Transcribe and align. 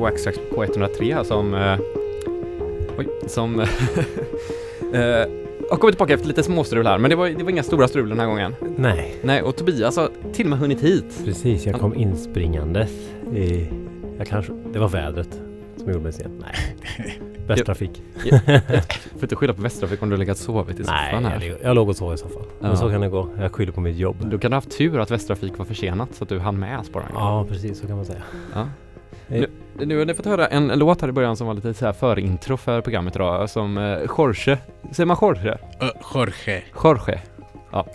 Waxtrax 0.00 0.38
på 0.54 0.64
103 0.64 1.14
här 1.14 1.24
som... 1.24 1.54
Eh, 1.54 1.78
oj, 2.98 3.08
som... 3.26 3.60
eh, 4.92 5.00
har 5.70 5.76
kommit 5.76 5.94
tillbaka 5.94 6.14
efter 6.14 6.28
lite 6.28 6.42
småstrul 6.42 6.86
här, 6.86 6.98
men 6.98 7.10
det 7.10 7.16
var, 7.16 7.28
det 7.28 7.44
var 7.44 7.50
inga 7.50 7.62
stora 7.62 7.88
strul 7.88 8.08
den 8.08 8.20
här 8.20 8.26
gången. 8.26 8.54
Nej, 8.76 9.14
Nej, 9.22 9.42
och 9.42 9.56
Tobias 9.56 9.96
har 9.96 10.10
till 10.32 10.46
och 10.46 10.50
med 10.50 10.58
hunnit 10.58 10.80
hit. 10.80 11.20
precis. 11.24 11.66
Jag 11.66 11.80
kom 11.80 11.94
inspringandes. 11.94 12.90
I, 13.34 13.68
jag 14.18 14.26
kanske, 14.26 14.52
det 14.72 14.78
var 14.78 14.88
vädret 14.88 15.40
som 15.76 15.88
gjorde 15.88 16.02
mig 16.02 16.12
sen. 16.12 16.30
Nej. 16.40 16.76
Bäst 17.46 17.64
trafik. 17.64 18.02
Får 19.12 19.22
inte 19.22 19.36
skylla 19.36 19.52
på 19.54 19.62
Västtrafik 19.62 20.02
om 20.02 20.08
du 20.08 20.14
har 20.16 20.18
legat 20.18 20.36
och 20.36 20.42
sovit 20.42 20.80
i 20.80 20.82
Nej, 20.82 21.10
soffan 21.10 21.24
jag, 21.24 21.30
här. 21.30 21.40
låg- 21.50 21.58
jag 21.62 21.74
låg 21.74 21.88
och 21.88 21.96
sov 21.96 22.14
i 22.14 22.16
soffan. 22.16 22.42
Ja. 22.60 22.66
Men 22.68 22.76
så 22.76 22.90
kan 22.90 23.00
det 23.00 23.08
gå. 23.08 23.28
Jag 23.40 23.52
skyller 23.54 23.72
på 23.72 23.80
mitt 23.80 23.96
jobb. 23.96 24.16
Du 24.30 24.38
kan 24.38 24.52
ha 24.52 24.56
haft 24.56 24.78
tur 24.78 24.98
att 25.00 25.10
Västtrafik 25.10 25.58
var 25.58 25.64
försenat 25.64 26.14
så 26.14 26.24
att 26.24 26.28
du 26.28 26.38
hann 26.38 26.58
med 26.58 26.84
spårvagnen. 26.86 27.16
Ja, 27.20 27.46
precis. 27.48 27.80
Så 27.80 27.86
kan 27.86 27.96
man 27.96 28.04
säga. 28.04 28.22
Ja. 28.54 28.68
Nu, 29.30 29.46
nu 29.86 29.98
har 29.98 30.04
ni 30.04 30.14
fått 30.14 30.26
höra 30.26 30.46
en, 30.46 30.68
låt 30.68 31.00
här 31.00 31.08
i 31.08 31.12
början 31.12 31.36
som 31.36 31.46
var 31.46 31.54
lite 31.54 31.74
så 31.74 31.86
här 31.86 31.92
förintro 31.92 32.56
för 32.56 32.80
programmet 32.80 33.16
idag 33.16 33.50
som 33.50 33.78
eh, 33.78 33.98
Jorge, 34.18 34.58
säger 34.92 35.06
man 35.06 35.16
Jorge? 35.20 35.58
Uh, 35.82 35.90
Jorge. 36.14 36.62
Jorge 36.84 37.20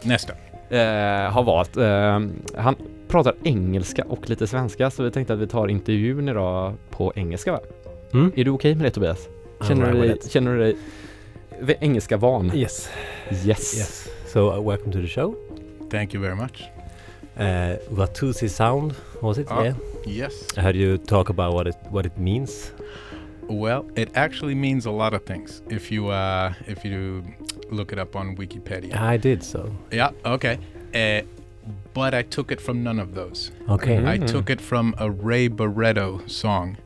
Nästa. 0.04 0.34
eh, 0.70 1.32
har 1.32 1.44
valt. 1.44 1.78
Eh, 1.78 2.20
han 2.62 2.76
pratar 3.08 3.34
engelska 3.44 4.04
och 4.10 4.30
lite 4.30 4.48
svenska 4.48 4.90
så 4.92 5.04
vi 5.04 5.12
tänkte 5.12 5.34
att 5.34 5.40
vi 5.40 5.48
tar 5.48 5.68
intervjun 5.68 6.30
idag 6.30 6.74
på 6.90 7.14
engelska 7.16 7.52
va? 7.52 7.60
Mm? 8.14 8.32
Är 8.36 8.44
du 8.44 8.52
okej 8.52 8.76
med 8.76 8.86
det 8.86 8.92
Tobias? 8.92 9.28
Känner, 9.68 9.86
right 9.86 10.02
du 10.02 10.08
dig, 10.08 10.18
känner 10.30 10.52
du 10.52 10.58
dig 10.58 11.78
engelska 11.80 12.18
van? 12.18 12.52
Yes. 12.56 12.90
Yes. 13.32 13.46
Yes. 13.46 14.10
So, 14.28 14.40
uh, 14.40 14.70
welcome 14.70 14.94
to 14.94 15.00
the 15.02 15.08
show. 15.08 15.36
Thank 15.92 16.14
you 16.14 16.24
very 16.24 16.36
much. 16.36 16.64
Uh, 17.38 17.78
Watusi 17.92 18.50
sound, 18.50 18.96
was 19.22 19.38
it? 19.38 19.48
Ah. 19.50 19.64
Yeah. 19.64 19.74
Yes. 20.06 20.34
I 20.58 20.62
heard 20.62 20.76
you 20.76 20.98
talk 20.98 21.30
about 21.30 21.54
what 21.54 21.68
it 21.68 21.76
what 21.90 22.06
it 22.06 22.18
means. 22.18 22.72
Well, 23.48 23.86
it 23.96 24.10
actually 24.16 24.56
means 24.56 24.86
a 24.86 24.92
lot 24.92 25.14
of 25.14 25.24
things 25.26 25.62
if 25.70 25.92
you 25.92 26.08
uh, 26.10 26.54
if 26.68 26.86
you 26.86 27.24
look 27.72 27.92
it 27.92 28.00
up 28.00 28.16
on 28.16 28.36
Wikipedia. 28.38 28.96
I 28.96 29.18
did 29.18 29.44
so. 29.44 29.70
Yeah. 29.92 30.12
Okay. 30.26 30.58
Uh, 30.94 31.22
but 31.94 32.14
I 32.14 32.22
took 32.24 32.52
it 32.52 32.62
from 32.62 32.84
none 32.84 33.00
of 33.00 33.14
those. 33.16 33.52
Okay. 33.70 33.98
Mhm. 33.98 34.08
I 34.08 34.18
took 34.26 34.50
it 34.50 34.62
from 34.62 34.94
a 34.98 35.10
Ray 35.10 35.50
Barretto 35.50 36.22
song 36.30 36.78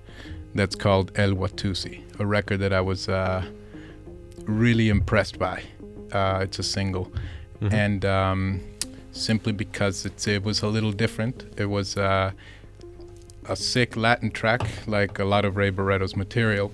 that's 0.56 0.76
called 0.76 1.12
El 1.16 1.34
Watusi, 1.36 2.02
a 2.20 2.26
record 2.26 2.60
that 2.62 2.74
I 2.74 2.82
was 2.82 3.08
uh, 3.08 3.44
really 4.46 4.90
impressed 4.90 5.38
by. 5.38 5.62
Uh, 6.12 6.40
it's 6.44 6.60
a 6.60 6.64
single, 6.64 7.12
Mhm. 7.62 7.74
and 7.74 8.06
um, 8.06 8.60
simply 9.20 9.52
because 9.54 10.06
it's, 10.06 10.28
it 10.28 10.44
was 10.44 10.62
a 10.62 10.68
little 10.68 10.92
different. 10.92 11.46
It 11.58 11.66
was 11.66 11.98
uh, 11.98 12.32
a 13.48 13.56
sick 13.56 13.96
Latin 13.96 14.32
track, 14.32 14.62
like 14.88 15.20
a 15.20 15.26
lot 15.26 15.46
of 15.46 15.56
Ray 15.56 15.72
Barretto's 15.72 16.16
material, 16.16 16.72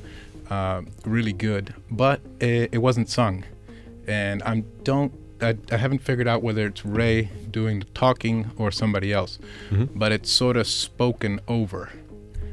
uh, 0.49 0.81
really 1.05 1.33
good, 1.33 1.73
but 1.89 2.21
it, 2.39 2.69
it 2.73 2.77
wasn't 2.79 3.09
sung, 3.09 3.43
and 4.07 4.43
I 4.43 4.63
don't. 4.83 5.11
I, 5.41 5.57
I 5.69 5.75
haven't 5.77 5.99
figured 5.99 6.29
out 6.29 6.43
whether 6.43 6.65
it's 6.67 6.85
Ray 6.85 7.29
doing 7.51 7.79
the 7.79 7.85
talking 7.93 8.51
or 8.57 8.71
somebody 8.71 9.11
else, 9.11 9.37
Mhm. 9.69 9.89
but 9.93 10.11
it's 10.13 10.31
sort 10.31 10.55
of 10.55 10.65
spoken 10.65 11.41
over, 11.47 11.89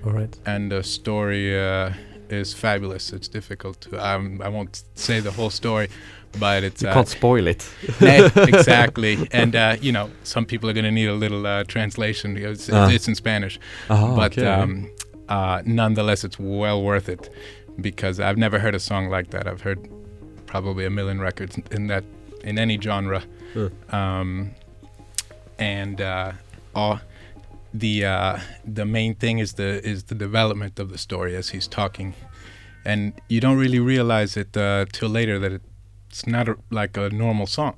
All 0.05 0.13
right. 0.13 0.37
and 0.45 0.73
the 0.73 0.83
story 0.83 1.57
uh, 1.59 1.93
is 2.29 2.53
fabulous. 2.55 3.13
It's 3.13 3.29
difficult 3.29 3.81
to. 3.83 4.05
Um, 4.05 4.41
I 4.43 4.49
won't 4.49 4.83
say 4.95 5.21
the 5.21 5.31
whole 5.31 5.51
story, 5.51 5.89
but 6.39 6.63
it's 6.65 6.83
You 6.83 6.89
uh, 6.89 6.95
can't 6.95 7.09
spoil 7.09 7.47
it. 7.47 7.69
Exactly. 8.01 9.29
And 9.33 9.55
uh, 9.57 9.77
you 9.81 9.93
know, 9.93 10.11
some 10.25 10.45
people 10.47 10.69
are 10.71 10.73
going 10.73 10.85
to 10.85 10.91
need 10.91 11.09
a 11.09 11.15
little 11.15 11.47
uh, 11.47 11.65
translation 11.65 12.35
because 12.35 12.69
it's, 12.69 12.71
Ah. 12.77 12.89
it's 12.91 13.09
in 13.09 13.15
Spanish. 13.15 13.59
Aha, 13.91 14.17
but 14.17 14.33
okej. 14.33 14.47
um, 14.47 14.91
uh, 15.29 15.63
nonetheless, 15.65 16.25
it's 16.25 16.39
well 16.39 16.83
worth 16.83 17.09
it 17.09 17.31
because 17.81 18.21
I've 18.21 18.37
never 18.39 18.59
heard 18.59 18.75
a 18.75 18.81
song 18.81 19.09
like 19.09 19.31
that. 19.31 19.47
I've 19.47 19.63
heard 19.63 19.89
probably 20.47 20.85
a 20.85 20.91
million 20.91 21.21
records 21.21 21.57
in 21.71 21.87
that 21.89 22.05
in 22.45 22.59
any 22.59 22.79
genre. 22.81 23.23
Um, 23.91 24.51
and 25.59 26.01
uh, 26.01 26.33
all 26.75 27.01
the 27.75 28.05
uh, 28.05 28.39
the 28.65 28.85
main 28.85 29.15
thing 29.15 29.39
is 29.39 29.55
the 29.55 29.81
is 29.87 30.05
the 30.05 30.15
development 30.15 30.79
of 30.79 30.91
the 30.91 30.99
story 30.99 31.37
as 31.37 31.51
he's 31.51 31.69
talking, 31.69 32.15
and 32.85 33.13
you 33.29 33.41
don't 33.41 33.59
really 33.59 33.79
realize 33.79 34.37
it 34.37 34.57
uh, 34.57 34.85
till 34.93 35.09
later 35.09 35.39
that 35.39 35.61
it's 36.13 36.27
not 36.27 36.49
a, 36.49 36.57
like 36.71 36.97
a 37.01 37.09
normal 37.11 37.47
song. 37.47 37.75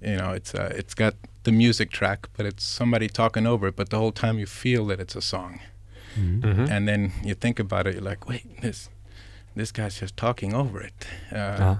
You 0.00 0.16
know, 0.16 0.30
it's 0.32 0.54
uh, 0.54 0.72
it's 0.78 0.94
got 0.94 1.14
the 1.42 1.50
music 1.52 1.90
track, 1.90 2.28
but 2.36 2.46
it's 2.46 2.62
somebody 2.64 3.08
talking 3.08 3.46
over 3.46 3.66
it. 3.68 3.76
But 3.76 3.88
the 3.90 3.98
whole 3.98 4.12
time 4.12 4.38
you 4.38 4.46
feel 4.46 4.86
that 4.86 5.00
it's 5.00 5.16
a 5.16 5.20
song, 5.22 5.60
Mm. 6.16 6.40
Mhm. 6.40 6.70
and 6.70 6.86
then 6.88 7.12
you 7.24 7.34
think 7.34 7.58
about 7.60 7.86
it, 7.86 7.94
you're 7.94 8.10
like, 8.10 8.28
wait, 8.28 8.60
this 8.60 8.88
this 9.56 9.72
guy's 9.72 10.00
just 10.00 10.16
talking 10.16 10.54
over 10.54 10.80
it. 10.86 11.06
Uh, 11.32 11.56
Ja. 11.58 11.76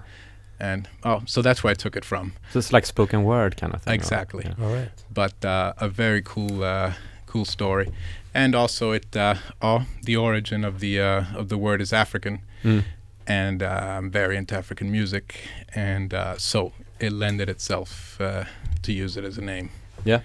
And 0.61 0.89
oh, 1.05 1.23
so 1.27 1.43
that's 1.43 1.63
where 1.63 1.71
I 1.71 1.75
took 1.75 1.97
it 1.97 2.05
from. 2.05 2.33
So 2.53 2.59
it's 2.59 2.73
like 2.73 2.87
spoken 2.87 3.23
word 3.23 3.57
kind 3.61 3.73
of 3.75 3.83
thing. 3.83 3.93
or- 3.93 3.95
Exactly. 3.95 4.45
yeah. 4.47 4.65
All 4.65 4.75
right. 4.75 4.91
but 5.15 5.45
uh, 5.45 5.73
a 5.87 5.89
very 5.89 6.23
cool 6.25 6.65
uh, 6.65 6.93
cool 7.27 7.45
story 7.45 7.87
and 8.35 8.55
also 8.55 8.93
it 8.93 9.17
uh, 9.17 9.35
oh, 9.63 9.81
the 10.03 10.17
origin 10.17 10.65
of 10.65 10.79
the 10.81 11.01
uh, 11.01 11.39
of 11.41 11.49
the 11.49 11.57
word 11.57 11.81
is 11.81 11.93
African 11.93 12.39
Mm. 12.65 12.83
And 13.29 13.63
uh, 13.63 13.67
I'm 13.99 14.11
very 14.11 14.37
into 14.37 14.57
African 14.57 14.91
music 14.91 15.35
and 15.77 16.13
uh, 16.15 16.37
so 16.39 16.73
it 17.01 17.13
lended 17.13 17.49
itself 17.49 18.17
uh, 18.21 18.45
to 18.83 18.93
use 18.93 19.17
it 19.21 19.25
as 19.25 19.39
a 19.39 19.43
name 19.43 19.69
Yeah. 20.05 20.21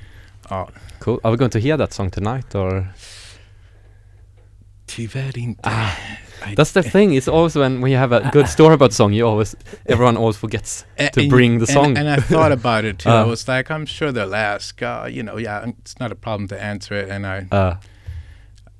oh, 0.51 0.67
Cool. 0.99 1.19
Are 1.23 1.31
we 1.31 1.37
going 1.37 1.51
to 1.51 1.59
hear 1.59 1.77
that 1.77 1.93
song 1.93 2.09
tonight 2.11 2.55
or? 2.55 2.87
tyvärr 4.85 5.37
inte 5.37 5.61
Ah, 5.63 5.97
That's 6.55 6.73
the 6.73 6.83
thing. 6.83 7.13
It's 7.13 7.27
always 7.29 7.55
when, 7.55 7.81
we 7.81 7.91
have 7.93 8.11
a 8.11 8.29
good 8.33 8.47
story 8.47 8.73
about 8.73 8.89
a 8.91 8.93
song, 8.93 9.13
you 9.13 9.25
always 9.27 9.55
everyone 9.85 10.17
always 10.19 10.37
forgets. 10.37 10.85
To 10.97 11.21
and- 11.21 11.29
bring 11.29 11.59
the 11.59 11.65
song. 11.67 11.97
and, 11.97 11.97
and 11.97 12.09
I 12.09 12.17
thought 12.21 12.51
about 12.51 12.85
it 12.85 12.99
too 12.99 13.09
I 13.09 13.21
Uh. 13.21 13.27
was 13.29 13.47
like 13.47 13.71
I'm 13.73 13.85
sure 13.85 14.11
they'll 14.11 14.35
ask 14.35 14.81
uh, 14.81 15.07
you 15.09 15.23
know 15.23 15.37
yeah 15.39 15.65
it's 15.67 15.99
not 15.99 16.11
a 16.11 16.15
problem 16.15 16.47
to 16.47 16.55
answer 16.63 16.95
it 17.03 17.09
and 17.09 17.25
I 17.25 17.47
Uh, 17.51 17.75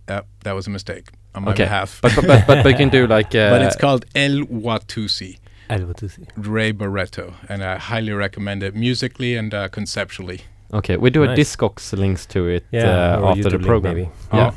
uh, 0.08 0.22
that 0.44 0.54
was 0.56 0.68
a 0.68 0.70
mistake 0.72 1.04
on 1.36 1.44
my 1.44 1.52
Okay. 1.52 1.64
behalf 1.64 2.00
but, 2.02 2.16
but 2.16 2.26
but 2.28 2.48
but 2.48 2.64
but 2.64 2.70
you 2.72 2.78
can 2.78 2.90
do 2.90 3.08
like. 3.18 3.34
Uh, 3.36 3.50
but 3.50 3.62
it's 3.62 3.76
called 3.78 4.06
El 4.16 4.46
Watusi 4.48 5.38
El 5.70 5.80
Watusi. 5.82 6.28
Ray 6.38 6.74
Barretto, 6.74 7.34
and 7.50 7.64
I 7.64 7.78
highly 7.78 8.12
recommend 8.14 8.64
it 8.64 8.76
musically 8.76 9.36
and 9.38 9.54
uh, 9.54 9.68
conceptually. 9.70 10.40
okay. 10.74 10.98
We 10.98 11.10
do 11.10 11.24
a 11.24 11.28
Discogs 11.28 11.94
links 11.98 12.26
to 12.28 12.48
it 12.48 12.64
Yeah. 12.72 12.84
uh, 12.84 13.30
after 13.30 13.44
the 13.44 13.50
YouTube 13.50 13.52
link 13.54 13.66
program. 13.66 13.96
maybe. 13.96 14.10
Yeah. 14.34 14.52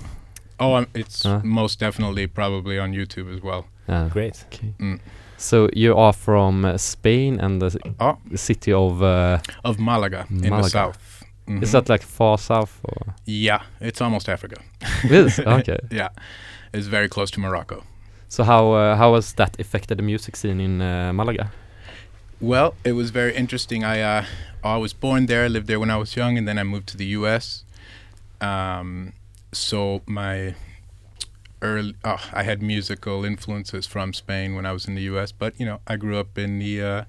Oh, 0.59 0.67
oh 0.73 0.75
um, 0.79 0.87
it's 0.95 1.25
Uh. 1.27 1.41
most 1.45 1.81
definitely 1.81 2.27
probably 2.27 2.79
on 2.79 2.93
YouTube 2.95 3.35
as 3.35 3.43
well. 3.43 3.65
Yeah. 3.89 4.09
Great. 4.13 4.45
Okay. 4.53 4.73
Mm. 4.81 4.99
So 5.39 5.69
you 5.75 5.95
are 5.97 6.13
from 6.15 6.65
uh, 6.65 6.77
Spain 6.79 7.41
and 7.41 7.61
the, 7.63 7.79
Oh. 8.01 8.17
city 8.35 8.73
of. 8.73 9.03
Uh, 9.03 9.39
Of 9.65 9.79
Malaga, 9.79 10.25
in 10.31 10.51
the 10.51 10.63
south. 10.69 10.99
Is 11.63 11.69
Mhm. 11.69 11.73
that 11.73 11.89
like 11.89 12.03
far 12.03 12.39
south 12.39 12.81
or? 12.83 13.15
Yeah, 13.27 13.61
it's 13.81 14.01
almost 14.01 14.29
Africa. 14.29 14.57
It 15.05 15.13
is? 15.13 15.39
Okay. 15.47 15.79
Yeah, 15.93 16.09
it's 16.77 16.87
very 16.87 17.09
close 17.09 17.31
to 17.33 17.41
Morocco. 17.41 17.85
So 18.29 18.45
how 18.45 18.73
uh, 18.73 18.97
how 18.97 19.15
has 19.15 19.33
that 19.35 19.59
affected 19.61 19.99
the 19.99 20.03
music 20.03 20.37
scene 20.37 20.61
in 20.61 20.83
uh, 20.83 21.13
Malaga? 21.13 21.53
Well, 22.41 22.75
it 22.85 22.93
was 22.93 23.11
very 23.11 23.35
interesting. 23.35 23.85
I 23.85 24.01
uh, 24.01 24.25
I 24.63 24.77
was 24.77 24.93
born 24.93 25.27
there, 25.27 25.49
lived 25.49 25.69
there 25.69 25.81
when 25.81 25.91
I 25.91 25.97
was 25.97 26.17
young, 26.17 26.37
and 26.37 26.47
then 26.47 26.59
I 26.59 26.65
moved 26.65 26.89
to 26.89 26.97
the 26.97 27.07
U.S. 27.19 27.65
Um, 28.41 29.13
so 29.53 30.03
my 30.07 30.55
early, 31.63 31.95
oh, 32.05 32.23
I 32.33 32.43
had 32.43 32.63
musical 32.63 33.25
influences 33.25 33.87
from 33.87 34.13
Spain 34.13 34.55
when 34.55 34.67
I 34.67 34.73
was 34.73 34.87
in 34.87 34.95
the 34.97 35.03
U.S. 35.03 35.33
But 35.33 35.59
you 35.59 35.65
know, 35.65 35.81
I 35.87 35.97
grew 35.97 36.19
up 36.19 36.37
in 36.37 36.59
the 36.59 36.83
uh, 36.83 37.05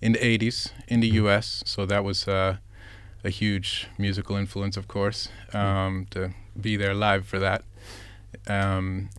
in 0.00 0.12
the 0.12 0.18
'80s 0.18 0.70
in 0.86 1.00
the 1.00 1.08
U.S. 1.22 1.62
So 1.66 1.86
that 1.86 2.04
was 2.04 2.28
uh, 2.28 2.58
a 3.24 3.30
huge 3.30 3.88
musical 3.98 4.36
influence, 4.36 4.76
of 4.76 4.86
course, 4.86 5.28
um, 5.52 6.06
to 6.10 6.30
be 6.60 6.76
there 6.76 6.94
live 6.94 7.26
for 7.26 7.38
that. 7.38 7.62
Um, 8.46 9.10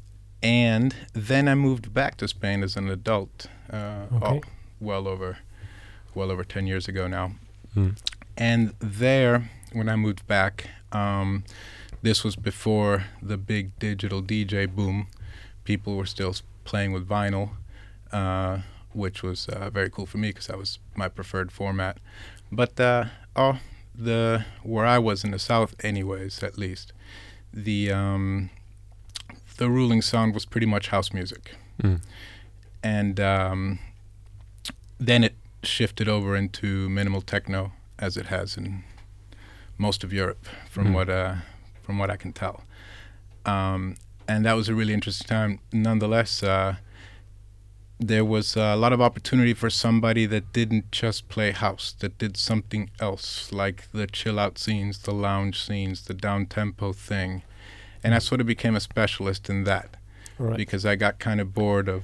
and 0.41 0.95
then 1.13 1.47
I 1.47 1.56
moved 1.56 1.94
back 1.94 2.17
to 2.17 2.27
Spain 2.27 2.63
as 2.63 2.75
an 2.75 2.89
adult. 2.89 3.47
Uh, 3.71 4.06
Okay. 4.13 4.25
oh, 4.25 4.41
well 4.79 5.07
over, 5.07 5.38
well 6.15 6.31
over 6.31 6.44
ten 6.44 6.65
years 6.67 6.88
ago 6.88 7.07
now. 7.07 7.33
Mm. 7.75 7.97
And 8.38 8.73
there, 8.79 9.50
when 9.73 9.89
I 9.89 9.95
moved 9.95 10.25
back, 10.27 10.69
um, 10.91 11.44
this 12.01 12.23
was 12.23 12.35
before 12.38 13.06
the 13.21 13.38
big 13.38 13.77
digital 13.79 14.21
DJ 14.23 14.67
boom. 14.73 15.07
People 15.65 15.95
were 15.97 16.06
still 16.06 16.33
playing 16.63 16.94
with 16.94 17.07
vinyl, 17.07 17.50
uh, 18.11 18.59
which 18.94 19.21
was 19.21 19.47
uh, 19.50 19.69
very 19.69 19.89
cool 19.89 20.06
for 20.06 20.17
me 20.17 20.29
because 20.29 20.47
that 20.47 20.57
was 20.57 20.79
my 20.95 21.09
preferred 21.09 21.51
format. 21.51 21.97
But 22.51 22.79
uh, 22.79 23.06
oh, 23.35 23.59
the 23.94 24.45
where 24.63 24.85
I 24.85 24.97
was 25.00 25.23
in 25.25 25.31
the 25.31 25.39
south, 25.39 25.75
anyways, 25.83 26.41
at 26.41 26.57
least, 26.57 26.94
the 27.53 27.91
um, 27.91 28.50
the 29.59 29.69
ruling 29.69 30.01
sound 30.01 30.33
was 30.33 30.45
pretty 30.53 30.67
much 30.75 30.85
house 30.95 31.09
music 31.19 31.44
Mm. 31.83 32.00
and 32.83 33.19
um, 33.19 33.79
then 35.07 35.23
it 35.23 35.35
shifted 35.63 36.07
over 36.15 36.35
into 36.35 36.67
minimal 36.89 37.21
techno 37.21 37.61
as 37.97 38.17
it 38.17 38.25
has 38.27 38.57
in 38.57 38.83
most 39.77 40.03
of 40.06 40.11
Europe 40.21 40.44
from 40.73 40.85
Mm. 40.88 40.94
what 40.95 41.09
uh, 41.09 41.35
from 41.83 41.97
what 42.00 42.09
I 42.09 42.17
can 42.23 42.33
tell 42.33 42.57
um, 43.45 43.95
and 44.27 44.45
that 44.45 44.56
was 44.59 44.67
a 44.69 44.75
really 44.79 44.94
interesting 44.94 45.27
time 45.38 45.59
nonetheless 45.71 46.44
uh, 46.44 46.75
there 48.11 48.23
was 48.35 48.56
a 48.56 48.75
lot 48.83 48.94
of 48.94 49.01
opportunity 49.01 49.54
for 49.54 49.69
somebody 49.69 50.25
that 50.25 50.54
didn't 50.54 50.85
just 50.92 51.28
play 51.30 51.51
house 51.51 51.94
that 51.99 52.18
did 52.18 52.37
something 52.37 52.89
else 52.99 53.51
like 53.51 53.80
the 53.92 54.07
chill 54.07 54.37
out 54.39 54.57
scenes 54.57 54.99
the 54.99 55.13
lounge 55.13 55.56
scenes 55.66 55.97
the 56.06 56.13
down 56.13 56.45
tempo 56.45 56.94
thing 56.94 57.42
and 58.03 58.13
I 58.15 58.19
sort 58.19 58.41
of 58.41 58.47
became 58.47 58.75
a 58.75 58.79
specialist 58.79 59.49
in 59.49 59.63
that 59.65 59.97
Right. 60.37 60.56
because 60.57 60.85
I 60.85 60.95
got 60.95 61.19
kind 61.19 61.41
of 61.41 61.53
bored 61.53 61.89
of 61.89 62.03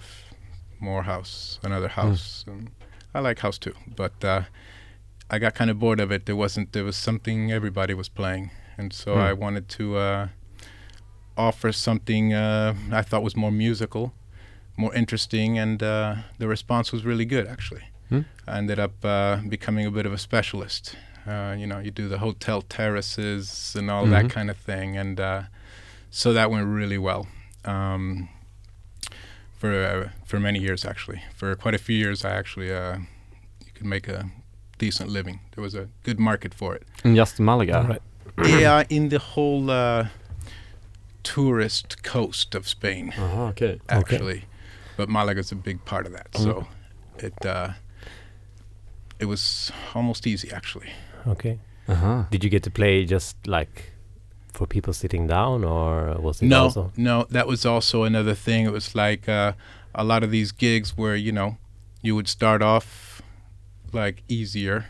more 0.80 1.04
house, 1.04 1.60
another 1.64 1.88
house. 1.88 2.44
And 2.48 2.70
I 3.14 3.20
like 3.20 3.40
house 3.40 3.58
too, 3.58 3.74
but 3.96 4.24
uh, 4.24 4.42
I 5.30 5.40
got 5.40 5.56
kind 5.56 5.72
of 5.72 5.80
bored 5.80 6.00
of 6.02 6.12
it. 6.12 6.26
There 6.26 6.36
wasn't 6.36 6.74
there 6.74 6.84
was 6.84 6.98
something 6.98 7.52
everybody 7.52 7.94
was 7.94 8.10
playing, 8.10 8.52
and 8.78 8.92
so 8.94 9.14
Hmm. 9.14 9.20
I 9.22 9.34
wanted 9.34 9.70
to 9.70 9.98
uh, 9.98 10.28
offer 11.38 11.72
something 11.72 12.34
uh, 12.34 12.74
I 12.92 13.02
thought 13.02 13.24
was 13.24 13.36
more 13.36 13.52
musical, 13.52 14.14
more 14.78 14.94
interesting, 14.94 15.58
and 15.58 15.82
uh, 15.82 16.16
the 16.38 16.48
response 16.48 16.92
was 16.92 17.06
really 17.06 17.26
good 17.26 17.48
actually. 17.48 17.84
Hmm. 18.10 18.22
I 18.48 18.58
ended 18.58 18.80
up 18.80 19.04
uh, 19.04 19.38
becoming 19.48 19.86
a 19.86 19.92
bit 19.92 20.06
of 20.06 20.14
a 20.14 20.18
specialist. 20.18 20.96
Uh, 21.28 21.56
you 21.58 21.66
know, 21.66 21.80
you 21.80 21.90
do 21.90 22.08
the 22.08 22.20
hotel 22.20 22.62
terraces 22.62 23.76
and 23.78 23.90
all 23.90 24.06
Mhm. 24.06 24.12
that 24.12 24.30
kind 24.30 24.50
of 24.52 24.58
thing, 24.58 24.96
and 24.98 25.20
uh, 25.20 25.42
so 26.18 26.32
that 26.34 26.50
went 26.50 26.66
really 26.68 26.98
well 26.98 27.28
um, 27.66 28.30
for 29.60 29.72
uh, 29.74 30.10
for 30.26 30.40
many 30.40 30.60
years 30.60 30.86
actually. 30.86 31.22
For 31.36 31.56
quite 31.56 31.76
a 31.76 31.78
few 31.88 31.98
years, 31.98 32.24
I 32.26 32.30
actually 32.30 32.72
uh, 32.74 32.98
you 33.66 33.72
could 33.76 33.86
make 33.86 34.08
a 34.08 34.30
decent 34.78 35.10
living. 35.10 35.40
There 35.56 35.62
was 35.64 35.76
a 35.76 35.88
good 36.04 36.20
market 36.20 36.54
for 36.54 36.76
it. 36.76 36.84
In 37.04 37.16
just 37.16 37.40
Malaga? 37.40 37.78
All 37.78 37.88
right. 37.88 38.02
yeah, 38.62 38.84
in 38.90 39.10
the 39.10 39.20
whole 39.20 39.70
uh, 39.70 40.08
tourist 41.24 42.04
coast 42.04 42.56
of 42.56 42.68
Spain, 42.68 43.14
Uh-huh, 43.18 43.44
okay. 43.52 43.80
actually. 43.90 44.44
But 44.98 45.10
Malaga's 45.10 45.52
a 45.52 45.56
big 45.56 45.84
part 45.86 46.06
of 46.06 46.14
that, 46.14 46.28
so 46.38 46.66
it 47.18 47.46
uh, 47.46 47.70
it 49.20 49.26
was 49.26 49.72
almost 49.94 50.26
easy 50.28 50.50
actually. 50.52 50.90
Okay. 51.28 51.60
Uh-huh. 51.88 52.24
Did 52.32 52.44
you 52.44 52.50
get 52.50 52.64
to 52.64 52.72
play 52.72 53.06
just 53.06 53.36
like 53.48 53.92
for 54.56 54.66
people 54.68 54.94
sitting 54.94 55.28
down, 55.28 55.64
or 55.64 56.16
was 56.20 56.42
it 56.42 56.48
no, 56.48 56.64
also? 56.64 56.92
no, 56.98 57.26
that 57.30 57.48
was 57.48 57.66
also 57.66 58.04
another 58.04 58.36
thing. 58.36 58.66
It 58.66 58.72
was 58.72 58.96
like 58.96 59.30
uh, 59.30 59.54
a 59.94 60.04
lot 60.04 60.24
of 60.24 60.32
these 60.32 60.52
gigs 60.52 60.98
where 60.98 61.16
you 61.16 61.32
know 61.32 61.58
you 62.02 62.16
would 62.16 62.28
start 62.28 62.62
off 62.62 63.22
like 63.94 64.24
easier, 64.28 64.86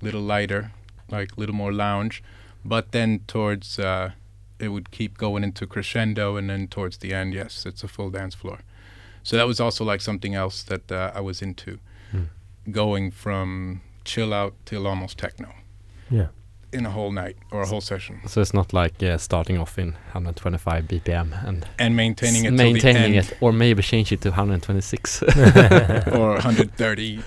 little 0.00 0.22
lighter, 0.22 0.70
like 1.10 1.32
a 1.36 1.40
little 1.40 1.54
more 1.54 1.72
lounge, 1.72 2.22
but 2.64 2.92
then 2.92 3.20
towards 3.26 3.78
uh, 3.78 4.10
it 4.58 4.68
would 4.68 4.90
keep 4.90 5.18
going 5.18 5.42
into 5.44 5.66
crescendo, 5.66 6.36
and 6.36 6.48
then 6.50 6.68
towards 6.68 6.98
the 6.98 7.12
end, 7.14 7.34
yes, 7.34 7.66
it's 7.66 7.84
a 7.84 7.88
full 7.88 8.10
dance 8.10 8.34
floor. 8.34 8.58
So 9.22 9.36
that 9.36 9.46
was 9.46 9.60
also 9.60 9.84
like 9.84 10.00
something 10.00 10.34
else 10.34 10.62
that 10.64 10.90
uh, 10.92 11.12
I 11.14 11.20
was 11.20 11.42
into, 11.42 11.78
Hmm. 12.10 12.24
going 12.70 13.10
from 13.12 13.80
chill 14.04 14.32
out 14.34 14.52
till 14.66 14.86
almost 14.86 15.16
techno 15.16 15.48
Yeah. 16.10 16.26
In 16.72 16.86
a 16.86 16.90
whole 16.90 17.12
night 17.12 17.36
or 17.50 17.62
a 17.62 17.66
whole 17.66 17.80
session, 17.82 18.20
So 18.26 18.40
it's 18.40 18.54
not 18.54 18.72
like 18.72 19.02
uh, 19.02 19.18
starting 19.18 19.58
off 19.58 19.78
in 19.78 19.92
125 20.12 20.84
BPM 20.88 21.32
and 21.46 21.66
and 21.78 21.94
maintaining 21.96 22.44
it 22.44 22.52
maintaining 22.52 23.14
it, 23.14 23.32
or 23.40 23.52
maybe 23.52 23.82
change 23.82 24.10
it 24.12 24.20
to 24.22 24.30
126. 24.30 25.22
or 26.12 26.32
130. 26.32 27.22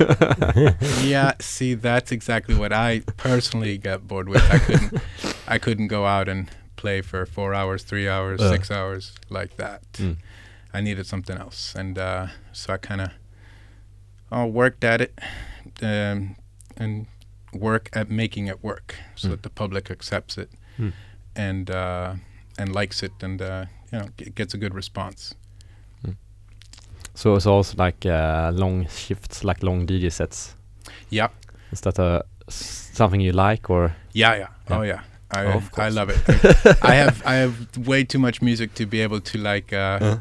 yeah, 1.07 1.33
see, 1.39 1.75
that's 1.75 2.11
exactly 2.11 2.55
what 2.55 2.73
I 2.73 3.01
personally 3.17 3.77
got 3.77 4.07
bored 4.07 4.29
with. 4.29 4.43
I 4.51 4.57
couldn't, 4.59 5.01
I 5.47 5.57
couldn't 5.59 5.87
go 5.87 6.05
out 6.05 6.27
and 6.27 6.49
play 6.75 7.01
for 7.01 7.25
four 7.25 7.53
hours, 7.53 7.83
three 7.83 8.09
hours, 8.09 8.41
Uh. 8.41 8.51
six 8.51 8.71
hours 8.71 9.13
like 9.29 9.57
that. 9.57 9.81
Mm. 9.93 10.17
I 10.73 10.81
needed 10.81 11.05
something 11.07 11.37
else, 11.37 11.73
and 11.75 11.97
uh, 11.97 12.27
so 12.51 12.73
I 12.73 12.77
kind 12.77 13.01
of, 13.01 13.09
uh, 14.31 14.45
worked 14.47 14.83
at 14.83 15.01
it, 15.01 15.13
um, 15.81 16.35
and 16.77 17.05
work 17.53 17.89
at 17.93 18.09
making 18.09 18.47
it 18.47 18.63
work 18.63 18.95
so 19.15 19.27
Mm. 19.27 19.31
that 19.31 19.41
the 19.43 19.49
public 19.49 19.89
accepts 19.91 20.37
it, 20.37 20.49
Mm. 20.79 20.91
and 21.35 21.69
uh, 21.69 22.13
and 22.57 22.73
likes 22.75 23.03
it, 23.03 23.11
and 23.23 23.41
uh, 23.41 23.65
you 23.91 23.99
know, 23.99 24.07
g- 24.17 24.31
gets 24.35 24.53
a 24.53 24.57
good 24.57 24.73
response. 24.75 25.35
so 27.13 27.35
it's 27.35 27.45
also 27.45 27.75
like 27.77 28.05
uh, 28.05 28.51
long 28.53 28.87
shifts, 28.89 29.43
like 29.43 29.63
long 29.63 29.85
DJ 29.87 30.09
sets. 30.11 30.55
Yeah. 31.09 31.29
Is 31.71 31.81
that 31.81 31.97
uh, 31.99 32.21
s- 32.47 32.89
something 32.93 33.21
you 33.21 33.31
like 33.31 33.69
or? 33.69 33.95
Yeah, 34.13 34.35
yeah. 34.35 34.47
Yeah. 34.69 34.77
Oh, 34.77 34.81
yeah. 34.83 34.99
I 35.31 35.45
Of 35.45 35.69
I 35.79 35.89
love 35.89 36.09
it. 36.09 36.19
I 36.83 36.95
have 36.95 37.21
I 37.25 37.35
have 37.35 37.55
way 37.87 38.03
too 38.03 38.19
much 38.19 38.41
music 38.41 38.73
to 38.75 38.85
be 38.85 39.01
able 39.03 39.19
to 39.21 39.37
like 39.37 39.73
uh, 39.73 40.17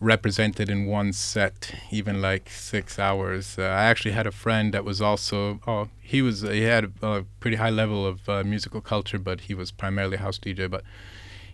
Represent 0.00 0.60
it 0.60 0.68
in 0.70 0.86
one 0.86 1.12
set, 1.12 1.72
even 1.90 2.20
like 2.22 2.48
six 2.50 2.98
hours. 2.98 3.58
Uh, 3.58 3.62
I 3.62 3.84
actually 3.90 4.12
had 4.12 4.26
a 4.28 4.30
friend 4.30 4.72
that 4.72 4.84
was 4.84 5.00
also 5.02 5.58
oh 5.66 5.88
he 6.00 6.22
was 6.22 6.42
he 6.42 6.62
had 6.62 6.84
a, 7.02 7.06
a 7.06 7.24
pretty 7.40 7.56
high 7.56 7.70
level 7.70 8.06
of 8.06 8.28
uh, 8.28 8.44
musical 8.44 8.80
culture, 8.80 9.18
but 9.18 9.42
he 9.42 9.54
was 9.54 9.72
primarily 9.72 10.16
house 10.18 10.38
DJ. 10.38 10.70
But 10.70 10.84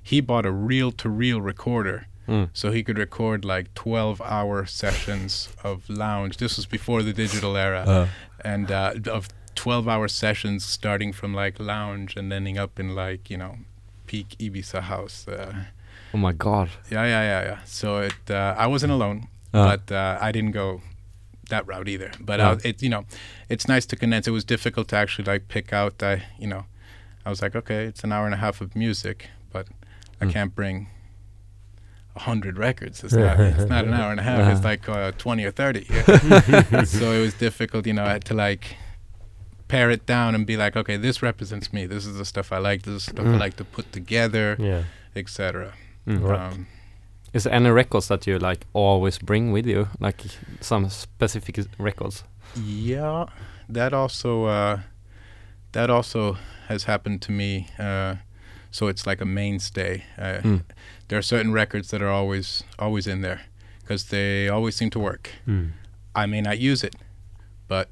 he 0.02 0.20
bought 0.20 0.44
a 0.44 0.50
reel 0.52 0.92
to 0.92 1.08
reel 1.08 1.40
recorder. 1.40 2.06
Mm. 2.28 2.48
So 2.52 2.70
he 2.70 2.82
could 2.82 2.98
record 2.98 3.44
like 3.44 3.72
12 3.74 4.20
hour 4.20 4.66
sessions 4.66 5.48
of 5.62 5.88
lounge. 5.88 6.36
This 6.36 6.56
was 6.56 6.66
before 6.66 7.02
the 7.02 7.12
digital 7.14 7.56
era 7.56 7.84
Uh. 7.86 8.06
and 8.44 8.70
uh, 8.70 8.94
of 9.10 9.28
12 9.54 9.88
hour 9.88 10.08
sessions 10.08 10.64
starting 10.66 11.12
from 11.12 11.32
like 11.34 11.58
lounge 11.60 12.16
and 12.16 12.32
ending 12.32 12.58
up 12.58 12.78
in 12.80 12.94
like 12.94 13.30
you 13.30 13.36
know 13.38 13.56
peak 14.06 14.36
ibiza 14.38 14.80
house 14.82 15.26
uh, 15.28 15.64
Oh 16.14 16.18
my 16.18 16.32
god. 16.32 16.68
yeah 16.90 17.04
yeah 17.04 17.22
yeah 17.32 17.42
yeah 17.50 17.58
so 17.64 17.98
it 17.98 18.30
uh, 18.30 18.54
i 18.56 18.66
wasn't 18.66 18.92
alone 18.92 19.18
Uh. 19.52 19.66
but 19.76 19.84
uh, 19.92 20.18
i 20.26 20.30
didn't 20.32 20.52
go 20.52 20.80
that 21.50 21.66
route 21.66 21.88
either 21.94 22.10
but 22.20 22.38
Yeah. 22.40 22.50
uh, 22.52 22.58
it 22.70 22.82
you 22.82 22.88
know 22.94 23.02
it's 23.48 23.66
nice 23.74 23.84
to 23.86 23.96
condense 23.96 24.26
it 24.30 24.34
was 24.40 24.44
difficult 24.44 24.86
to 24.88 24.96
actually 24.96 25.26
like 25.32 25.42
pick 25.48 25.72
out 25.72 26.02
i 26.02 26.22
you 26.42 26.46
know 26.52 26.62
i 27.26 27.30
was 27.30 27.42
like 27.42 27.54
okay 27.60 27.80
it's 27.90 28.04
an 28.04 28.12
hour 28.12 28.24
and 28.26 28.34
a 28.34 28.38
half 28.46 28.60
of 28.60 28.68
music 28.84 29.18
but 29.52 29.66
i 30.20 30.24
Mm. 30.24 30.32
can't 30.32 30.54
bring 30.54 30.76
a 32.16 32.20
hundred 32.20 32.54
records 32.58 33.02
it's 33.04 33.12
not 33.14 33.40
it's 33.58 33.68
not 33.74 33.84
an 33.84 33.94
hour 34.00 34.10
and 34.14 34.20
a 34.20 34.26
half 34.30 34.40
it's 34.52 34.64
Uh. 34.64 34.68
like 34.70 34.88
uh, 34.88 35.10
20 35.18 35.44
or 35.44 35.50
30 35.50 35.86
yeah. 35.90 36.84
so 36.98 37.12
it 37.12 37.20
was 37.26 37.34
difficult, 37.34 37.86
you 37.86 37.92
know, 37.98 38.04
I 38.10 38.12
had 38.12 38.24
to 38.26 38.34
like 38.34 38.76
pare 39.68 39.90
it 39.90 40.06
down 40.06 40.34
and 40.36 40.46
be 40.46 40.56
like, 40.56 40.76
okay, 40.76 40.96
this 40.96 41.22
represents 41.22 41.72
me. 41.72 41.86
This 41.86 42.04
is 42.06 42.16
the 42.18 42.24
stuff 42.24 42.52
I 42.52 42.58
like. 42.58 42.82
This 42.82 42.94
is 42.94 43.04
the 43.06 43.10
stuff 43.12 43.26
Mm. 43.26 43.34
I 43.34 43.38
like 43.46 43.56
to 43.56 43.64
put 43.64 43.86
together, 43.92 44.56
Yeah. 44.70 44.82
etc. 45.16 45.72
Mm. 46.06 46.22
Right. 46.22 46.52
Um, 46.52 46.66
Is 47.32 47.44
there 47.44 47.52
any 47.52 47.70
records 47.70 48.08
that 48.08 48.26
you 48.26 48.38
like 48.38 48.66
always 48.74 49.18
bring 49.18 49.52
with 49.52 49.66
you? 49.66 49.88
Like 50.00 50.22
some 50.60 50.88
specific 50.90 51.58
records? 51.78 52.24
yeah, 52.56 53.26
that 53.68 53.92
also 53.92 54.44
uh, 54.44 54.80
that 55.72 55.90
also 55.90 56.36
has 56.68 56.84
happened 56.84 57.22
to 57.22 57.32
me. 57.32 57.66
Uh, 57.78 58.16
so 58.70 58.88
it's 58.88 59.06
like 59.06 59.20
a 59.22 59.24
mainstay. 59.26 60.04
Uh, 60.18 60.40
Mm. 60.42 60.62
There 61.08 61.18
are 61.18 61.22
certain 61.22 61.52
records 61.52 61.88
that 61.90 62.00
are 62.02 62.10
always 62.10 62.62
always 62.78 63.06
in 63.06 63.22
there 63.22 63.40
because 63.80 64.04
they 64.10 64.48
always 64.48 64.76
seem 64.76 64.90
to 64.90 64.98
work. 65.00 65.30
Mm. 65.46 65.72
I 66.14 66.26
may 66.26 66.40
not 66.40 66.58
use 66.58 66.84
it, 66.86 66.94
but 67.68 67.88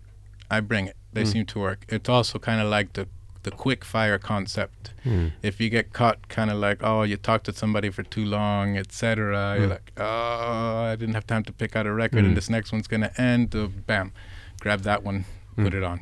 I 0.51 0.61
bring 0.61 0.87
it. 0.89 0.97
They 1.13 1.23
Mm. 1.25 1.33
seem 1.33 1.47
to 1.47 1.59
work. 1.61 1.85
It's 1.89 2.09
also 2.09 2.39
kind 2.39 2.61
of 2.61 2.69
like 2.71 2.93
the 2.93 3.07
the 3.43 3.51
quick 3.51 3.85
fire 3.85 4.19
concept. 4.19 4.93
Mm. 5.05 5.33
If 5.43 5.61
you 5.61 5.69
get 5.71 5.93
caught, 5.93 6.29
kind 6.29 6.51
of 6.51 6.59
like 6.59 6.79
oh, 6.83 7.03
you 7.03 7.17
talked 7.17 7.45
to 7.47 7.53
somebody 7.53 7.91
for 7.91 8.03
too 8.03 8.25
long, 8.25 8.77
etc. 8.77 9.35
Mm. 9.37 9.59
You're 9.59 9.69
like 9.69 9.93
oh, 9.97 10.85
I 10.93 10.97
didn't 10.97 11.15
have 11.15 11.27
time 11.27 11.45
to 11.45 11.53
pick 11.53 11.75
out 11.77 11.87
a 11.87 11.93
record, 11.93 12.23
Mm. 12.25 12.29
and 12.29 12.37
this 12.37 12.49
next 12.51 12.73
one's 12.73 12.87
gonna 12.89 13.11
end. 13.19 13.55
Uh, 13.55 13.69
bam, 13.87 14.13
grab 14.61 14.81
that 14.83 15.03
one, 15.05 15.25
put 15.57 15.73
Mm. 15.73 15.77
it 15.79 15.83
on. 15.83 16.01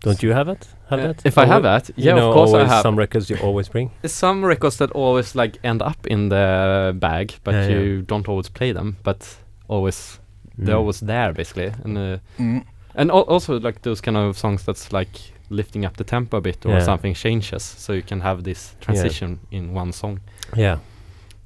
Don't 0.00 0.22
you 0.22 0.32
have 0.32 0.48
it? 0.48 0.68
Have 0.90 1.00
Uh, 1.00 1.06
that? 1.08 1.26
if 1.26 1.36
I 1.38 1.46
have 1.46 1.64
Alwa- 1.64 1.80
that, 1.80 1.88
you 1.96 2.04
yeah, 2.04 2.14
know, 2.14 2.28
of 2.28 2.34
course 2.34 2.52
I 2.54 2.64
have. 2.68 2.82
Some 2.82 2.96
records 2.96 3.28
you 3.30 3.36
always 3.42 3.68
bring. 3.68 3.90
Some 4.04 4.44
records 4.44 4.76
that 4.76 4.90
always 4.92 5.34
like 5.34 5.58
end 5.64 5.82
up 5.82 6.06
in 6.06 6.28
the 6.28 6.94
bag, 7.00 7.34
but 7.44 7.54
Yeah, 7.54 7.68
yeah. 7.68 7.78
you 7.78 8.02
don't 8.02 8.28
always 8.28 8.48
play 8.48 8.72
them, 8.72 8.96
but 9.02 9.36
always 9.68 10.20
they're 10.58 10.74
Mm. 10.76 10.78
always 10.80 11.00
there 11.00 11.32
basically, 11.32 11.72
and 11.84 11.98
uh, 11.98 12.18
Mm. 12.38 12.64
and 12.94 13.10
al- 13.10 13.26
also 13.28 13.58
like 13.58 13.80
those 13.82 14.00
kind 14.00 14.16
of 14.16 14.38
songs 14.38 14.62
that's 14.64 14.92
like 14.92 15.10
lifting 15.50 15.84
up 15.84 15.96
the 15.96 16.04
tempo 16.04 16.36
a 16.36 16.40
bit 16.40 16.66
or 16.66 16.70
Yeah. 16.72 16.84
something 16.84 17.14
changes, 17.14 17.62
so 17.62 17.92
you 17.92 18.02
can 18.02 18.20
have 18.20 18.42
this 18.42 18.74
transition 18.80 19.38
in 19.50 19.74
one 19.74 19.92
song. 19.92 20.20
Yeah. 20.56 20.78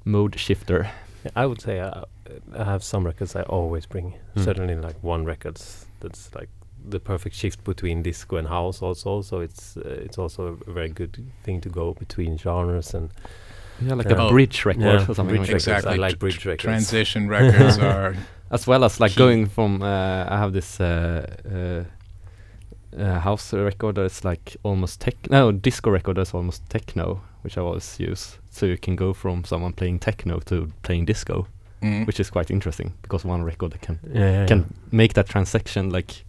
Mode 0.05 0.39
shifter. 0.39 0.91
Yeah, 1.25 1.31
I 1.37 1.47
would 1.47 1.61
say 1.61 1.81
I, 1.81 2.05
I 2.59 2.65
have 2.65 2.83
some 2.83 3.05
records 3.07 3.37
I 3.37 3.43
always 3.43 3.87
bring. 3.87 4.15
Mm. 4.37 4.45
Certainly, 4.45 4.75
like 4.77 4.97
one 5.03 5.25
records 5.27 5.87
that's 6.01 6.35
like 6.35 6.49
the 6.89 6.99
perfect 6.99 7.37
shift 7.37 7.63
between 7.65 8.03
disco 8.03 8.37
and 8.37 8.49
house. 8.49 8.81
Also, 8.83 9.23
so 9.23 9.41
it's 9.41 9.77
uh, 9.77 10.05
it's 10.05 10.17
also 10.19 10.57
a 10.67 10.73
very 10.73 10.89
good 10.89 11.19
thing 11.43 11.61
to 11.61 11.69
go 11.69 11.93
between 11.95 12.39
genres 12.39 12.95
and 12.95 13.11
Yeah, 13.83 13.95
like 13.97 14.09
Yeah. 14.11 14.17
a 14.17 14.27
Oh, 14.27 14.31
bridge 14.31 14.65
record 14.65 14.83
yeah, 14.83 15.09
or 15.09 15.15
something 15.15 15.27
bridge 15.27 15.41
like 15.41 15.49
records. 15.49 15.67
Exactly. 15.69 15.93
I 15.93 15.97
like 16.09 16.19
bridge 16.19 16.39
tr- 16.39 16.49
records. 16.51 16.63
Transition 16.65 17.29
records 17.39 17.79
are 17.79 18.15
As 18.51 18.67
well 18.67 18.85
as 18.85 18.99
like 19.01 19.13
Key. 19.13 19.19
going 19.19 19.47
from 19.47 19.83
uh, 19.83 20.25
I 20.29 20.39
have 20.39 20.53
this 20.53 20.81
uh, 22.99 23.21
house 23.21 23.53
record 23.53 23.97
that's 23.97 24.25
like 24.25 24.57
almost 24.63 25.01
tech 25.01 25.15
no 25.31 25.53
disco 25.53 25.91
record 25.91 26.17
that's 26.17 26.35
almost 26.35 26.63
techno, 26.71 27.21
which 27.43 27.57
I 27.59 27.61
always 27.61 27.99
use. 28.01 28.39
So 28.51 28.67
you 28.67 28.77
can 28.79 28.97
go 28.97 29.13
from 29.13 29.45
someone 29.45 29.73
playing 29.73 30.01
techno 30.01 30.41
to 30.41 30.71
playing 30.83 31.07
disco, 31.07 31.47
mm. 31.83 32.07
which 32.07 32.21
is 32.21 32.31
quite 32.31 32.51
interesting 32.51 32.93
because 33.03 33.25
one 33.25 33.43
record 33.45 33.81
can 33.81 33.99
yeah, 34.13 34.31
yeah, 34.41 34.47
can 34.47 34.65
make 34.91 35.13
that 35.15 35.29
transaction 35.29 35.91
like 35.91 36.25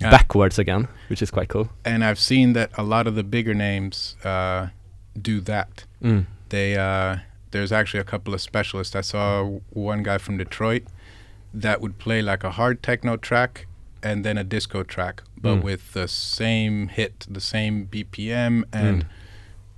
Yeah. 0.00 0.10
backwards 0.10 0.58
again, 0.58 0.88
which 1.10 1.22
is 1.22 1.30
quite 1.30 1.48
cool. 1.48 1.68
and 1.84 2.02
I've 2.02 2.18
seen 2.18 2.54
that 2.54 2.70
a 2.78 2.82
lot 2.82 3.06
of 3.06 3.14
the 3.14 3.22
bigger 3.22 3.54
names 3.54 4.16
uh, 4.24 4.66
do 5.20 5.40
that. 5.42 5.84
Mm. 6.02 6.24
They 6.48 6.74
uh, 6.76 7.16
there's 7.50 7.70
actually 7.72 8.00
a 8.00 8.04
couple 8.10 8.34
of 8.34 8.40
specialists. 8.40 8.96
I 8.96 9.02
saw 9.02 9.42
w- 9.42 9.60
one 9.74 10.02
guy 10.02 10.18
from 10.18 10.38
Detroit 10.38 10.82
that 11.54 11.80
would 11.80 11.98
play 11.98 12.22
like 12.22 12.42
a 12.46 12.50
hard 12.50 12.82
techno 12.82 13.16
track 13.18 13.66
and 14.02 14.24
then 14.24 14.38
a 14.38 14.44
disco 14.44 14.82
track, 14.82 15.22
but 15.40 15.56
Mm. 15.56 15.62
with 15.62 15.92
the 15.92 16.08
same 16.08 16.88
hit, 16.88 17.26
the 17.30 17.40
same 17.40 17.86
BPM, 17.86 18.64
and 18.72 19.04
Mm. 19.04 19.08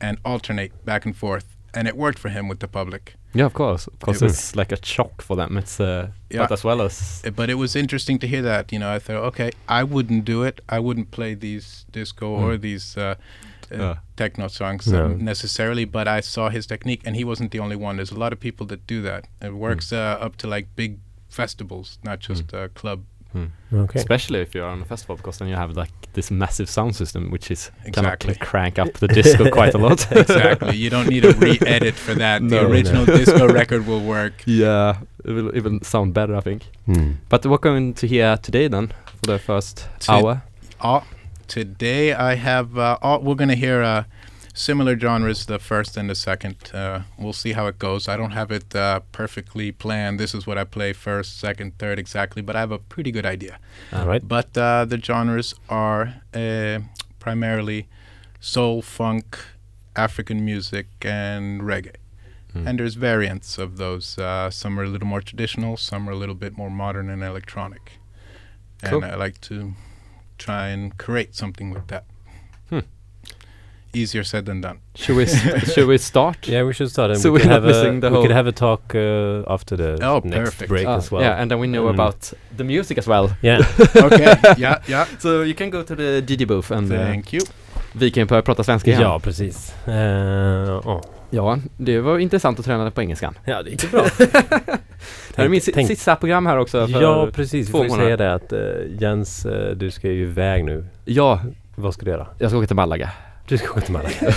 and 0.01 0.19
alternate 0.25 0.73
back 0.85 1.07
and 1.07 1.17
forth. 1.17 1.45
And 1.73 1.89
it 1.89 1.97
worked 1.97 2.19
for 2.19 2.29
him 2.29 2.49
with 2.49 2.59
the 2.61 2.69
public. 2.69 3.15
Yeah, 3.33 3.47
of 3.47 3.53
course, 3.55 3.89
because 3.99 4.23
It- 4.23 4.27
it's 4.31 4.55
like 4.55 4.71
a 4.73 4.79
shock 4.85 5.23
for 5.23 5.37
them. 5.37 5.57
It's 5.57 5.81
uh, 5.81 6.09
Yeah. 6.31 6.43
but 6.43 6.53
as 6.53 6.63
well 6.65 6.81
as 6.83 7.23
Uh, 7.27 7.31
But 7.31 7.49
it 7.51 7.55
was 7.55 7.75
interesting 7.75 8.19
to 8.21 8.27
hear 8.27 8.43
that. 8.43 8.73
You 8.73 8.79
know, 8.79 8.91
I 8.97 8.99
thought, 9.01 9.25
okay, 9.31 9.51
I 9.69 9.83
wouldn't 9.83 10.25
do 10.25 10.45
it. 10.45 10.61
I 10.69 10.79
wouldn't 10.79 11.11
play 11.11 11.35
these 11.35 11.85
disco 11.93 12.27
or 12.29 12.53
Mm. 12.57 12.61
these 12.61 12.97
uh, 12.97 13.15
uh, 13.73 13.83
Uh. 13.83 13.95
techno 14.17 14.49
songs 14.49 14.87
No. 14.87 15.07
um, 15.07 15.25
necessarily. 15.25 15.85
But 15.85 16.07
I 16.07 16.21
saw 16.21 16.49
his 16.51 16.67
technique, 16.67 17.01
and 17.07 17.17
he 17.17 17.25
wasn't 17.25 17.51
the 17.51 17.59
only 17.61 17.77
one. 17.77 17.97
There's 17.97 18.13
a 18.13 18.19
lot 18.25 18.33
of 18.33 18.39
people 18.41 18.67
that 18.67 18.87
do 18.87 19.03
that. 19.03 19.25
It 19.41 19.55
works 19.55 19.93
uh, 19.93 20.19
up 20.27 20.37
to 20.37 20.47
like 20.47 20.67
big 20.77 20.99
festivals, 21.29 21.99
not 22.05 22.21
just 22.21 22.55
uh, 22.55 22.69
club. 22.75 23.01
Okay. 23.73 23.99
Especially 23.99 24.41
if 24.41 24.55
you're 24.55 24.69
on 24.69 24.83
a 24.83 24.85
festival, 24.85 25.17
because 25.17 25.39
then 25.39 25.49
you 25.49 25.57
have 25.57 25.77
like 25.77 25.91
this 26.13 26.31
massive 26.31 26.69
sound 26.71 26.95
system, 26.95 27.31
which 27.31 27.51
is 27.51 27.71
kind 27.93 28.07
of 28.07 28.13
Exactly. 28.15 28.35
crank 28.37 28.79
up 28.79 28.93
the 28.95 29.09
disco 29.09 29.51
quite 29.59 29.75
a 29.75 29.79
lot. 29.79 30.07
exactly. 30.17 30.77
You 30.77 30.91
don't 30.91 31.09
need 31.09 31.25
a 31.25 31.33
re-edit 31.35 31.95
for 31.97 32.15
that. 32.15 32.43
No, 32.43 32.49
the 32.49 32.63
no. 32.63 32.69
original 32.71 33.05
disco 33.05 33.49
record 33.49 33.87
will 33.87 34.01
work. 34.01 34.33
yeah, 34.47 34.99
it 35.25 35.33
will 35.33 35.57
even 35.57 35.83
sound 35.83 36.15
better, 36.15 36.37
I 36.37 36.41
think. 36.41 36.63
Mm. 36.87 37.17
But 37.29 37.45
what 37.47 37.61
going 37.63 37.95
to 37.95 38.07
hear 38.07 38.37
today 38.37 38.69
then 38.69 38.93
for 39.21 39.27
the 39.33 39.39
first 39.39 39.89
To- 40.01 40.13
hour? 40.13 40.43
Uh, 40.81 41.01
today 41.49 42.13
I 42.13 42.35
have. 42.37 42.79
Uh, 42.79 42.99
all, 43.03 43.21
we're 43.21 43.35
gonna 43.35 43.55
hear 43.57 43.83
uh, 43.83 44.05
similar 44.55 44.99
genres, 44.99 45.47
the 45.47 45.59
first 45.59 45.97
and 45.97 46.09
the 46.09 46.15
second. 46.15 46.57
Uh, 46.73 47.01
we'll 47.19 47.35
see 47.35 47.53
how 47.53 47.67
it 47.67 47.79
goes. 47.79 48.09
I 48.09 48.17
don't 48.17 48.31
have 48.31 48.51
it 48.51 48.75
uh, 48.75 49.01
perfectly 49.13 49.73
planned. 49.73 50.19
This 50.19 50.35
is 50.35 50.47
what 50.47 50.57
I 50.57 50.65
play 50.65 50.93
first, 50.93 51.39
second, 51.39 51.77
third, 51.79 51.99
exactly. 51.99 52.41
But 52.41 52.57
I 52.57 52.61
have 52.61 52.71
a 52.71 52.79
pretty 52.79 53.11
good 53.11 53.27
idea. 53.27 53.59
All 53.93 54.07
right. 54.07 54.27
But 54.27 54.57
uh, 54.57 54.87
the 54.87 54.99
genres 54.99 55.55
are 55.69 56.23
uh, 56.33 56.79
primarily 57.19 57.89
soul, 58.41 58.81
funk, 58.81 59.39
African 59.97 60.45
music, 60.45 60.87
and 61.03 61.63
reggae. 61.63 61.97
Mm. 62.55 62.69
And 62.69 62.79
there's 62.79 62.95
variants 62.95 63.59
of 63.59 63.77
those. 63.79 64.17
Uh, 64.17 64.51
some 64.51 64.79
are 64.79 64.85
a 64.85 64.89
little 64.89 65.09
more 65.09 65.21
traditional, 65.21 65.77
some 65.77 66.09
are 66.09 66.13
a 66.13 66.17
little 66.17 66.37
bit 66.37 66.57
more 66.57 66.71
modern 66.71 67.11
and 67.11 67.23
electronic. 67.23 67.99
Cool. 68.85 69.03
And 69.03 69.13
I 69.13 69.17
like 69.17 69.41
to 69.43 69.73
try 70.39 70.69
and 70.69 70.97
create 70.97 71.35
something 71.35 71.71
with 71.71 71.89
that. 71.89 72.05
Easier 73.95 74.25
said 74.25 74.45
than 74.47 74.61
done. 74.61 74.79
Should 74.95 75.17
we 75.19 75.27
should 75.75 75.87
we 75.89 75.99
start? 75.99 76.49
Yeah, 76.49 76.67
we 76.67 76.73
should 76.73 76.91
start. 76.91 77.11
And 77.11 77.19
So 77.21 77.31
we 77.33 77.41
could 77.41 77.51
have 77.53 77.65
a 77.65 77.91
we 77.93 78.01
could 78.23 78.31
have 78.33 78.49
a 78.49 78.53
talk 78.53 78.95
uh, 78.95 79.53
after 79.55 79.77
the 79.77 80.07
Oh, 80.07 80.21
next 80.25 80.45
perfect. 80.51 80.69
break 80.69 80.87
Ah, 80.87 80.97
as 80.97 81.13
well. 81.13 81.23
Yeah, 81.23 81.41
and 81.41 81.51
then 81.51 81.61
we 81.61 81.67
know 81.67 81.85
Mm. 81.89 81.95
about 82.01 82.33
the 82.57 82.65
music 82.65 82.99
as 82.99 83.07
well. 83.09 83.31
Yeah. 83.43 83.61
okay, 84.07 84.37
yeah, 84.59 84.79
yeah. 84.89 85.07
So 85.19 85.29
you 85.45 85.55
can 85.55 85.71
go 85.71 85.83
to 85.83 85.95
the 85.97 86.21
DJ 86.21 86.47
booth 86.47 86.73
and 86.73 86.93
uh, 86.93 86.99
Thank 86.99 87.33
you. 87.33 87.43
vi 87.93 88.11
kan 88.11 88.27
börja 88.27 88.43
prata 88.43 88.65
svenska 88.65 88.91
igen. 88.91 89.03
ja, 89.03 89.21
precis. 89.21 89.75
Uh, 89.89 89.95
oh. 90.89 91.01
ja, 91.31 91.59
det 91.77 92.01
var 92.01 92.19
intressant 92.19 92.59
att 92.59 92.65
träna 92.65 92.91
på 92.91 93.01
engelskan. 93.03 93.35
Ja, 93.45 93.63
det 93.63 93.71
gick 93.71 93.91
bra. 93.91 94.07
Det 95.37 95.37
här 95.37 95.45
är 95.45 95.49
min 95.49 95.61
si- 95.61 95.73
tänk- 95.73 95.89
sista 95.89 96.17
program 96.17 96.47
här 96.47 96.59
också. 96.59 96.87
För, 96.89 97.03
ja, 97.03 97.29
precis. 97.35 97.69
Vi 97.69 97.73
får 97.73 97.83
ju 97.85 97.89
månader. 97.89 98.07
säga 98.07 98.17
det 98.17 98.35
att 98.35 98.53
uh, 98.53 99.03
Jens, 99.03 99.47
eh, 99.47 99.71
du 99.77 99.91
ska 99.91 100.09
ju 100.09 100.23
iväg 100.23 100.65
nu. 100.65 100.85
ja, 101.05 101.41
Vad 101.75 101.95
ska 101.95 102.05
du 102.05 102.11
göra? 102.11 102.27
jag 102.39 102.51
ska 102.51 102.59
åka 102.59 102.67
till 102.67 102.77
Malaga. 102.77 103.11
Du 103.49 103.59
ska 103.59 103.71
åka 103.71 103.81
till 103.81 103.93
Malaga. 103.93 104.15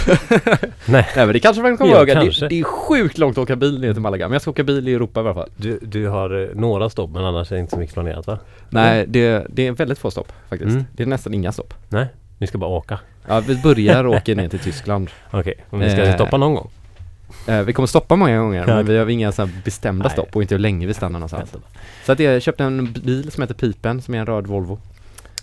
Nej 0.85 1.05
men 1.15 1.33
det 1.33 1.39
kanske 1.39 1.61
man 1.61 1.77
kommer 1.77 1.91
Ja, 1.91 1.97
ihåg. 1.97 2.07
Det, 2.07 2.47
det 2.49 2.59
är 2.59 2.63
sjukt 2.63 3.17
långt 3.17 3.37
att 3.37 3.41
åka 3.43 3.55
bil 3.55 3.79
ner 3.79 3.93
till 3.93 4.01
Malaga. 4.01 4.27
Men 4.27 4.33
jag 4.33 4.41
ska 4.41 4.51
åka 4.51 4.63
bil 4.63 4.87
i 4.87 4.93
Europa 4.93 5.19
i 5.19 5.23
alla 5.23 5.33
fall. 5.33 5.49
Du, 5.57 5.79
du 5.81 6.07
har 6.07 6.43
eh, 6.43 6.47
några 6.55 6.89
stopp 6.89 7.09
men 7.09 7.25
annars 7.25 7.51
är 7.51 7.55
det 7.55 7.59
inte 7.59 7.73
så 7.73 7.79
mycket 7.79 7.93
planerat 7.93 8.27
va? 8.27 8.39
Nej, 8.69 9.05
det, 9.07 9.47
det 9.49 9.67
är 9.67 9.71
väldigt 9.71 9.99
få 9.99 10.11
stopp 10.11 10.31
faktiskt. 10.49 10.71
Mm. 10.71 10.85
Det 10.91 11.03
är 11.03 11.07
nästan 11.07 11.33
inga 11.33 11.51
stopp. 11.51 11.73
Nej, 11.89 12.07
ni 12.37 12.47
ska 12.47 12.57
bara 12.57 12.69
åka. 12.69 12.99
Ja, 13.27 13.39
vi 13.39 13.55
börjar 13.55 14.07
åka 14.07 14.35
ner 14.35 14.49
till 14.49 14.59
Tyskland. 14.59 15.09
Okej, 15.31 15.53
och 15.69 15.79
ni 15.79 15.89
ska 15.91 16.03
Eh, 16.03 16.15
stoppa 16.15 16.37
någon 16.37 16.53
gång? 16.55 16.69
Eh, 17.47 17.61
vi 17.61 17.73
kommer 17.73 17.87
stoppa 17.87 18.15
många 18.15 18.39
gånger, 18.39 18.65
men 18.65 18.85
vi 18.85 18.97
har 18.97 19.09
inga 19.09 19.31
så 19.31 19.49
bestämda 19.65 20.03
Nej. 20.03 20.11
stopp 20.11 20.35
och 20.35 20.41
inte 20.41 20.55
hur 20.55 20.59
länge 20.59 20.87
vi 20.87 20.93
stannar 20.93 21.19
någonstans. 21.19 21.53
Så 22.05 22.11
att 22.11 22.19
jag 22.19 22.41
köpte 22.41 22.63
en 22.63 22.91
bil 22.93 23.31
som 23.31 23.41
heter 23.41 23.53
Pipen, 23.55 24.01
som 24.01 24.13
är 24.13 24.19
en 24.19 24.25
röd 24.25 24.47
Volvo. 24.47 24.79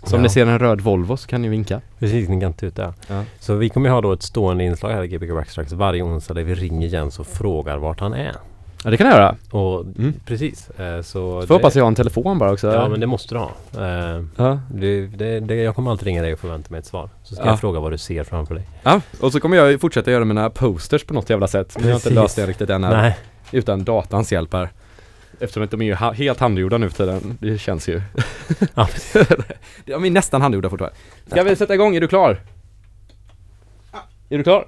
Så 0.04 0.16
om 0.16 0.20
Ja. 0.20 0.22
ni 0.22 0.28
ser 0.28 0.46
en 0.46 0.58
röd 0.58 0.80
Volvo 0.80 1.16
så 1.16 1.26
kan 1.28 1.42
ni 1.42 1.48
vinka. 1.48 1.80
Precis, 1.98 2.28
ni 2.28 2.40
kan 2.40 2.52
tuta. 2.52 2.94
Ja. 3.08 3.22
Så 3.40 3.54
vi 3.54 3.68
kommer 3.68 3.90
ha 3.90 4.00
då 4.00 4.12
ett 4.12 4.22
stående 4.22 4.64
inslag 4.64 4.90
här 4.90 5.02
i 5.02 5.08
Gbg 5.08 5.34
Backstracks 5.34 5.72
varje 5.72 6.02
onsdag 6.02 6.34
där 6.34 6.42
vi 6.42 6.54
ringer 6.54 6.88
Jens 6.88 7.18
och 7.18 7.26
frågar 7.26 7.76
vart 7.78 8.00
han 8.00 8.12
är. 8.14 8.32
Ja, 8.84 8.90
det 8.90 8.96
kan 8.96 9.06
jag 9.06 9.16
göra. 9.16 9.36
Och 9.50 9.80
Mm. 9.80 10.12
precis. 10.26 10.70
eh, 10.70 11.02
Så 11.02 11.42
får 11.46 11.54
hoppas 11.54 11.76
jag 11.76 11.84
har 11.84 11.88
en 11.88 11.94
telefon 11.94 12.38
bara 12.38 12.52
också. 12.52 12.72
Ja 12.74 12.88
men 12.88 13.00
det 13.00 13.06
måste 13.06 13.34
du 13.34 13.38
ha. 13.38 13.50
Eh, 13.78 14.24
ja. 14.36 14.58
det, 14.74 15.06
det, 15.06 15.40
det, 15.40 15.54
jag 15.54 15.74
kommer 15.74 15.90
alltid 15.90 16.06
ringa 16.06 16.22
dig 16.22 16.32
och 16.32 16.38
förvänta 16.38 16.66
mig 16.70 16.78
ett 16.78 16.86
svar. 16.86 17.08
Så 17.22 17.34
ska 17.34 17.44
Ja. 17.44 17.50
jag 17.50 17.60
fråga 17.60 17.80
vad 17.80 17.92
du 17.92 17.98
ser 17.98 18.24
framför 18.24 18.54
dig. 18.54 18.64
ja, 18.82 19.00
och 19.20 19.32
så 19.32 19.40
kommer 19.40 19.56
jag 19.56 19.80
fortsätta 19.80 20.10
göra 20.10 20.24
mina 20.24 20.50
posters 20.50 21.04
på 21.04 21.14
något 21.14 21.30
jävla 21.30 21.46
sätt. 21.48 21.74
Men 21.78 21.84
jag 21.88 21.94
har 21.94 21.98
inte 21.98 22.10
löst 22.10 22.36
det 22.36 22.46
riktigt 22.46 22.70
än 22.70 22.84
här. 22.84 22.96
Nej. 23.02 23.16
Utan 23.52 23.84
datans 23.84 24.32
hjälp 24.32 24.52
här. 24.52 24.68
Eftersom 25.44 25.62
att 25.62 25.70
de 25.70 25.80
är 25.80 25.84
ju 25.84 25.94
ha- 25.94 26.12
helt 26.12 26.40
handgjorda 26.40 26.78
nu 26.78 26.90
för 26.90 26.96
tiden. 26.96 27.38
Det 27.40 27.58
känns 27.58 27.88
ju. 27.88 28.02
Ja, 28.74 28.88
de 29.84 30.04
är 30.04 30.10
nästan 30.10 30.40
handgjorda 30.42 30.70
fortfarande. 30.70 30.96
Ska 31.26 31.42
vi 31.42 31.56
sätta 31.56 31.74
igång? 31.74 31.96
Är 31.96 32.00
du 32.00 32.08
klar? 32.08 32.40
Är 34.28 34.38
du 34.38 34.42
klar? 34.44 34.66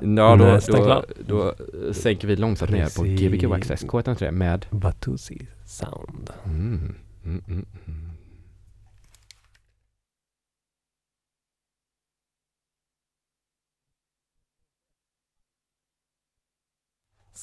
Ja, 0.00 0.36
då, 0.36 0.44
Nästan 0.44 0.76
då, 0.80 0.84
klar. 0.84 1.04
då, 1.26 1.48
eh, 1.48 1.92
sänker 1.92 2.28
vi 2.28 2.36
långsamt 2.36 2.70
ner 2.70 2.96
på. 2.96 3.02
Gbg 3.04 3.46
Waxxax 3.46 3.84
K103 3.84 4.30
med 4.30 4.66
Batusi 4.70 5.46
Sound. 5.64 6.30
mm, 6.44 6.94
mm, 7.24 7.42
mm, 7.48 7.66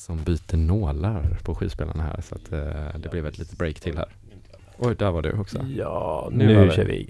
Som 0.04 0.24
byter 0.24 0.58
nålar 0.58 1.38
på 1.44 1.56
skivspelarna 1.56 2.04
här 2.04 2.22
så 2.22 2.36
att 2.36 2.52
eh, 2.52 3.00
det 3.00 3.10
blev 3.12 3.28
ett 3.28 3.38
litet 3.38 3.58
break 3.58 3.80
till 3.80 3.98
här. 3.98 4.10
Oj, 4.78 4.96
där 4.96 5.12
var 5.12 5.22
du 5.22 5.32
också. 5.32 5.66
Ja, 5.78 6.30
Nu 6.32 6.48
nu, 6.48 6.72
kör 6.72 6.86
vi. 6.86 7.10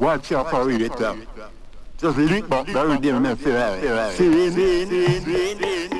Watch 0.00 0.30
your 0.30 0.40
operator. 0.40 1.14
Just 1.98 2.16
link 2.16 2.48
back 2.48 2.66
the 2.66 2.86
rhythm 2.86 3.26
and 3.26 3.38
feel 3.38 3.54
right. 3.54 4.12
Feel 4.14 5.99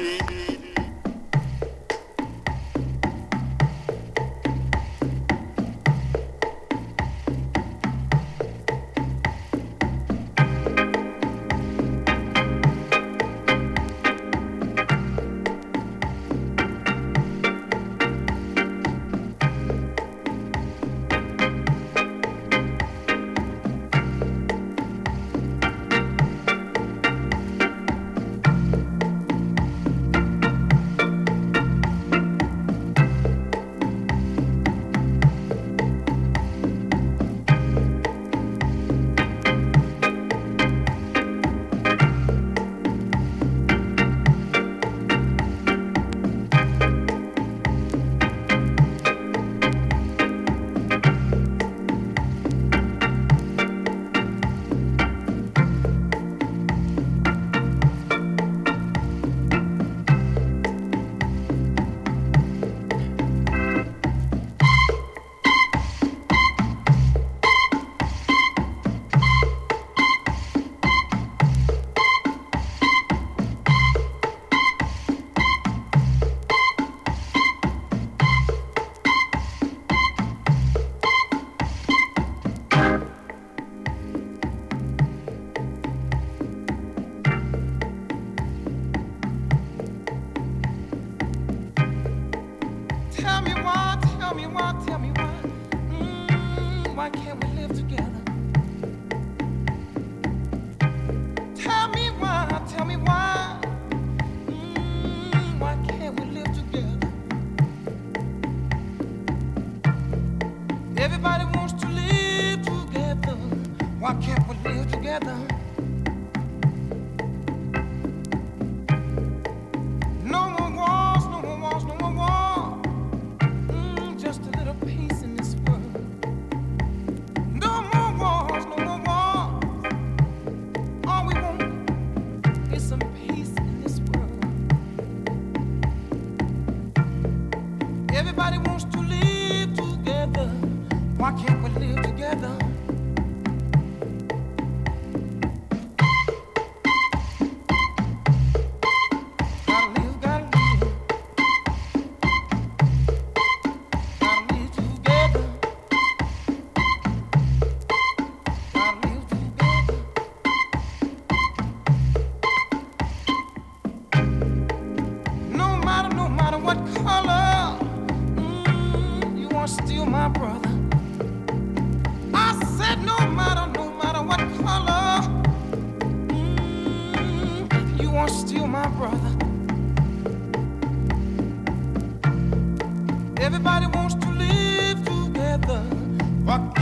Fuck 186.50 186.79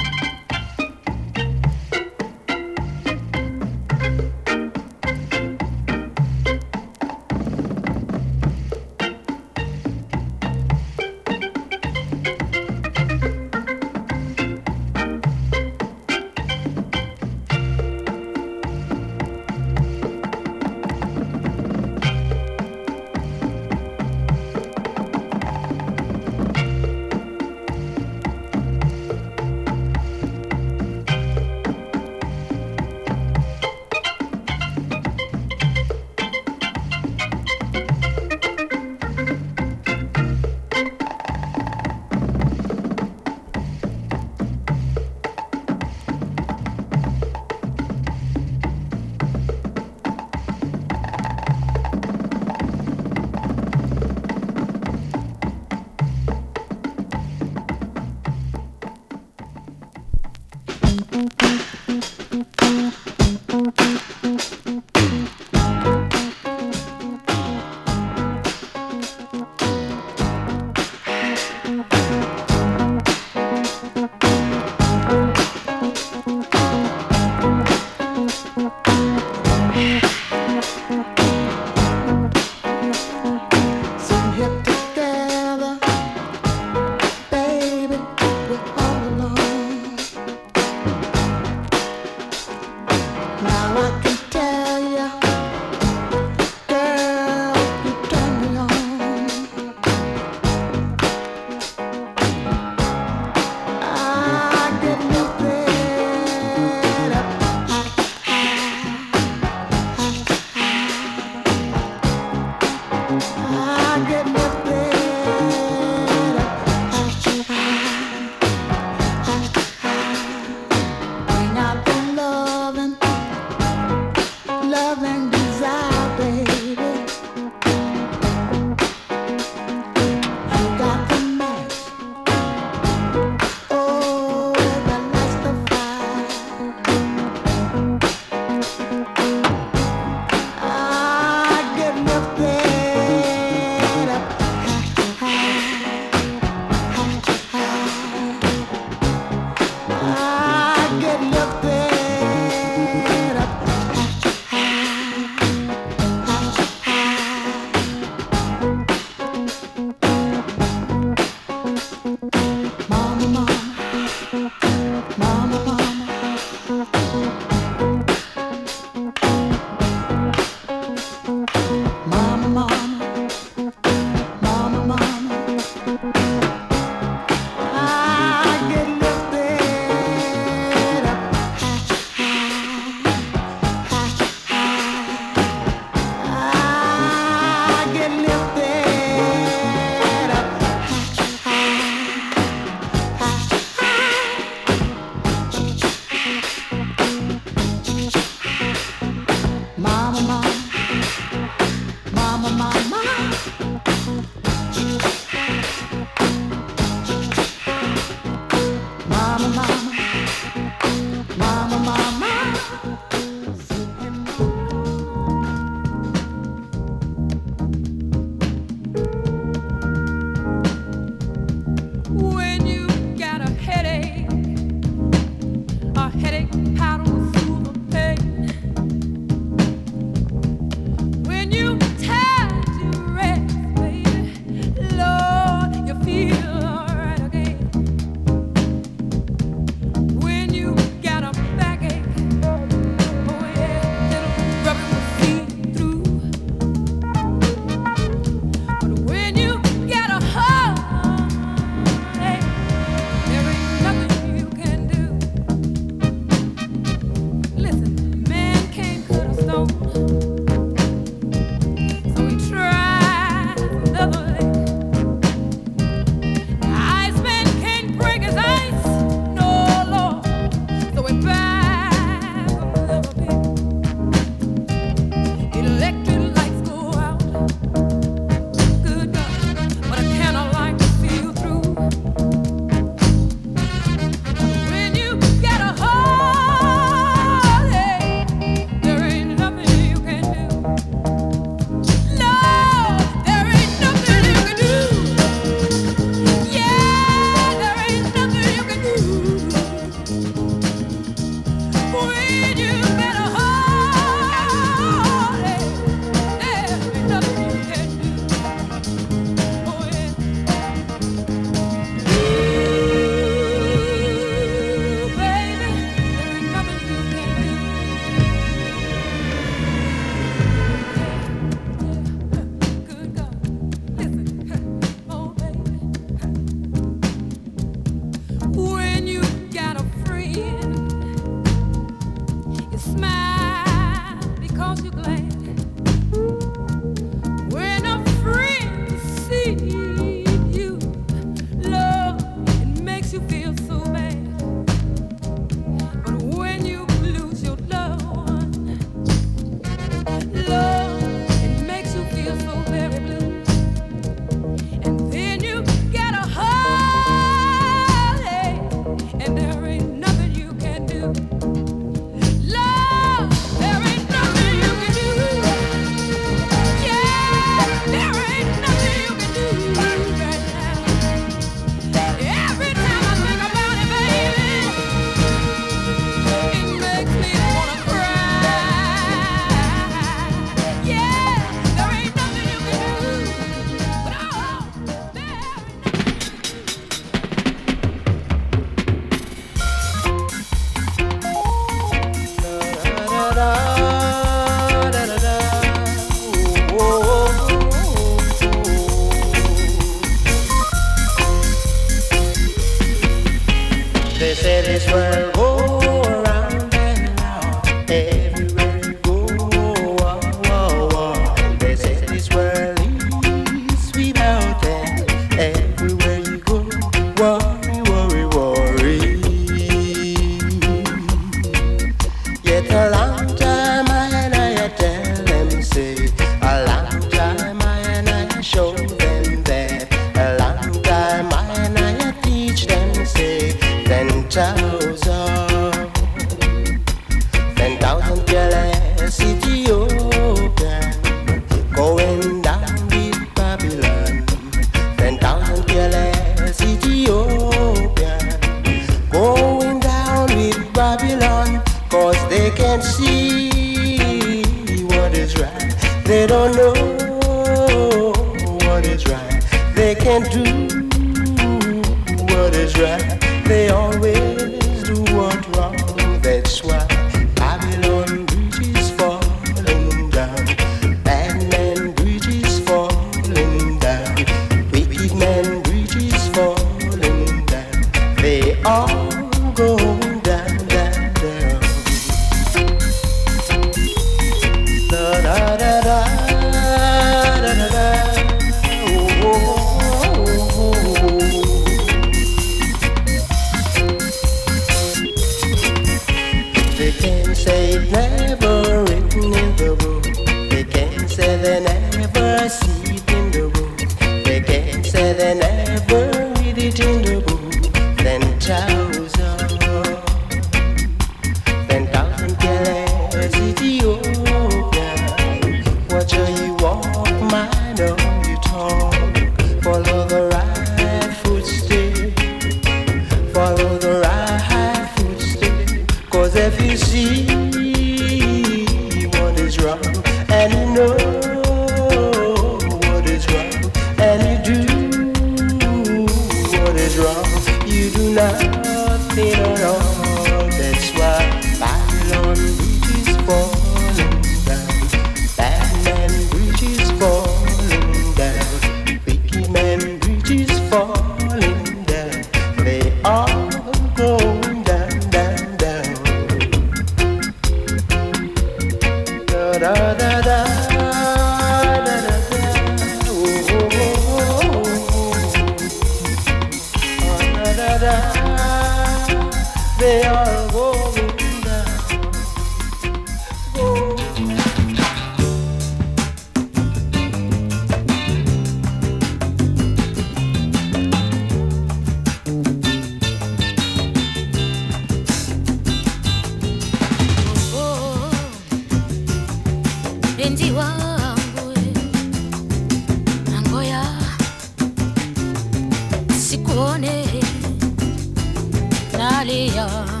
nalia 599.31 600.00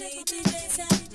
My 0.00 0.06
melody, 0.06 0.40
DJ 0.40 1.09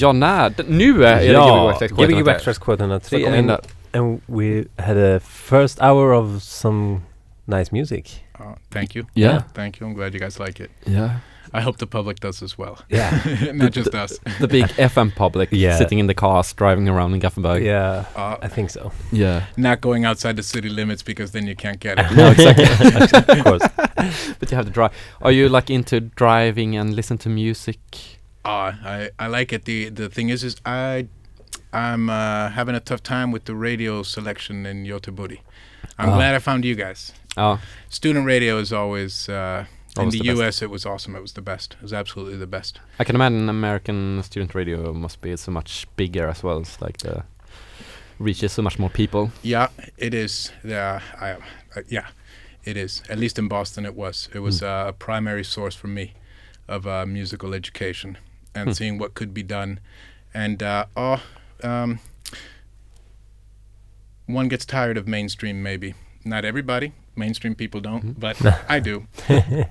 Ja, 0.00 0.12
när? 0.12 0.50
D- 0.50 0.62
Nu 0.68 1.04
är 1.04 1.16
det 1.20 1.24
Gbg 1.26 1.32
Ja, 1.32 1.64
Wax 1.64 1.78
Trax 1.78 1.92
Gbg 1.92 2.00
K103. 2.00 2.24
Backtracks 2.24 2.58
Så 2.58 2.64
K103 2.64 3.24
kom 3.24 3.34
in 3.34 3.38
and, 3.38 3.48
där. 3.48 3.60
and 4.00 4.20
we 4.26 4.64
had 4.76 4.96
a 4.98 5.20
first 5.20 5.80
hour 5.82 6.12
of 6.12 6.42
some 6.42 7.00
nice 7.44 7.68
music. 7.72 8.20
Uh, 8.40 8.46
thank 8.72 8.96
you. 8.96 9.06
Yeah. 9.14 9.42
Thank 9.54 9.80
you. 9.80 9.90
I'm 9.90 9.94
glad 9.94 10.14
you 10.14 10.20
guys 10.20 10.38
like 10.38 10.64
it. 10.64 10.70
Yeah. 10.84 11.10
I 11.54 11.60
hope 11.62 11.78
the 11.78 11.86
public 11.86 12.20
does 12.20 12.42
as 12.42 12.58
well. 12.58 12.76
Yeah. 12.90 13.10
Not 13.54 13.72
just 13.76 13.94
us. 13.94 14.18
The 14.40 14.46
big 14.46 14.64
FM 14.76 15.10
public 15.14 15.48
Yeah. 15.52 15.78
sitting 15.78 15.98
in 15.98 16.06
the 16.06 16.14
cars 16.14 16.52
driving 16.52 16.88
around 16.88 17.14
in 17.14 17.20
Gothenburg. 17.20 17.62
yeah, 17.64 18.04
Uh, 18.16 18.36
I 18.46 18.48
think 18.48 18.70
so. 18.70 18.92
Yeah. 19.12 19.40
not 19.56 19.80
going 19.80 20.04
outside 20.04 20.36
the 20.36 20.42
city 20.42 20.68
limits 20.68 21.02
because 21.04 21.32
then 21.32 21.46
you 21.46 21.56
can't 21.56 21.80
get 21.80 21.98
it. 21.98 22.06
No, 22.16 22.30
exactly. 22.30 22.64
of 23.38 23.44
course. 23.44 23.68
but 24.38 24.50
you 24.50 24.56
have 24.56 24.66
to 24.66 24.72
drive. 24.72 24.90
Are 25.22 25.32
you 25.32 25.48
like 25.48 25.70
into 25.74 26.00
driving 26.00 26.76
and 26.76 26.94
listen 26.94 27.18
to 27.18 27.28
music? 27.30 27.78
Uh, 28.44 28.72
I, 28.84 29.10
I 29.18 29.26
like 29.26 29.52
it. 29.52 29.64
The 29.64 29.90
the 29.90 30.08
thing 30.08 30.28
is, 30.30 30.42
is 30.44 30.56
I 30.64 31.06
I'm 31.72 32.08
uh, 32.08 32.48
having 32.50 32.74
a 32.74 32.80
tough 32.80 33.02
time 33.02 33.30
with 33.32 33.44
the 33.44 33.54
radio 33.54 34.02
selection 34.02 34.66
in 34.66 34.84
Göteborg. 34.84 35.38
I'm 35.98 36.10
Ah. 36.10 36.16
glad 36.16 36.34
I 36.34 36.38
found 36.38 36.64
you 36.64 36.74
guys. 36.74 37.12
Oh. 37.36 37.60
Student 37.88 38.26
radio 38.26 38.58
is 38.58 38.72
always 38.72 39.28
uh, 39.28 39.64
in 39.98 40.08
the, 40.10 40.18
the 40.18 40.28
best. 40.28 40.38
U.S. 40.38 40.62
It 40.62 40.70
was 40.70 40.86
awesome. 40.86 41.14
It 41.16 41.22
was 41.22 41.32
the 41.32 41.42
best. 41.42 41.74
It 41.74 41.82
was 41.82 41.92
absolutely 41.92 42.36
the 42.38 42.46
best. 42.46 42.80
I 42.98 43.04
can 43.04 43.14
imagine 43.14 43.48
American 43.48 44.22
student 44.22 44.54
radio 44.54 44.92
must 44.92 45.20
be 45.20 45.36
so 45.36 45.52
much 45.52 45.86
bigger 45.96 46.28
as 46.28 46.42
well. 46.42 46.58
It's 46.60 46.80
like 46.80 46.98
the 46.98 47.24
reaches 48.18 48.52
so 48.52 48.62
much 48.62 48.78
more 48.78 48.90
people. 48.90 49.30
Yeah, 49.42 49.68
it 49.96 50.14
is. 50.14 50.50
Yeah, 50.64 51.00
I, 51.20 51.30
uh, 51.32 51.82
yeah, 51.88 52.06
it 52.64 52.76
is. 52.76 53.02
At 53.08 53.18
least 53.18 53.38
in 53.38 53.48
Boston, 53.48 53.84
it 53.86 53.94
was. 53.94 54.28
It 54.34 54.40
was 54.40 54.62
uh, 54.62 54.84
a 54.88 54.92
primary 54.92 55.44
source 55.44 55.74
for 55.76 55.88
me 55.88 56.14
of 56.66 56.86
uh, 56.86 57.06
musical 57.06 57.54
education 57.54 58.18
and 58.60 58.70
Hmm. 58.70 58.74
seeing 58.74 58.98
what 58.98 59.14
could 59.14 59.32
be 59.32 59.42
done. 59.42 59.80
And 60.34 60.62
uh, 60.62 60.86
oh, 60.96 61.22
um, 61.62 62.00
one 64.26 64.48
gets 64.48 64.64
tired 64.66 64.96
of 64.96 65.06
mainstream. 65.08 65.62
Maybe 65.62 65.94
not 66.24 66.44
everybody. 66.44 66.92
Mainstream 67.16 67.56
people 67.56 67.80
don't, 67.80 68.20
but 68.20 68.36
I 68.68 68.78
do. 68.78 69.08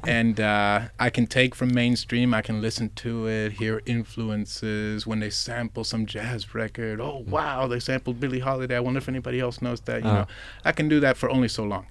and 0.06 0.38
uh, 0.40 0.90
I 1.00 1.10
can 1.10 1.28
take 1.28 1.56
from 1.56 1.74
mainstream. 1.74 2.34
I 2.34 2.42
can 2.42 2.62
listen 2.62 2.90
to 2.96 3.26
it, 3.28 3.54
hear 3.54 3.82
influences 3.86 5.08
when 5.08 5.22
they 5.22 5.30
sample 5.30 5.86
some 5.86 6.06
jazz 6.06 6.54
record. 6.54 7.00
Oh 7.00 7.24
wow, 7.26 7.68
they 7.68 7.80
sampled 7.80 8.20
Billie 8.20 8.40
Holiday. 8.40 8.76
I 8.76 8.82
wonder 8.82 8.98
if 8.98 9.08
anybody 9.08 9.40
else 9.40 9.62
knows 9.62 9.80
that. 9.82 10.04
You 10.04 10.10
Ah. 10.10 10.14
know, 10.14 10.28
I 10.66 10.74
can 10.74 10.90
do 10.90 11.00
that 11.00 11.16
for 11.16 11.30
only 11.30 11.48
so 11.48 11.64
long, 11.64 11.86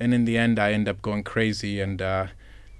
and 0.00 0.14
in 0.14 0.24
the 0.24 0.38
end, 0.38 0.58
I 0.58 0.72
end 0.72 0.88
up 0.88 1.02
going 1.02 1.24
crazy 1.24 1.78
and 1.78 2.00
uh, 2.00 2.28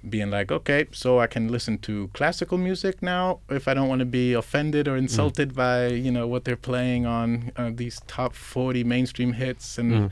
being 0.07 0.29
like, 0.29 0.51
okay, 0.51 0.87
so 0.91 1.19
I 1.19 1.27
can 1.27 1.49
listen 1.49 1.77
to 1.79 2.09
classical 2.13 2.57
music 2.57 3.01
now 3.01 3.39
if 3.49 3.67
I 3.67 3.73
don't 3.73 3.89
want 3.89 3.99
to 3.99 4.05
be 4.05 4.33
offended 4.33 4.87
or 4.87 4.95
insulted 4.97 5.55
by 5.55 5.87
you 5.87 6.11
know 6.11 6.27
what 6.27 6.45
they're 6.45 6.55
playing 6.55 7.05
on 7.05 7.51
uh, 7.55 7.71
these 7.73 8.01
top 8.07 8.33
40 8.33 8.83
mainstream 8.83 9.33
hits 9.33 9.77
and. 9.77 9.91
Mm. 9.91 10.11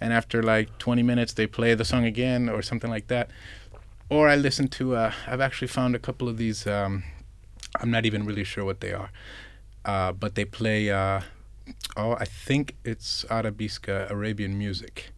And 0.00 0.12
after 0.12 0.42
like 0.42 0.78
20 0.78 1.04
minutes, 1.04 1.34
they 1.34 1.46
play 1.46 1.74
the 1.74 1.84
song 1.84 2.04
again 2.04 2.48
or 2.48 2.60
something 2.60 2.90
like 2.90 3.06
that. 3.06 3.30
Or 4.10 4.28
I 4.28 4.34
listen 4.34 4.66
to. 4.68 4.96
Uh, 4.96 5.12
I've 5.28 5.40
actually 5.40 5.68
found 5.68 5.94
a 5.94 6.00
couple 6.00 6.28
of 6.28 6.38
these. 6.38 6.66
Um, 6.66 7.04
I'm 7.80 7.92
not 7.92 8.04
even 8.04 8.26
really 8.26 8.42
sure 8.42 8.64
what 8.64 8.80
they 8.80 8.92
are, 8.92 9.10
uh, 9.84 10.10
but 10.10 10.34
they 10.34 10.44
play. 10.44 10.90
Uh, 10.90 11.20
oh, 11.96 12.16
I 12.18 12.24
think 12.24 12.74
it's 12.84 13.24
Arabisca 13.30 14.08
Arabian 14.10 14.58
music. 14.58 15.12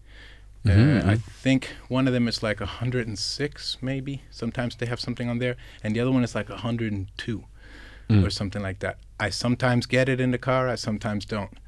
Mhm. 0.64 1.06
Uh, 1.06 1.10
I 1.12 1.16
think 1.16 1.68
one 1.88 2.06
of 2.08 2.12
them 2.14 2.26
is 2.28 2.42
like 2.42 2.60
106, 2.60 3.78
maybe. 3.82 4.22
Sometimes 4.30 4.76
they 4.76 4.86
have 4.86 5.00
something 5.00 5.28
on 5.28 5.38
there, 5.38 5.56
and 5.82 5.94
the 5.94 6.00
other 6.00 6.10
one 6.10 6.24
is 6.24 6.34
like 6.34 6.48
102 6.48 7.44
Mm. 8.10 8.26
or 8.26 8.30
something 8.30 8.62
like 8.62 8.78
that. 8.80 8.96
I 9.18 9.30
sometimes 9.30 9.86
get 9.86 10.08
it 10.08 10.20
in 10.20 10.30
the 10.30 10.38
car. 10.38 10.68
I 10.68 10.76
sometimes 10.76 11.24
don't. 11.24 11.58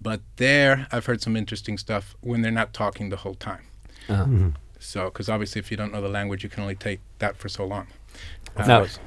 But 0.00 0.20
there, 0.36 0.86
I've 0.92 1.06
heard 1.06 1.20
some 1.22 1.36
interesting 1.36 1.78
stuff 1.78 2.14
when 2.20 2.42
they're 2.42 2.50
not 2.62 2.72
talking 2.72 3.10
the 3.10 3.16
whole 3.16 3.34
time. 3.34 3.64
Uh, 4.08 4.50
So, 4.80 5.04
because 5.04 5.28
obviously, 5.28 5.60
if 5.60 5.70
you 5.70 5.76
don't 5.76 5.92
know 5.92 6.02
the 6.02 6.08
language, 6.08 6.42
you 6.42 6.50
can 6.50 6.62
only 6.62 6.74
take 6.74 6.98
that 7.20 7.36
for 7.36 7.48
so 7.48 7.64
long. 7.64 7.86
Of 8.56 8.66
No. 8.66 8.78
course. 8.80 8.98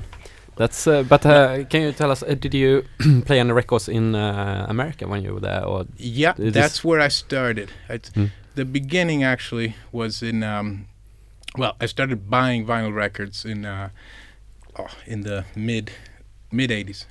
That's. 0.56 0.88
Uh, 0.88 1.04
but 1.04 1.26
uh, 1.26 1.66
can 1.66 1.82
you 1.82 1.92
tell 1.92 2.12
us? 2.12 2.24
Uh, 2.24 2.34
did 2.40 2.54
you 2.54 2.84
play 3.26 3.40
any 3.42 3.52
records 3.52 3.90
in 3.90 4.16
uh, 4.16 4.66
America 4.70 5.06
when 5.06 5.22
you 5.22 5.34
were 5.34 5.42
there? 5.42 5.66
Or 5.66 5.86
Yeah, 5.98 6.34
that's 6.38 6.82
where 6.86 7.02
I 7.02 7.10
started. 7.10 7.72
It's, 7.90 8.10
Hmm. 8.16 8.28
The 8.56 8.66
beginning 8.66 9.24
actually 9.24 9.76
was 9.92 10.22
in. 10.24 10.44
Um, 10.44 10.88
well, 11.58 11.76
I 11.80 11.86
started 11.86 12.30
buying 12.30 12.66
vinyl 12.66 12.94
records 12.94 13.46
in 13.46 13.66
uh, 13.66 13.90
oh, 14.78 14.88
in 15.06 15.22
the 15.22 15.46
mid 15.56 15.92
mid 16.52 16.70
'80s, 16.70 17.06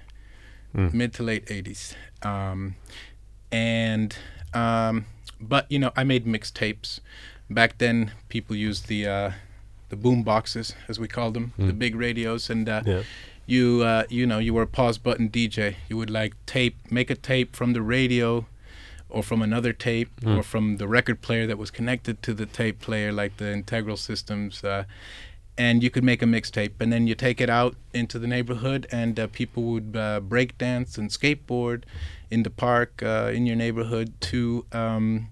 Mm. 0.75 0.93
mid 0.95 1.13
to 1.15 1.23
late 1.23 1.47
'80s, 1.47 1.95
um, 2.23 2.75
and 3.53 4.17
um, 4.53 5.07
but 5.41 5.71
you 5.71 5.79
know 5.79 5.93
I 5.97 6.05
made 6.05 6.25
mixtapes. 6.27 7.01
Back 7.51 7.79
then, 7.79 8.13
people 8.29 8.57
used 8.57 8.89
the 8.89 9.07
uh, 9.07 9.31
the 9.91 9.97
boom 9.97 10.23
boxes, 10.23 10.75
as 10.89 10.99
we 10.99 11.09
called 11.09 11.35
them, 11.35 11.53
the 11.59 11.73
Mm. 11.73 11.79
big 11.79 11.95
radios, 11.95 12.51
and 12.51 12.69
uh, 12.69 12.83
Yeah. 12.87 13.03
you 13.47 13.83
uh, 13.83 14.05
you 14.09 14.27
know 14.27 14.39
you 14.39 14.55
were 14.55 14.63
a 14.63 14.67
pause 14.67 14.99
button 14.99 15.29
DJ. 15.29 15.77
You 15.89 15.97
would 15.99 16.11
like 16.11 16.35
tape, 16.47 16.77
make 16.91 17.11
a 17.11 17.15
tape 17.17 17.55
from 17.55 17.73
the 17.75 17.83
radio, 17.83 18.47
or 19.15 19.23
from 19.23 19.41
another 19.43 19.73
tape, 19.73 20.11
Mm. 20.21 20.37
or 20.39 20.43
from 20.43 20.77
the 20.79 20.89
record 20.89 21.21
player 21.23 21.47
that 21.47 21.59
was 21.59 21.71
connected 21.71 22.23
to 22.23 22.35
the 22.35 22.47
tape 22.47 22.79
player, 22.81 23.11
like 23.13 23.37
the 23.37 23.51
integral 23.53 23.97
systems. 23.97 24.63
Uh, 24.65 24.85
and 25.57 25.85
you 25.85 25.91
could 25.91 26.03
make 26.05 26.21
a 26.21 26.27
mixtape, 26.27 26.73
and 26.81 26.93
then 26.93 27.07
you 27.07 27.15
take 27.15 27.41
it 27.41 27.49
out 27.49 27.77
into 27.93 28.19
the 28.19 28.27
neighborhood, 28.27 28.87
and 28.91 29.21
uh, 29.21 29.27
people 29.29 29.63
would 29.73 29.97
uh, 29.97 30.19
break 30.21 30.59
dance 30.59 30.99
and 30.99 31.11
skateboard 31.11 31.85
in 32.31 32.43
the 32.43 32.51
park 32.51 33.03
uh, 33.03 33.31
in 33.33 33.47
your 33.47 33.55
neighborhood 33.57 34.13
to 34.21 34.67
um, 34.73 35.29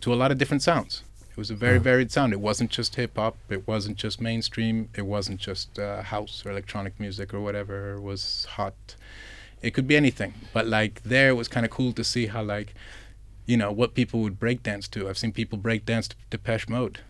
to 0.00 0.12
a 0.12 0.16
lot 0.22 0.30
of 0.32 0.38
different 0.38 0.62
sounds. 0.62 1.02
It 1.30 1.36
was 1.36 1.50
a 1.50 1.54
very 1.54 1.76
Uh. 1.76 1.80
varied 1.90 2.10
sound. 2.10 2.32
It 2.32 2.40
wasn't 2.40 2.70
just 2.78 2.96
hip 2.96 3.16
hop. 3.16 3.36
It 3.50 3.66
wasn't 3.68 3.96
just 4.04 4.20
mainstream. 4.20 4.88
It 4.96 5.06
wasn't 5.16 5.38
just 5.48 5.78
uh, 5.78 6.02
house 6.02 6.44
or 6.46 6.50
electronic 6.50 6.98
music 6.98 7.34
or 7.34 7.40
whatever 7.40 8.00
was 8.00 8.46
hot. 8.56 8.74
It 9.62 9.72
could 9.74 9.86
be 9.86 9.96
anything. 9.96 10.32
But 10.54 10.66
like 10.66 11.02
there, 11.04 11.28
it 11.28 11.36
was 11.42 11.48
kind 11.48 11.64
of 11.66 11.70
cool 11.70 11.92
to 11.92 12.04
see 12.04 12.26
how 12.26 12.42
like, 12.42 12.74
you 13.46 13.56
know, 13.56 13.70
what 13.72 13.94
people 13.94 14.20
would 14.20 14.38
break 14.38 14.62
dance 14.62 14.86
to. 14.88 15.08
I've 15.08 15.18
seen 15.18 15.32
people 15.32 15.58
break 15.58 15.84
dance 15.86 16.08
to 16.08 16.16
Depeche 16.30 16.68
Mode. 16.68 17.00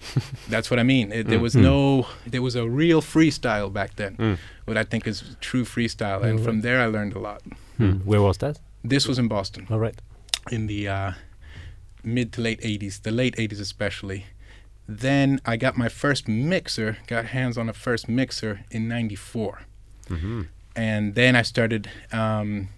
That's 0.48 0.70
what 0.70 0.78
I 0.80 0.82
mean. 0.82 1.12
It, 1.12 1.26
there 1.28 1.38
was 1.40 1.54
Mm. 1.54 1.62
no, 1.62 2.06
there 2.26 2.42
was 2.42 2.56
a 2.56 2.66
real 2.68 3.02
freestyle 3.02 3.70
back 3.72 3.96
then. 3.96 4.16
Mm. 4.16 4.38
What 4.64 4.76
I 4.78 4.84
think 4.84 5.06
is 5.06 5.36
true 5.40 5.64
freestyle, 5.64 6.22
and 6.22 6.38
Mm. 6.38 6.44
from 6.44 6.60
there 6.62 6.80
I 6.80 6.86
learned 6.86 7.14
a 7.14 7.18
lot. 7.18 7.42
Hmm. 7.76 7.98
Where 8.04 8.22
was 8.22 8.38
that? 8.38 8.58
This 8.84 9.06
was 9.08 9.18
in 9.18 9.28
Boston 9.28 9.66
All 9.70 9.78
right. 9.78 9.98
in 10.50 10.66
the 10.66 10.88
uh, 10.88 11.12
mid 12.02 12.32
to 12.32 12.40
late 12.40 12.60
80s, 12.62 13.02
the 13.02 13.10
late 13.10 13.36
80s 13.36 13.60
especially, 13.60 14.24
Then 14.88 15.40
I 15.46 15.56
got 15.56 15.76
my 15.76 15.88
first 15.88 16.26
mixer, 16.28 16.96
got 17.06 17.26
hands 17.26 17.56
on 17.58 17.68
a 17.68 17.72
first 17.72 18.08
mixer 18.08 18.60
in 18.70 18.88
'94 18.88 19.60
Mm-hmm. 20.08 20.42
and 20.74 21.14
then 21.14 21.36
I 21.36 21.42
started 21.42 21.88
um, 22.12 22.68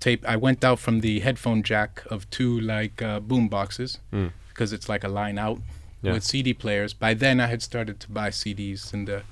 tape. 0.00 0.24
I 0.28 0.36
went 0.36 0.64
out 0.64 0.78
from 0.78 1.00
the 1.00 1.20
headphone 1.20 1.62
jack 1.62 2.02
of 2.10 2.28
two 2.30 2.60
like 2.60 3.02
uh, 3.02 3.20
boom 3.20 3.48
boxes 3.48 3.98
Mm. 4.12 4.32
because 4.48 4.72
it's 4.72 4.88
like 4.88 5.04
a 5.04 5.08
line 5.08 5.38
out 5.38 5.60
Yeah. 6.02 6.12
with 6.12 6.24
CD 6.24 6.54
players. 6.54 6.94
By 6.94 7.14
then, 7.14 7.40
I 7.40 7.46
had 7.46 7.62
started 7.62 7.98
to 8.00 8.08
buy 8.10 8.30
CDs 8.30 8.92
in 8.94 9.04
the 9.06 9.22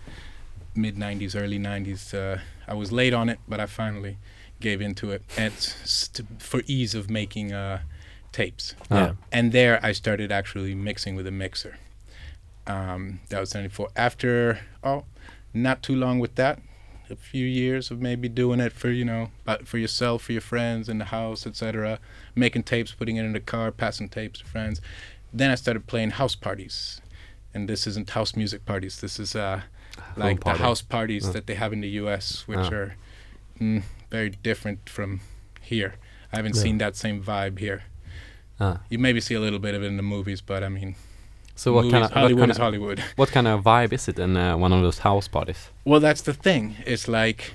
mid 0.74 0.96
'90s, 0.96 1.34
early 1.36 1.58
'90s. 1.58 2.12
Uh, 2.14 2.38
I 2.68 2.74
was 2.74 2.90
late 2.92 3.14
on 3.14 3.28
it, 3.28 3.38
but 3.48 3.60
I 3.60 3.66
finally 3.66 4.16
gave 4.60 4.80
into 4.80 5.10
it 5.12 5.22
and 5.36 5.52
s- 5.52 6.08
to, 6.14 6.24
for 6.38 6.62
ease 6.66 6.94
of 6.94 7.08
making 7.10 7.52
uh, 7.52 7.80
tapes. 8.32 8.74
Yeah. 8.90 9.12
And 9.30 9.52
there, 9.52 9.78
I 9.82 9.92
started 9.92 10.32
actually 10.32 10.74
mixing 10.74 11.14
with 11.16 11.26
a 11.26 11.30
mixer. 11.30 11.78
Um, 12.66 13.20
that 13.28 13.38
was 13.40 13.54
'94. 13.54 13.88
After 13.94 14.58
oh, 14.82 15.04
not 15.54 15.82
too 15.82 15.94
long 15.94 16.18
with 16.18 16.34
that, 16.34 16.58
a 17.10 17.16
few 17.16 17.46
years 17.46 17.90
of 17.90 18.00
maybe 18.00 18.28
doing 18.28 18.58
it 18.60 18.72
for 18.72 18.90
you 18.90 19.04
know 19.04 19.30
but 19.44 19.66
for 19.68 19.78
yourself 19.78 20.22
for 20.22 20.32
your 20.32 20.40
friends 20.40 20.88
in 20.88 20.98
the 20.98 21.04
house 21.06 21.46
etc 21.46 21.98
making 22.34 22.62
tapes 22.64 22.92
putting 22.92 23.16
it 23.16 23.24
in 23.24 23.32
the 23.32 23.40
car 23.40 23.70
passing 23.70 24.08
tapes 24.08 24.40
to 24.40 24.44
friends. 24.46 24.80
Then 25.32 25.50
i 25.50 25.54
started 25.54 25.86
playing 25.86 26.10
house 26.12 26.34
parties. 26.34 27.00
And 27.54 27.68
this 27.68 27.86
isn't 27.86 28.10
house 28.10 28.36
music 28.36 28.64
parties. 28.66 29.00
This 29.00 29.18
is 29.18 29.34
uh 29.34 29.62
like 30.16 30.44
the 30.44 30.54
house 30.54 30.82
parties 30.82 31.28
Uh. 31.28 31.32
that 31.32 31.46
they 31.46 31.54
have 31.54 31.72
in 31.72 31.80
the 31.80 31.88
us 31.88 32.46
which 32.48 32.58
Ah. 32.58 32.74
are 32.78 32.96
mm, 33.60 33.82
very 34.10 34.30
different 34.30 34.88
from 34.88 35.20
here. 35.60 35.94
I 36.32 36.36
haven't 36.36 36.56
Yeah. 36.56 36.62
seen 36.62 36.78
that 36.78 36.96
same 36.96 37.22
vibe 37.22 37.58
here. 37.58 37.84
You 38.90 38.98
maybe 38.98 39.20
see 39.20 39.34
a 39.34 39.40
little 39.40 39.58
bit 39.58 39.74
of 39.74 39.82
it 39.82 39.86
in 39.86 39.96
the 39.96 40.02
movies 40.02 40.40
but 40.40 40.62
i 40.64 40.68
mean 40.68 40.96
So 41.58 41.72
what 41.72 41.90
kind 41.90 42.04
of 42.04 42.10
hollywood 42.12 42.50
is 42.50 42.58
hollywood 42.58 42.98
what 43.16 43.30
kind 43.32 43.48
of 43.48 43.64
vibe 43.64 43.92
is 43.94 44.08
it 44.08 44.18
in 44.18 44.36
uh, 44.36 44.56
one 44.64 44.72
of 44.76 44.82
those 44.82 44.98
house 45.08 45.26
parties? 45.28 45.70
Well, 45.84 46.00
that's 46.00 46.22
the 46.22 46.34
thing. 46.34 46.76
It's 46.86 47.08
like 47.08 47.54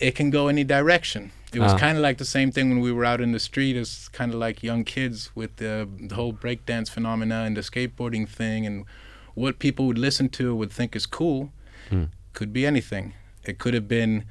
it 0.00 0.14
can 0.14 0.30
go 0.30 0.48
any 0.48 0.64
direction. 0.64 1.30
It 1.54 1.60
was 1.60 1.74
Ah. 1.74 1.78
kind 1.78 1.96
of 1.98 2.02
like 2.02 2.16
the 2.16 2.24
same 2.36 2.50
thing 2.50 2.70
when 2.70 2.80
we 2.80 2.90
were 2.92 3.04
out 3.04 3.20
in 3.20 3.32
the 3.32 3.38
street 3.38 3.76
as 3.76 4.08
kind 4.08 4.32
of 4.32 4.38
like 4.40 4.62
young 4.62 4.84
kids 4.84 5.30
with 5.34 5.56
the, 5.56 5.86
the 6.08 6.14
whole 6.14 6.32
breakdance 6.32 6.88
phenomena 6.88 7.42
and 7.46 7.54
the 7.56 7.60
skateboarding 7.60 8.26
thing 8.26 8.64
and 8.66 8.86
what 9.34 9.58
people 9.58 9.86
would 9.86 9.98
listen 9.98 10.28
to 10.30 10.54
would 10.56 10.72
think 10.72 10.96
is 10.96 11.06
cool 11.06 11.50
Hmm. 11.90 12.04
could 12.32 12.52
be 12.54 12.64
anything. 12.66 13.12
It 13.44 13.58
could 13.58 13.74
have 13.74 13.86
been 13.86 14.24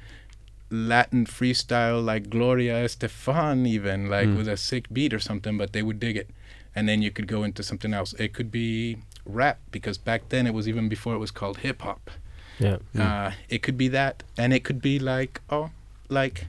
Latin 0.70 1.26
freestyle 1.26 2.04
like 2.04 2.28
Gloria 2.30 2.84
Estefan 2.84 3.66
even 3.66 4.08
like 4.10 4.26
Hmm. 4.28 4.36
with 4.38 4.48
a 4.48 4.56
sick 4.56 4.84
beat 4.92 5.12
or 5.14 5.20
something, 5.20 5.56
but 5.58 5.72
they 5.72 5.82
would 5.82 6.00
dig 6.00 6.16
it. 6.16 6.28
And 6.74 6.88
then 6.88 7.02
you 7.02 7.10
could 7.10 7.28
go 7.28 7.44
into 7.44 7.62
something 7.62 7.92
else. 7.94 8.14
It 8.18 8.32
could 8.32 8.50
be 8.50 8.98
rap 9.24 9.58
because 9.70 9.98
back 9.98 10.28
then 10.30 10.46
it 10.46 10.54
was 10.54 10.66
even 10.68 10.88
before 10.88 11.14
it 11.14 11.18
was 11.18 11.30
called 11.30 11.58
hip 11.58 11.82
hop. 11.82 12.10
Yeah. 12.58 12.78
Uh, 12.98 13.32
it 13.48 13.62
could 13.62 13.76
be 13.76 13.88
that, 13.88 14.22
and 14.36 14.52
it 14.52 14.62
could 14.64 14.80
be 14.80 14.98
like 14.98 15.40
oh, 15.50 15.70
like 16.08 16.46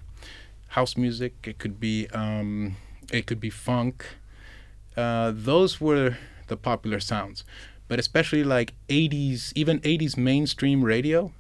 house 0.69 0.95
music. 0.97 1.34
It 1.45 1.57
could 1.57 1.80
be 1.80 2.07
um, 2.09 2.76
it 3.11 3.26
could 3.26 3.39
be 3.39 3.49
funk. 3.49 4.05
Uh, 4.95 5.32
those 5.34 5.82
were 5.82 6.17
the 6.47 6.57
popular 6.57 6.99
sounds, 6.99 7.43
but 7.88 7.99
especially 7.99 8.43
like 8.43 8.74
'80s, 8.89 9.53
even 9.55 9.80
'80s 9.80 10.17
mainstream 10.17 10.84
radio 10.84 11.32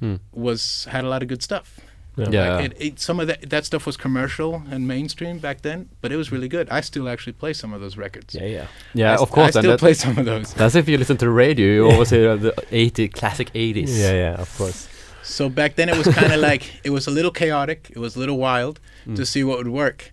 Hmm. 0.00 0.16
was 0.32 0.86
had 0.90 1.04
a 1.04 1.08
lot 1.08 1.22
of 1.22 1.28
good 1.28 1.42
stuff. 1.42 1.78
Yeah. 2.16 2.28
Yeah. 2.30 2.56
Like 2.56 2.64
it, 2.70 2.76
it, 2.80 3.00
some 3.00 3.18
of 3.20 3.26
that 3.26 3.50
that 3.50 3.64
stuff 3.64 3.86
was 3.86 3.96
commercial 3.96 4.62
and 4.70 4.86
mainstream 4.86 5.38
back 5.38 5.62
then, 5.62 5.88
but 6.00 6.12
it 6.12 6.16
was 6.16 6.30
really 6.30 6.48
good. 6.48 6.68
I 6.70 6.80
still 6.80 7.08
actually 7.08 7.32
play 7.34 7.52
some 7.52 7.72
of 7.72 7.80
those 7.80 7.96
records. 7.96 8.34
Yeah, 8.34 8.46
yeah. 8.46 8.66
Yeah, 8.94 9.12
I 9.12 9.16
of 9.22 9.30
course. 9.30 9.56
I 9.56 9.60
still 9.60 9.72
that- 9.72 9.80
play 9.80 9.94
some 9.94 10.16
of 10.18 10.24
those. 10.24 10.54
That's 10.54 10.74
if 10.76 10.88
you 10.88 10.96
listen 10.98 11.16
to 11.16 11.24
the 11.26 11.30
radio, 11.32 11.66
you 11.66 11.84
always 11.90 12.10
hear 12.10 12.36
the 12.36 12.52
80 12.70 13.08
classic 13.08 13.52
80s. 13.52 13.88
Yeah, 13.88 14.12
yeah, 14.12 14.34
of 14.40 14.56
course. 14.56 14.88
So 15.22 15.48
back 15.48 15.74
then 15.76 15.88
it 15.88 15.96
was 15.96 16.06
kind 16.14 16.32
of 16.32 16.40
like 16.50 16.62
it 16.84 16.90
was 16.90 17.06
a 17.06 17.10
little 17.10 17.30
chaotic. 17.32 17.90
It 17.90 17.98
was 17.98 18.16
a 18.16 18.18
little 18.18 18.38
wild 18.38 18.80
Mm. 19.06 19.16
to 19.16 19.26
see 19.26 19.44
what 19.44 19.58
would 19.58 19.68
work. 19.68 20.12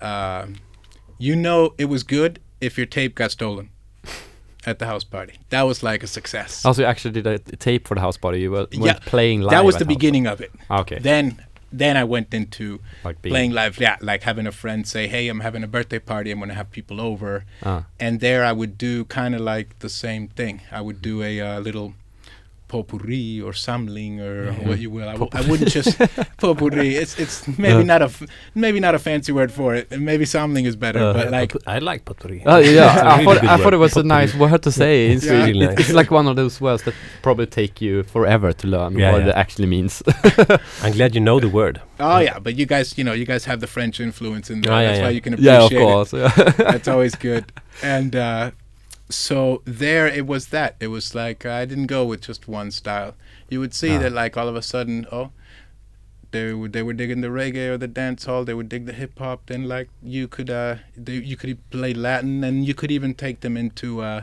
Um, 0.00 0.56
you 1.18 1.36
know, 1.36 1.74
it 1.78 1.84
was 1.84 2.02
good 2.02 2.40
if 2.60 2.76
your 2.76 2.86
tape 2.86 3.14
got 3.14 3.30
stolen 3.30 3.70
at 4.66 4.78
the 4.78 4.86
house 4.86 5.04
party. 5.04 5.34
That 5.50 5.62
was 5.62 5.82
like 5.82 6.02
a 6.02 6.06
success. 6.06 6.64
Also, 6.64 6.82
you 6.82 6.86
actually 6.88 7.12
did 7.12 7.26
a 7.26 7.38
tape 7.38 7.88
for 7.88 7.94
the 7.94 8.00
house 8.00 8.16
party. 8.16 8.40
You 8.40 8.50
were 8.52 8.66
Yeah, 8.70 8.98
playing 9.04 9.42
live. 9.42 9.50
that 9.50 9.64
was 9.64 9.76
the 9.76 9.84
beginning 9.84 10.26
of 10.26 10.40
it. 10.40 10.52
Okay. 10.70 10.98
Then, 10.98 11.42
then 11.72 11.96
I 11.96 12.04
went 12.04 12.32
into 12.34 12.80
like 13.04 13.20
being, 13.22 13.32
playing 13.32 13.52
live. 13.52 13.78
Yeah, 13.80 13.96
like 14.00 14.22
having 14.22 14.46
a 14.46 14.52
friend 14.52 14.86
say, 14.86 15.08
"Hey, 15.08 15.28
I'm 15.28 15.40
having 15.40 15.62
a 15.64 15.66
birthday 15.66 15.98
party. 15.98 16.30
I'm 16.30 16.38
gonna 16.38 16.54
have 16.54 16.70
people 16.70 17.00
over." 17.00 17.44
Ah. 17.64 17.84
and 17.98 18.20
there 18.20 18.44
I 18.44 18.52
would 18.52 18.76
do 18.78 19.04
kind 19.06 19.34
of 19.34 19.40
like 19.40 19.78
the 19.80 19.88
same 19.88 20.28
thing. 20.28 20.60
I 20.70 20.80
would 20.80 21.00
do 21.02 21.22
a 21.22 21.40
uh, 21.40 21.60
little 21.60 21.94
potpourri 22.72 23.40
or 23.46 23.52
samling 23.52 24.14
or 24.28 24.52
what 24.68 24.78
you 24.84 24.90
will. 24.96 25.08
I, 25.08 25.16
w- 25.20 25.30
I 25.38 25.40
wouldn't 25.48 25.70
just 25.70 25.92
potpourri. 26.42 26.90
It's 27.02 27.14
it's 27.24 27.36
maybe 27.64 27.82
Uh. 27.84 27.92
not 27.92 28.00
a 28.02 28.10
f- 28.14 28.22
maybe 28.54 28.80
not 28.86 28.94
a 28.94 28.98
fancy 28.98 29.32
word 29.38 29.50
for 29.58 29.74
it. 29.78 29.84
and 29.92 30.00
Maybe 30.10 30.24
samling 30.24 30.64
is 30.70 30.76
better. 30.76 30.98
Uh, 31.08 31.12
but 31.18 31.30
like 31.30 31.52
pot- 31.52 31.62
I 31.66 31.78
like 31.90 32.00
potpourri. 32.08 32.42
Oh 32.46 32.58
yeah, 32.58 32.92
It's 32.94 33.02
a 33.02 33.06
I 33.06 33.18
really 33.18 33.24
thought 33.24 33.44
I 33.54 33.56
thought 33.62 33.74
it 33.74 33.82
was 33.88 33.96
a 33.96 34.02
nice 34.18 34.32
word 34.34 34.62
to 34.62 34.72
say. 34.72 34.92
It's, 35.12 35.24
Yeah. 35.26 35.32
really, 35.32 35.52
Really 35.52 35.64
it's, 35.66 35.74
nice. 35.76 35.88
it's 35.90 35.94
like 36.00 36.10
one 36.10 36.26
of 36.30 36.36
those 36.36 36.60
words 36.66 36.82
that 36.84 36.94
probably 37.22 37.46
take 37.60 37.74
you 37.84 38.02
forever 38.14 38.52
to 38.62 38.66
learn 38.74 38.92
Yeah, 38.98 39.12
what 39.12 39.22
yeah. 39.22 39.28
it 39.30 39.36
actually 39.42 39.68
means. 39.76 40.02
I'm 40.82 40.92
glad 40.98 41.14
you 41.14 41.20
know 41.28 41.38
the 41.40 41.48
word. 41.60 41.80
oh 42.00 42.18
yeah, 42.28 42.38
but 42.44 42.52
you 42.58 42.66
guys 42.74 42.96
you 42.98 43.04
know 43.04 43.12
you 43.20 43.26
guys 43.32 43.44
have 43.50 43.60
the 43.60 43.66
French 43.76 44.00
influence 44.00 44.46
in 44.52 44.62
there. 44.62 44.72
Oh, 44.74 44.80
yeah, 44.80 44.86
That's 44.88 45.02
why 45.04 45.10
you 45.16 45.20
can 45.20 45.34
appreciate 45.34 45.58
yeah, 45.60 45.66
of 45.66 45.72
it. 45.72 45.78
course. 45.84 46.10
Yeah. 46.12 46.72
That's 46.72 46.88
always 46.88 47.14
good. 47.28 47.44
And 47.82 48.12
uh, 48.16 48.50
so 49.14 49.62
there 49.64 50.06
it 50.06 50.26
was 50.26 50.48
that. 50.48 50.76
It 50.80 50.88
was 50.88 51.14
like 51.14 51.46
I 51.46 51.64
didn't 51.64 51.86
go 51.86 52.04
with 52.04 52.22
just 52.22 52.48
one 52.48 52.70
style. 52.70 53.14
You 53.48 53.60
would 53.60 53.74
see 53.74 53.94
Ah. 53.96 53.98
that 53.98 54.12
like 54.12 54.36
all 54.36 54.48
of 54.48 54.56
a 54.56 54.62
sudden, 54.62 55.06
oh, 55.12 55.30
they 56.30 56.52
were 56.54 56.68
they 56.68 56.82
were 56.82 56.92
digging 56.94 57.20
the 57.20 57.28
reggae 57.28 57.68
or 57.68 57.78
the 57.78 57.88
dance 57.88 58.24
hall. 58.24 58.44
They 58.44 58.54
would 58.54 58.68
dig 58.68 58.86
the 58.86 58.92
hip 58.92 59.18
hop. 59.18 59.46
Then 59.46 59.68
like 59.68 59.88
you 60.02 60.28
could 60.28 60.50
uh 60.50 60.76
they, 60.96 61.14
you 61.14 61.36
could 61.36 61.58
play 61.70 61.92
Latin 61.94 62.42
and 62.44 62.64
you 62.66 62.74
could 62.74 62.90
even 62.90 63.14
take 63.14 63.40
them 63.40 63.56
into 63.56 64.00
uh 64.02 64.22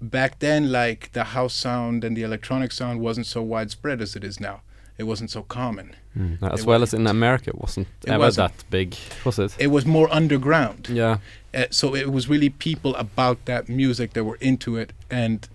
back 0.00 0.38
then 0.38 0.72
like 0.72 1.12
the 1.12 1.24
house 1.24 1.54
sound 1.54 2.04
and 2.04 2.16
the 2.16 2.22
electronic 2.22 2.72
sound 2.72 3.00
wasn't 3.00 3.26
so 3.26 3.42
widespread 3.42 4.00
as 4.00 4.16
it 4.16 4.24
is 4.24 4.40
now. 4.40 4.62
It 4.98 5.04
wasn't 5.04 5.30
so 5.30 5.42
common. 5.42 5.96
As 6.42 6.60
It 6.60 6.66
well 6.66 6.78
wa- 6.80 6.82
as 6.82 6.94
in 6.94 7.06
America, 7.06 7.50
it 7.50 7.58
wasn't 7.60 7.86
It 8.04 8.10
ever 8.10 8.18
wasn't. 8.24 8.56
that 8.56 8.70
big, 8.70 8.96
was 9.24 9.38
it? 9.38 9.54
It 9.58 9.68
was 9.68 9.84
more 9.86 10.08
underground. 10.12 10.88
yeah. 10.90 11.18
Uh, 11.54 11.64
so 11.70 11.94
it 11.96 12.10
was 12.12 12.28
really 12.28 12.48
people 12.50 12.94
about 12.96 13.44
that 13.46 13.68
music 13.68 14.12
that 14.12 14.24
were 14.24 14.38
into 14.40 14.76
it 14.76 14.92
and 15.10 15.48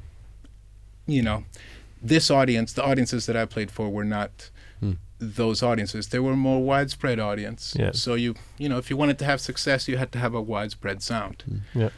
you 1.07 1.21
know 1.21 1.43
this 2.01 2.29
audience 2.29 2.73
the 2.73 2.83
audiences 2.83 3.25
that 3.27 3.37
i 3.37 3.45
played 3.45 3.71
for 3.71 3.89
were 3.89 4.03
not 4.03 4.49
Hmm. 4.81 4.93
those 5.19 5.63
audiences 5.63 6.07
they 6.09 6.19
were 6.19 6.33
a 6.33 6.35
more 6.35 6.61
widespread 6.61 7.19
audience 7.19 7.75
Yeah. 7.79 7.91
so 7.93 8.15
you 8.15 8.33
you 8.57 8.67
know 8.67 8.77
if 8.77 8.89
you 8.89 8.97
wanted 8.97 9.17
to 9.19 9.25
have 9.25 9.39
success 9.39 9.87
you 9.87 9.97
had 9.97 10.11
to 10.11 10.19
have 10.19 10.33
a 10.33 10.41
widespread 10.41 11.01
sound 11.01 11.43
Yeah. 11.73 11.89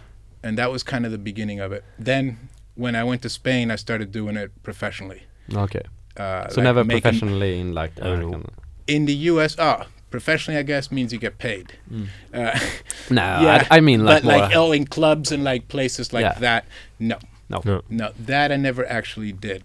and 0.43 0.58
that 0.60 0.72
was 0.72 0.84
kind 0.84 1.05
of 1.05 1.12
the 1.12 1.18
beginning 1.18 1.60
of 1.60 1.72
it 1.72 1.84
then 1.97 2.38
when 2.76 2.95
i 2.95 3.03
went 3.03 3.22
to 3.24 3.30
spain 3.30 3.72
i 3.72 3.76
started 3.78 4.12
doing 4.12 4.38
it 4.38 4.51
professionally 4.62 5.24
Okay. 5.55 5.82
Uh, 6.18 6.47
So 6.49 6.61
like 6.61 6.63
never 6.65 6.84
professionally 6.86 7.59
in 7.59 7.74
like 7.74 7.91
Oh. 8.01 8.13
American. 8.13 8.45
in 8.88 9.05
the 9.05 9.13
us 9.13 9.55
ah 9.59 9.86
professionally 10.09 10.57
i 10.59 10.63
guess 10.63 10.89
means 10.91 11.11
you 11.13 11.20
get 11.20 11.38
paid 11.38 11.74
Mm. 11.91 12.07
uh, 12.34 12.57
No, 13.09 13.22
Yeah, 13.22 13.68
I, 13.72 13.78
I 13.78 13.80
mean 13.82 14.05
like 14.05 14.24
but 14.24 14.28
like 14.41 14.55
oh 14.55 14.72
in 14.72 14.86
clubs 14.86 15.32
and 15.32 15.43
like 15.43 15.68
places 15.68 16.13
like 16.13 16.24
Yeah. 16.24 16.39
that 16.39 16.65
no 16.99 17.18
no. 17.49 17.61
No. 17.65 17.82
No, 17.89 18.11
that 18.26 18.51
I 18.51 18.57
never 18.57 18.84
actually 18.89 19.32
did. 19.32 19.63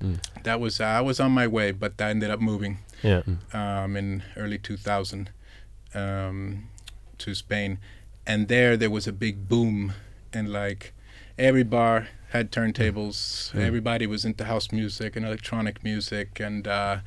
Mm. 0.00 0.18
That 0.44 0.60
was 0.60 0.80
I 0.80 1.00
was 1.00 1.18
on 1.20 1.32
my 1.32 1.46
way, 1.48 1.72
but 1.72 1.92
I 2.00 2.10
ended 2.10 2.30
up 2.30 2.40
moving 2.40 2.78
Yeah. 3.02 3.22
um, 3.52 3.96
in 3.96 4.22
early 4.36 4.58
2000 4.58 5.30
um, 5.94 6.68
to 7.18 7.34
Spain, 7.34 7.78
and 8.26 8.46
there 8.48 8.76
there 8.76 8.90
was 8.90 9.06
a 9.08 9.12
big 9.12 9.48
boom, 9.48 9.92
and 10.32 10.52
like 10.52 10.92
every 11.38 11.64
bar 11.64 12.06
had 12.34 12.50
turntables. 12.50 13.52
Mm. 13.52 13.60
Everybody 13.60 14.06
was 14.08 14.24
into 14.24 14.44
house 14.44 14.72
music 14.72 15.14
and 15.16 15.24
electronic 15.24 15.84
music, 15.84 16.40
and 16.40 16.66
uh, 16.66 16.98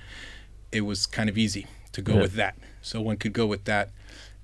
it 0.71 0.81
was 0.81 1.05
kind 1.05 1.29
of 1.29 1.37
easy 1.37 1.67
to 1.91 2.01
go 2.01 2.13
Yeah. 2.15 2.21
with 2.21 2.33
that. 2.35 2.55
So 2.81 3.01
one 3.01 3.17
could 3.17 3.33
go 3.33 3.45
with 3.45 3.65
that, 3.65 3.91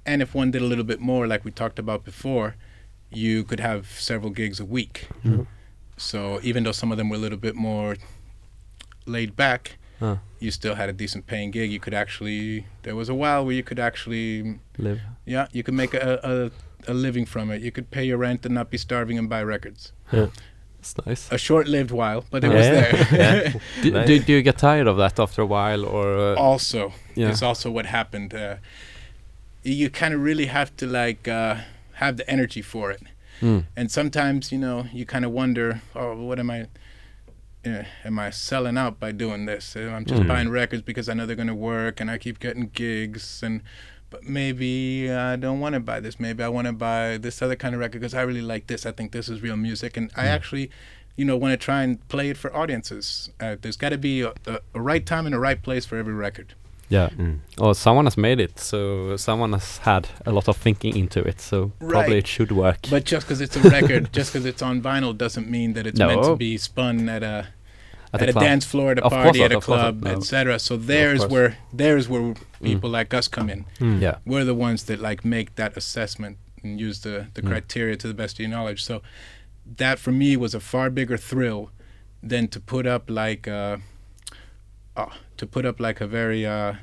and 0.06 0.22
if 0.22 0.36
one 0.36 0.52
did 0.52 0.62
a 0.62 0.66
little 0.66 0.84
bit 0.84 1.00
more, 1.00 1.26
like 1.26 1.46
we 1.46 1.52
talked 1.52 1.80
about 1.80 2.04
before, 2.04 2.56
you 3.10 3.44
could 3.46 3.62
have 3.62 3.88
several 3.98 4.30
gigs 4.32 4.60
a 4.60 4.66
week. 4.66 5.08
Mhm. 5.24 5.48
So 5.96 6.40
even 6.44 6.64
though 6.64 6.74
some 6.74 6.92
of 6.92 6.98
them 6.98 7.08
were 7.10 7.16
a 7.16 7.20
little 7.26 7.38
bit 7.38 7.56
more 7.56 7.96
laid 9.06 9.36
back, 9.38 9.78
Huh. 10.00 10.18
you 10.40 10.52
still 10.52 10.76
had 10.76 10.90
a 10.90 10.94
decent 10.94 11.28
paying 11.28 11.52
gig. 11.52 11.72
You 11.72 11.80
could 11.80 11.94
actually 11.94 12.66
there 12.82 12.96
was 12.96 13.08
a 13.08 13.14
while 13.16 13.46
where 13.46 13.56
you 13.56 13.64
could 13.64 13.80
actually 13.80 14.60
Live. 14.78 15.00
yeah 15.26 15.48
you 15.54 15.64
could 15.64 15.76
make 15.76 15.94
a, 15.94 16.20
a 16.34 16.92
a 16.92 16.94
living 16.94 17.26
from 17.26 17.50
it. 17.52 17.62
You 17.62 17.72
could 17.72 17.90
pay 17.92 18.04
your 18.04 18.18
rent 18.18 18.46
and 18.46 18.54
not 18.54 18.70
be 18.70 18.78
starving 18.78 19.18
and 19.18 19.30
buy 19.30 19.42
records. 19.44 19.94
It's 20.84 20.96
nice. 21.06 21.32
A 21.32 21.38
short-lived 21.38 21.92
while, 21.92 22.26
but 22.30 22.44
it 22.44 22.52
Yeah, 22.52 22.58
was 22.58 22.68
there. 22.68 22.94
Yeah. 23.24 23.54
Do, 23.84 23.92
Nice. 23.92 24.08
do, 24.08 24.20
do 24.20 24.32
you 24.34 24.42
get 24.42 24.58
tired 24.58 24.88
of 24.88 24.98
that 24.98 25.18
after 25.20 25.42
a 25.42 25.46
while, 25.46 25.86
or 25.86 26.06
uh, 26.18 26.36
also, 26.36 26.92
yeah? 27.16 27.30
it's 27.32 27.42
also 27.42 27.72
what 27.72 27.86
happened. 27.86 28.34
Uh, 28.34 28.56
you 29.64 29.90
kind 29.90 30.14
of 30.14 30.20
really 30.22 30.48
have 30.48 30.76
to 30.78 30.86
like 30.86 31.28
uh, 31.28 31.56
have 31.94 32.18
the 32.18 32.30
energy 32.30 32.62
for 32.62 32.92
it. 32.92 33.02
Mm. 33.42 33.64
And 33.78 33.90
sometimes, 33.92 34.52
you 34.52 34.58
know, 34.58 34.86
you 34.92 35.06
kind 35.06 35.26
of 35.26 35.32
wonder, 35.32 35.82
oh, 35.96 36.16
what 36.28 36.38
am 36.40 36.50
I? 36.52 36.68
Uh, 37.66 37.84
am 38.04 38.20
I 38.20 38.30
selling 38.30 38.78
out 38.78 39.00
by 39.00 39.12
doing 39.14 39.46
this? 39.46 39.76
I'm 39.78 40.06
just 40.06 40.24
Mm. 40.24 40.28
buying 40.28 40.50
records 40.50 40.82
because 40.84 41.08
I 41.08 41.14
know 41.14 41.26
they're 41.26 41.38
going 41.44 41.56
to 41.60 41.64
work, 41.74 42.02
and 42.02 42.12
I 42.12 42.18
keep 42.18 42.40
getting 42.40 42.68
gigs, 42.74 43.42
and 43.42 43.62
but 44.14 44.30
maybe 44.30 45.12
I 45.12 45.36
don't 45.38 45.60
want 45.60 45.74
to 45.74 45.80
buy 45.80 46.00
this. 46.00 46.20
Maybe 46.20 46.44
I 46.44 46.48
want 46.48 46.68
to 46.68 46.72
buy 46.72 47.18
this 47.18 47.42
other 47.42 47.56
kind 47.56 47.74
of 47.74 47.80
record 47.82 48.00
because 48.00 48.14
I 48.14 48.22
really 48.22 48.44
like 48.44 48.68
this. 48.68 48.86
I 48.86 48.92
think 48.92 49.12
this 49.12 49.28
is 49.28 49.42
real 49.42 49.58
music, 49.58 49.98
and 49.98 50.12
I 50.16 50.28
actually, 50.28 50.70
you 51.16 51.26
know, 51.26 51.36
want 51.36 51.52
to 51.54 51.58
try 51.58 51.82
and 51.82 52.08
play 52.10 52.30
it 52.30 52.38
for 52.38 52.56
audiences. 52.56 53.32
Uh, 53.40 53.56
there's 53.60 53.76
got 53.76 53.90
to 53.90 53.98
be 53.98 54.22
a, 54.22 54.32
a, 54.46 54.60
a 54.76 54.82
right 54.82 55.04
time 55.04 55.26
and 55.26 55.34
a 55.34 55.40
right 55.40 55.60
place 55.60 55.88
for 55.88 55.98
every 55.98 56.14
record. 56.14 56.54
Yeah. 56.90 57.10
Mm. 57.10 57.40
Or 57.58 57.74
someone 57.74 58.06
has 58.06 58.16
made 58.16 58.40
it, 58.40 58.60
so 58.60 59.18
someone 59.18 59.54
has 59.54 59.80
had 59.80 60.10
a 60.28 60.32
lot 60.32 60.48
of 60.48 60.58
thinking 60.58 60.96
into 60.96 61.20
it, 61.22 61.42
so 61.42 61.72
probably 61.80 62.20
it 62.20 62.28
should 62.28 62.52
work. 62.52 62.82
But 62.92 63.06
just 63.06 63.26
because 63.26 63.42
it's 63.42 63.56
a 63.56 63.62
record, 63.78 64.14
just 64.14 64.32
because 64.32 64.46
it's 64.46 64.62
on 64.62 64.80
vinyl, 64.80 65.18
doesn't 65.18 65.50
mean 65.50 65.74
that 65.74 65.88
it's 65.88 65.98
meant 65.98 66.24
to 66.24 66.36
be 66.36 66.60
spun 66.60 67.10
at 67.10 67.24
a 67.24 67.48
At 68.14 68.22
at, 68.22 68.30
a 68.30 68.32
club. 68.34 68.44
dance 68.46 68.66
floor, 68.66 68.92
at 68.92 69.00
a 69.00 69.04
Of 69.06 69.12
party, 69.12 69.40
not, 69.40 69.46
at 69.46 69.52
a 69.54 69.58
of 69.58 69.66
course 69.66 69.82
not, 69.82 70.02
club, 70.02 70.18
etc. 70.18 70.60
So 70.60 70.78
there's 70.78 71.26
where 71.26 71.58
there's 71.74 72.08
where 72.08 72.36
people 72.62 72.90
like 72.90 73.14
us 73.14 73.28
come 73.28 73.50
in. 73.50 73.66
Mm. 73.80 74.02
yeah. 74.02 74.18
We're 74.26 74.46
the 74.46 74.54
ones 74.56 74.84
that 74.86 75.00
like 75.00 75.26
make 75.26 75.56
that 75.56 75.76
assessment 75.78 76.38
and 76.64 76.80
use 76.80 77.00
the 77.02 77.28
the 77.34 77.42
Mm. 77.42 77.48
criteria 77.50 77.96
to 77.98 78.08
the 78.08 78.14
best 78.14 78.36
of 78.36 78.40
your 78.42 78.50
knowledge. 78.50 78.84
So 78.84 79.02
that 79.78 79.98
for 80.00 80.12
me 80.12 80.38
was 80.38 80.54
a 80.54 80.60
far 80.60 80.90
bigger 80.90 81.18
thrill 81.18 81.72
than 82.22 82.48
to 82.50 82.60
put 82.60 82.86
up 82.86 83.10
like 83.10 83.48
uh, 83.48 83.78
uh 84.96 85.10
to 85.38 85.46
put 85.48 85.66
up 85.66 85.80
like 85.80 86.00
a 86.02 86.08
very 86.08 86.46
uh 86.46 86.74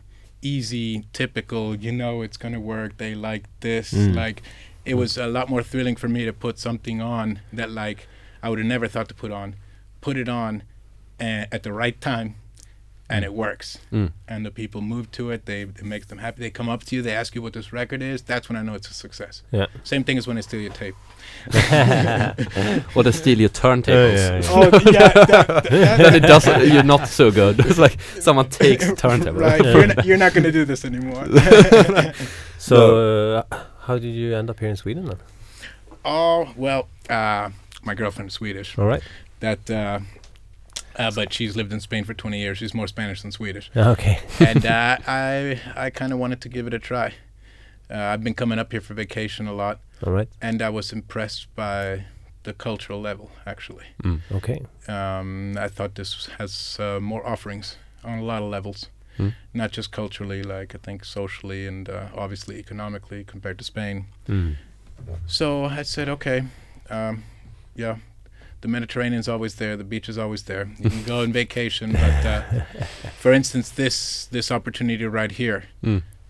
easy 0.42 1.04
typical 1.12 1.76
you 1.76 1.92
know 1.92 2.22
it's 2.22 2.36
gonna 2.36 2.60
work 2.60 2.96
they 2.96 3.14
like 3.14 3.44
this 3.60 3.92
Mm. 3.92 4.14
like 4.16 4.42
it 4.84 4.94
was 4.94 5.18
a 5.18 5.26
lot 5.26 5.48
more 5.48 5.62
thrilling 5.62 5.96
for 5.96 6.08
me 6.08 6.24
to 6.24 6.32
put 6.32 6.58
something 6.58 7.00
on 7.02 7.40
that 7.52 7.70
like 7.70 8.08
I 8.42 8.48
would 8.48 8.58
have 8.58 8.66
never 8.66 8.88
thought 8.88 9.08
to 9.10 9.14
put 9.14 9.30
on, 9.30 9.54
put 10.00 10.16
it 10.16 10.26
on, 10.28 10.62
at 11.20 11.62
the 11.62 11.72
right 11.72 12.00
time, 12.00 12.36
and 13.08 13.24
it 13.24 13.32
works. 13.34 13.78
Mm. 13.92 14.12
And 14.28 14.46
the 14.46 14.50
people 14.50 14.80
move 14.80 15.10
to 15.12 15.30
it. 15.30 15.44
They 15.46 15.62
it 15.62 15.84
makes 15.84 16.06
them 16.06 16.18
happy. 16.18 16.40
They 16.42 16.50
come 16.50 16.68
up 16.68 16.84
to 16.84 16.96
you. 16.96 17.02
They 17.02 17.12
ask 17.12 17.34
you 17.34 17.42
what 17.42 17.52
this 17.52 17.72
record 17.72 18.02
is. 18.02 18.22
That's 18.22 18.48
when 18.48 18.56
I 18.56 18.62
know 18.62 18.74
it's 18.74 18.88
a 18.90 18.94
success. 18.94 19.42
Yeah. 19.50 19.66
Same 19.84 20.04
thing 20.04 20.16
as 20.18 20.26
when 20.26 20.38
I 20.38 20.42
steal 20.42 20.60
your 20.60 20.72
tape. 20.72 20.94
Or 22.94 23.02
they 23.02 23.12
steal 23.12 23.38
your 23.38 23.48
turntables. 23.50 24.16
yeah, 24.16 24.40
yeah. 24.40 24.50
Oh 24.50 24.90
yeah, 24.90 25.08
that, 25.26 25.64
then 25.70 26.14
it 26.20 26.20
does. 26.20 26.46
You're 26.46 26.82
not 26.82 27.08
so 27.08 27.30
good. 27.30 27.58
It's 27.66 27.78
like 27.78 28.00
someone 28.20 28.48
takes 28.48 28.86
the 28.88 28.96
turntable. 28.96 29.40
right. 29.40 29.62
You're, 29.62 29.86
not, 29.86 30.04
you're 30.04 30.18
not 30.18 30.34
gonna 30.34 30.52
do 30.52 30.64
this 30.64 30.84
anymore. 30.84 31.26
So, 32.58 33.36
uh, 33.50 33.64
how 33.86 33.98
did 33.98 34.12
you 34.12 34.36
end 34.36 34.50
up 34.50 34.60
here 34.60 34.68
in 34.68 34.76
Sweden 34.76 35.06
then? 35.06 35.18
oh 36.04 36.52
well, 36.56 36.88
uh, 37.08 37.50
my 37.82 37.94
girlfriend's 37.94 38.34
Swedish. 38.34 38.78
All 38.78 38.86
right. 38.86 39.02
That. 39.40 39.70
Uh, 41.06 41.10
but 41.14 41.32
she's 41.32 41.56
lived 41.56 41.72
in 41.72 41.80
Spain 41.80 42.04
for 42.04 42.14
20 42.14 42.38
years. 42.38 42.58
She's 42.58 42.74
more 42.74 42.86
Spanish 42.88 43.22
than 43.22 43.32
Swedish. 43.32 43.70
Okay. 43.76 44.18
and 44.40 44.64
uh, 44.66 44.96
I 45.06 45.60
I 45.76 45.90
kind 45.90 46.12
of 46.12 46.18
wanted 46.18 46.40
to 46.42 46.48
give 46.48 46.66
it 46.66 46.74
a 46.74 46.78
try. 46.78 47.14
Uh, 47.90 47.98
I've 48.12 48.22
been 48.22 48.34
coming 48.34 48.58
up 48.60 48.70
here 48.72 48.80
for 48.80 48.94
vacation 48.94 49.48
a 49.48 49.52
lot, 49.52 49.80
All 50.06 50.12
right. 50.12 50.28
and 50.40 50.62
I 50.62 50.68
was 50.70 50.92
impressed 50.92 51.52
by 51.56 52.04
the 52.44 52.52
cultural 52.52 53.00
level. 53.00 53.30
Actually, 53.46 53.86
Okay. 54.32 54.60
um, 54.88 55.56
I 55.58 55.68
thought 55.68 55.94
this 55.96 56.28
has 56.38 56.76
uh, 56.78 57.00
more 57.00 57.26
offerings 57.26 57.76
on 58.04 58.18
a 58.18 58.22
lot 58.22 58.42
of 58.42 58.48
levels, 58.50 58.88
Mm. 59.18 59.34
not 59.52 59.72
just 59.76 59.90
culturally, 59.90 60.42
like 60.42 60.74
I 60.74 60.78
think 60.78 61.04
socially 61.04 61.66
and 61.66 61.88
uh, 61.88 62.06
obviously 62.16 62.58
economically 62.58 63.24
compared 63.24 63.58
to 63.58 63.64
Spain. 63.64 64.06
Mm. 64.28 64.56
So 65.26 65.64
I 65.64 65.82
said, 65.82 66.08
okay, 66.08 66.44
um, 66.90 67.24
yeah, 67.74 67.96
the 68.60 68.68
Mediterranean's 68.68 69.28
always 69.28 69.54
there, 69.54 69.76
the 69.76 69.84
beach 69.84 70.08
is 70.08 70.18
always 70.18 70.42
there. 70.44 70.68
You 70.78 70.90
can 70.90 71.02
go 71.04 71.20
on 71.22 71.32
vacation, 71.32 71.92
but 71.92 72.26
uh, 72.26 72.42
for 73.18 73.32
instance, 73.32 73.70
this 73.70 74.26
this 74.26 74.50
opportunity 74.50 75.04
right 75.06 75.32
here 75.32 75.64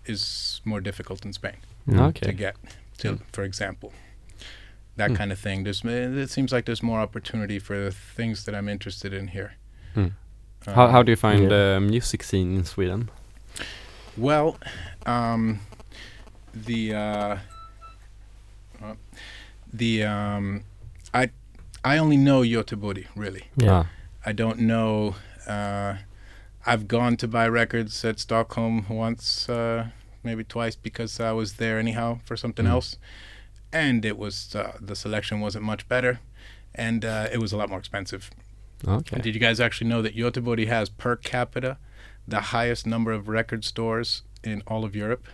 is 0.05 0.61
Mm. 0.63 0.65
more 0.65 0.81
difficult 0.81 1.25
in 1.25 1.33
Spain 1.33 1.57
Mm. 1.87 2.13
to 2.21 2.31
get. 2.33 2.55
To, 2.99 3.17
for 3.33 3.43
example, 3.43 3.91
that 4.95 5.09
Hmm. 5.09 5.15
kind 5.17 5.31
of 5.31 5.39
thing. 5.39 5.63
There's 5.63 5.83
it 5.83 6.29
seems 6.29 6.51
like 6.51 6.65
there's 6.65 6.83
more 6.83 6.99
opportunity 7.01 7.59
for 7.59 7.75
the 7.85 7.91
things 7.91 8.43
that 8.45 8.53
I'm 8.53 8.69
interested 8.69 9.11
in 9.13 9.27
here. 9.29 9.51
Hmm. 9.95 10.07
How 10.65 10.87
how 10.87 10.99
Um, 10.99 11.05
do 11.05 11.11
you 11.11 11.15
find 11.17 11.41
yeah. 11.43 11.49
the 11.49 11.79
music 11.81 12.23
scene 12.23 12.55
in 12.57 12.65
Sweden? 12.65 13.09
Well, 14.17 14.57
um, 15.05 15.59
the 16.67 16.93
uh, 16.93 17.37
uh, 18.83 18.95
the 19.73 20.03
um, 20.03 20.63
I 21.13 21.29
I 21.83 21.97
only 21.97 22.17
know 22.17 22.41
Göteborg 22.41 23.07
really. 23.15 23.45
Yeah. 23.57 23.83
Ah. 23.85 23.89
I 24.25 24.33
don't 24.33 24.59
know. 24.59 25.15
Uh, 25.47 25.95
I've 26.65 26.87
gone 26.87 27.17
to 27.17 27.27
buy 27.27 27.47
records 27.47 28.05
at 28.05 28.19
Stockholm 28.19 28.85
once, 28.87 29.49
uh, 29.49 29.87
maybe 30.23 30.43
twice, 30.43 30.75
because 30.75 31.19
I 31.19 31.31
was 31.31 31.53
there 31.53 31.79
anyhow 31.79 32.19
for 32.23 32.37
something 32.37 32.65
Mm. 32.67 32.71
else, 32.71 32.97
and 33.73 34.05
it 34.05 34.15
was 34.17 34.53
uh, 34.55 34.77
the 34.79 34.95
selection 34.95 35.39
wasn't 35.39 35.63
much 35.65 35.87
better, 35.87 36.19
and 36.75 37.03
uh, 37.03 37.27
it 37.33 37.39
was 37.39 37.51
a 37.51 37.57
lot 37.57 37.69
more 37.69 37.79
expensive. 37.79 38.29
Okay. 38.87 39.19
Did 39.19 39.33
you 39.33 39.41
guys 39.41 39.59
actually 39.59 39.89
know 39.89 40.01
that 40.03 40.15
Göteborg 40.15 40.67
has 40.67 40.89
per 40.89 41.15
capita 41.15 41.77
the 42.27 42.41
highest 42.41 42.85
number 42.85 43.11
of 43.11 43.27
record 43.27 43.63
stores 43.65 44.21
in 44.43 44.61
all 44.67 44.85
of 44.85 44.95
Europe? 44.95 45.25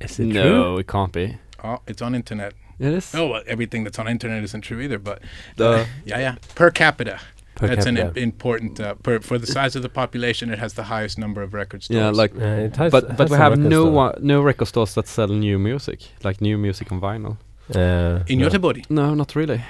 Is 0.00 0.18
it 0.18 0.26
no, 0.26 0.42
true? 0.42 0.78
it 0.78 0.86
can't 0.88 1.12
be. 1.12 1.36
Oh, 1.62 1.80
it's 1.86 2.00
on 2.00 2.14
internet. 2.14 2.54
It 2.80 2.94
is. 2.94 3.14
Oh, 3.14 3.26
well, 3.28 3.42
everything 3.46 3.84
that's 3.84 3.98
on 3.98 4.08
internet 4.08 4.42
isn't 4.42 4.62
true 4.62 4.80
either, 4.80 4.98
but 4.98 5.18
The- 5.56 5.86
yeah, 6.06 6.18
yeah, 6.20 6.34
per 6.54 6.70
capita. 6.70 7.18
Per 7.56 7.66
that's 7.68 7.86
an 7.86 7.96
capita. 7.96 8.20
im- 8.20 8.24
important 8.32 8.80
uh, 8.80 8.94
per, 9.02 9.20
for 9.20 9.38
the 9.38 9.46
size 9.46 9.76
of 9.76 9.82
the 9.82 9.88
population. 9.90 10.50
It 10.50 10.58
has 10.58 10.72
the 10.74 10.84
highest 10.84 11.18
number 11.18 11.42
of 11.42 11.52
record 11.52 11.82
stores. 11.82 11.98
Yeah, 12.00 12.10
like, 12.22 12.32
Uh, 12.34 12.66
it 12.66 12.76
has, 12.76 12.90
but 12.90 13.04
has 13.08 13.16
but 13.18 13.30
we 13.30 13.36
have 13.36 13.58
no 13.58 13.82
store. 13.82 13.92
one, 13.92 14.14
no 14.22 14.40
record 14.42 14.68
stores 14.68 14.94
that 14.94 15.06
sell 15.08 15.28
new 15.28 15.58
music, 15.58 15.98
like 16.24 16.40
new 16.40 16.56
music 16.58 16.90
on 16.92 17.00
vinyl. 17.00 17.36
Uh, 17.74 18.24
in 18.26 18.38
no. 18.38 18.48
Göteborg. 18.48 18.88
No, 18.90 19.14
not 19.14 19.34
really. 19.36 19.60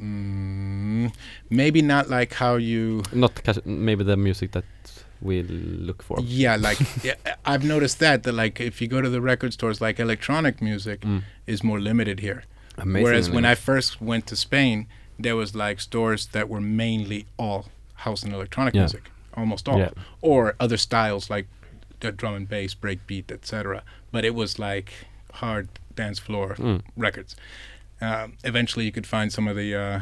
Mm, 0.00 1.12
maybe 1.50 1.80
not 1.82 2.10
like 2.10 2.34
how 2.34 2.56
you. 2.56 3.02
Not 3.12 3.32
maybe 3.64 4.04
the 4.04 4.16
music 4.16 4.52
that 4.52 4.64
we 5.24 5.42
look 5.42 6.02
for. 6.02 6.18
Yeah, 6.22 6.56
like 6.56 6.78
yeah, 7.04 7.14
I've 7.44 7.64
noticed 7.64 7.98
that 8.00 8.22
that 8.22 8.32
like 8.32 8.60
if 8.60 8.80
you 8.80 8.86
go 8.88 9.00
to 9.00 9.08
the 9.08 9.20
record 9.20 9.52
stores, 9.52 9.80
like 9.80 9.98
electronic 9.98 10.60
music 10.62 11.00
Mm. 11.00 11.22
is 11.46 11.62
more 11.64 11.80
limited 11.80 12.20
here. 12.20 12.44
Amazing. 12.78 13.04
Whereas 13.04 13.30
when 13.30 13.44
I 13.44 13.54
first 13.54 14.00
went 14.00 14.26
to 14.28 14.36
Spain, 14.36 14.86
there 15.18 15.36
was 15.36 15.54
like 15.54 15.80
stores 15.80 16.26
that 16.28 16.48
were 16.48 16.60
mainly 16.60 17.26
all 17.38 17.66
house 17.94 18.22
and 18.24 18.32
electronic 18.32 18.74
Yeah. 18.74 18.82
music, 18.82 19.10
almost 19.34 19.68
all, 19.68 19.78
Yeah. 19.78 19.90
or 20.20 20.54
other 20.60 20.76
styles 20.76 21.30
like 21.30 21.46
the 22.00 22.12
drum 22.12 22.34
and 22.34 22.48
bass, 22.48 22.74
breakbeat, 22.74 23.30
etc. 23.32 23.82
But 24.12 24.24
it 24.24 24.34
was 24.34 24.58
like 24.58 24.92
hard 25.34 25.68
dance 25.96 26.18
floor 26.18 26.56
Mm. 26.58 26.82
records. 26.96 27.34
Um, 28.00 28.34
eventually, 28.44 28.84
you 28.84 28.92
could 28.92 29.06
find 29.06 29.32
some 29.32 29.48
of 29.48 29.56
the 29.56 29.74
uh, 29.74 30.00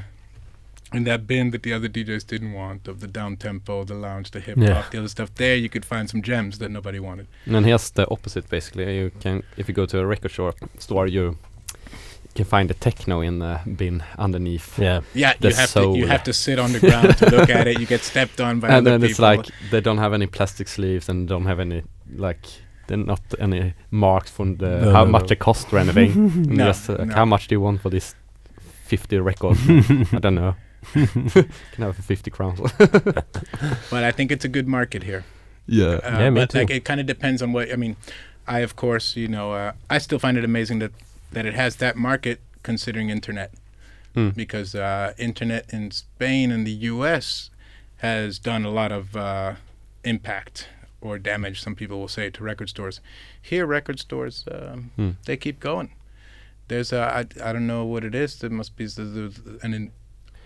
in 0.95 1.05
that 1.05 1.27
bin 1.27 1.51
that 1.51 1.63
the 1.63 1.73
other 1.73 1.89
DJs 1.89 2.27
didn't 2.27 2.53
want 2.53 2.89
of 2.89 3.01
the 3.01 3.07
down 3.07 3.37
tempo, 3.37 3.85
the 3.85 3.95
lounge, 3.95 4.31
the 4.31 4.41
hip 4.41 4.59
hop, 4.59 4.67
Yeah. 4.69 4.85
the 4.91 4.99
other 4.99 5.09
stuff. 5.09 5.31
There, 5.35 5.57
you 5.57 5.69
could 5.69 5.85
find 5.85 6.09
some 6.11 6.23
gems 6.23 6.59
that 6.59 6.71
nobody 6.71 6.99
wanted. 7.01 7.27
And 7.47 7.65
here's 7.67 7.91
the 7.91 8.07
opposite 8.11 8.49
basically. 8.49 8.97
You 8.99 9.11
can 9.21 9.43
if 9.57 9.69
you 9.69 9.75
go 9.75 9.87
to 9.87 9.99
a 9.99 10.07
record 10.07 10.33
store 10.33 10.55
store 10.79 11.07
you 11.07 11.37
can 12.35 12.45
find 12.45 12.69
the 12.71 12.75
techno 12.75 13.21
in 13.21 13.39
the 13.41 13.61
bin 13.77 14.03
underneath. 14.19 14.79
Yeah. 14.79 15.01
Yeah, 15.15 15.35
The 15.41 15.49
you 15.49 15.55
have 15.57 15.73
to 15.75 15.99
you 15.99 16.07
have 16.07 16.23
to 16.25 16.33
sit 16.33 16.59
on 16.59 16.73
the 16.73 16.81
ground 16.81 17.17
to 17.19 17.31
look 17.31 17.51
at 17.51 17.67
it. 17.67 17.79
You 17.81 17.87
get 17.87 18.01
stepped 18.03 18.41
on 18.41 18.61
by 18.61 18.69
and 18.69 18.77
other 18.87 18.99
then 18.99 19.11
it's 19.11 19.19
like 19.19 19.47
they 19.71 19.81
don't 19.81 19.99
have 19.99 20.15
any 20.15 20.27
plastic 20.27 20.69
sleeves 20.69 21.09
and 21.09 21.29
don't 21.29 21.47
have 21.47 21.61
any 21.61 21.83
like 22.17 22.47
they're 22.87 22.97
not 23.07 23.21
any 23.39 23.75
marks 23.91 24.31
from 24.31 24.57
the 24.57 24.81
No, 24.81 24.93
how 24.93 25.05
no, 25.05 25.11
much 25.11 25.23
no. 25.23 25.27
they 25.29 25.37
cost 25.37 25.73
or 25.73 25.79
anything. 25.79 26.13
No, 26.57 26.65
Just, 26.67 26.91
uh, 26.91 27.05
no. 27.05 27.15
How 27.15 27.25
much 27.25 27.49
do 27.49 27.55
you 27.55 27.61
want 27.61 27.81
for 27.81 27.91
this 27.91 28.15
50 28.87 29.19
record? 29.21 29.57
I 30.13 30.19
don't 30.21 30.35
know. 30.35 30.55
can 30.93 31.49
have 31.79 31.91
it 31.91 31.95
for 31.97 32.03
50 32.03 32.31
crowns. 32.31 32.61
but 33.91 34.05
I 34.05 34.11
think 34.13 34.31
it's 34.31 34.45
a 34.45 34.49
good 34.49 34.67
market 34.69 35.03
here. 35.03 35.25
yeah. 35.67 36.01
Uh, 36.03 36.19
Yeah, 36.21 36.31
me 36.31 36.41
but 36.41 36.55
like 36.55 36.71
it 36.71 36.85
kind 36.85 37.01
of 37.01 37.07
depends 37.07 37.43
on 37.43 37.53
what 37.53 37.73
I 37.73 37.77
mean. 37.77 37.97
I 38.47 38.61
of 38.61 38.75
course, 38.77 39.17
you 39.17 39.29
know, 39.29 39.53
uh, 39.53 39.73
I 39.89 39.99
still 39.99 40.19
find 40.19 40.37
it 40.37 40.45
amazing 40.45 40.81
that 40.81 40.93
that 41.33 41.47
it 41.47 41.55
has 41.55 41.77
that 41.77 41.97
market 41.97 42.41
considering 42.63 43.11
internet 43.11 43.51
Mm. 44.15 44.35
because 44.35 44.75
uh, 44.75 45.15
internet 45.17 45.73
in 45.73 45.91
Spain 45.91 46.53
and 46.53 46.67
the 46.67 46.87
U.S. 46.93 47.49
has 47.99 48.39
done 48.39 48.63
a 48.67 48.71
lot 48.71 48.93
of 48.93 49.17
uh, 49.17 49.55
impact 50.05 50.69
or 51.01 51.19
damage. 51.19 51.63
Some 51.63 51.75
people 51.75 51.99
will 51.99 52.09
say 52.09 52.29
to 52.29 52.45
record 52.45 52.69
stores. 52.69 53.01
Here, 53.41 53.65
record 53.65 53.99
stores 54.01 54.45
um, 54.53 54.91
Mm. 54.99 55.15
they 55.25 55.39
keep 55.39 55.61
going. 55.61 55.93
There's 56.69 56.93
a 56.93 57.01
I, 57.01 57.21
I 57.49 57.53
don't 57.55 57.67
know 57.67 57.87
what 57.87 58.05
it 58.05 58.15
is. 58.15 58.37
There 58.39 58.51
must 58.51 58.77
be 58.77 58.85
s- 58.85 58.97
there's 58.97 59.41
an 59.63 59.73
in, 59.75 59.93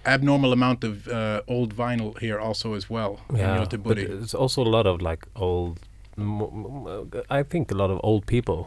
abnormal 0.07 0.52
amount 0.52 0.84
of 0.84 1.09
uh, 1.09 1.40
old 1.48 1.74
vinyl 1.74 2.18
here 2.18 2.38
also 2.38 2.74
as 2.74 2.88
well. 2.90 3.18
in 3.30 3.36
Yeah, 3.36 3.64
but 3.82 3.98
it's 3.98 4.34
also 4.34 4.62
a 4.62 4.70
lot 4.76 4.86
of 4.86 5.00
like 5.02 5.26
old. 5.36 5.78
m- 6.18 6.42
m- 6.42 7.11
I 7.30 7.42
think 7.42 7.70
a 7.70 7.74
lot 7.74 7.90
of 7.90 7.98
old 8.02 8.24
people 8.26 8.59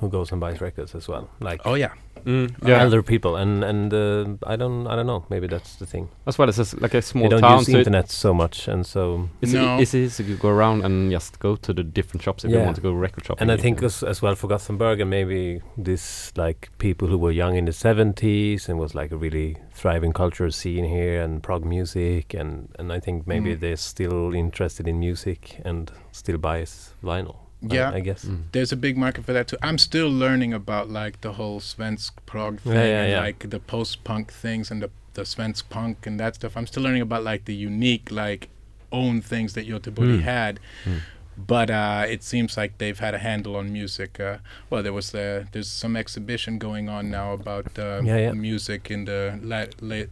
who 0.00 0.08
goes 0.08 0.32
and 0.32 0.40
buys 0.40 0.60
records 0.60 0.94
as 0.94 1.08
well. 1.08 1.28
Like 1.40 1.60
Oh 1.64 1.74
yeah, 1.74 1.92
Mm, 2.26 2.50
Yeah. 2.68 2.82
elder 2.82 3.02
people, 3.02 3.36
and 3.36 3.62
and 3.64 3.92
uh, 3.94 4.24
I 4.52 4.56
don't 4.56 4.86
I 4.88 4.96
don't 4.96 5.06
know. 5.06 5.24
Maybe 5.30 5.46
that's 5.46 5.76
the 5.76 5.86
thing. 5.86 6.08
As 6.26 6.38
well 6.38 6.48
as 6.48 6.58
it's 6.58 6.74
like 6.74 6.92
a 6.98 7.00
small 7.02 7.22
they 7.24 7.28
don't 7.28 7.40
town, 7.40 7.58
use 7.58 7.66
so 7.72 7.78
internet 7.78 8.10
so 8.10 8.34
much, 8.34 8.68
and 8.68 8.84
so 8.86 9.28
it's, 9.40 9.52
No. 9.52 9.78
e- 9.78 9.82
it's 9.82 9.94
easy 9.94 10.24
to 10.24 10.36
go 10.36 10.48
around 10.48 10.84
and 10.84 11.12
just 11.12 11.38
go 11.38 11.54
to 11.56 11.72
the 11.72 11.84
different 11.84 12.22
shops 12.24 12.44
if 12.44 12.50
you 12.50 12.58
want 12.58 12.76
to 12.76 12.82
go 12.82 12.92
record 12.92 13.24
shopping. 13.26 13.42
And 13.42 13.52
I 13.52 13.62
think 13.62 13.82
as, 13.82 14.02
as 14.02 14.22
well 14.22 14.34
for 14.34 14.48
Gothenburg 14.48 15.00
and 15.00 15.08
maybe 15.10 15.60
this 15.76 16.32
like 16.36 16.68
people 16.78 17.06
who 17.08 17.18
were 17.18 17.30
young 17.32 17.54
in 17.56 17.64
the 17.66 17.72
70s 17.72 18.68
and 18.68 18.78
was 18.78 18.94
like 18.94 19.12
a 19.12 19.16
really 19.16 19.56
thriving 19.72 20.12
culture 20.12 20.50
scene 20.50 20.84
here 20.84 21.22
and 21.22 21.42
prog 21.42 21.64
music 21.64 22.34
and 22.34 22.68
and 22.78 22.92
I 22.92 23.00
think 23.00 23.26
maybe 23.26 23.54
Mm. 23.54 23.60
they're 23.60 23.76
still 23.76 24.34
interested 24.34 24.88
in 24.88 24.98
music 24.98 25.60
and 25.64 25.90
still 26.12 26.38
buys 26.38 26.94
vinyl. 27.04 27.36
I- 27.62 27.74
Yeah. 27.74 27.90
I, 27.92 28.00
guess. 28.00 28.24
Mm. 28.24 28.42
There's 28.52 28.72
a 28.72 28.76
big 28.76 28.96
market 28.96 29.24
for 29.24 29.32
that 29.32 29.48
too. 29.48 29.56
I'm 29.62 29.78
still 29.78 30.10
learning 30.10 30.52
about 30.52 30.88
like 30.90 31.20
the 31.22 31.32
whole 31.34 31.60
svensk 31.60 32.12
prog 32.26 32.60
thing 32.60 32.72
Yeah, 32.74 32.84
yeah, 32.84 33.02
and 33.02 33.10
yeah. 33.12 33.20
like 33.20 33.50
the 33.50 33.60
post 33.60 34.04
punk 34.04 34.32
things 34.32 34.70
and 34.70 34.82
the 34.82 34.90
the 35.14 35.22
svensk 35.22 35.62
punk 35.70 36.06
and 36.06 36.20
that 36.20 36.34
stuff. 36.34 36.56
I'm 36.56 36.66
still 36.66 36.82
learning 36.82 37.00
about 37.02 37.24
like 37.24 37.46
the 37.46 37.54
unique 37.54 38.10
like 38.10 38.48
own 38.92 39.22
things 39.22 39.54
that 39.54 39.66
Göteborg 39.66 40.18
Mm. 40.18 40.22
had. 40.22 40.60
Mm. 40.84 41.00
But 41.38 41.70
uh, 41.70 42.04
it 42.14 42.22
seems 42.22 42.56
like 42.56 42.72
they've 42.78 42.98
had 42.98 43.14
a 43.14 43.18
handle 43.18 43.56
on 43.56 43.72
music. 43.72 44.20
Uh, 44.20 44.38
well, 44.70 44.82
there 44.82 44.92
was 44.92 45.14
uh, 45.14 45.44
there's 45.52 45.68
some 45.68 45.96
exhibition 45.98 46.58
going 46.58 46.88
on 46.88 47.10
now 47.10 47.32
about 47.32 47.78
uh, 47.78 48.00
Yeah, 48.04 48.18
yeah. 48.18 48.32
music 48.32 48.90
in 48.90 49.04
the 49.06 49.38
la- 49.42 49.66
la- 49.80 50.10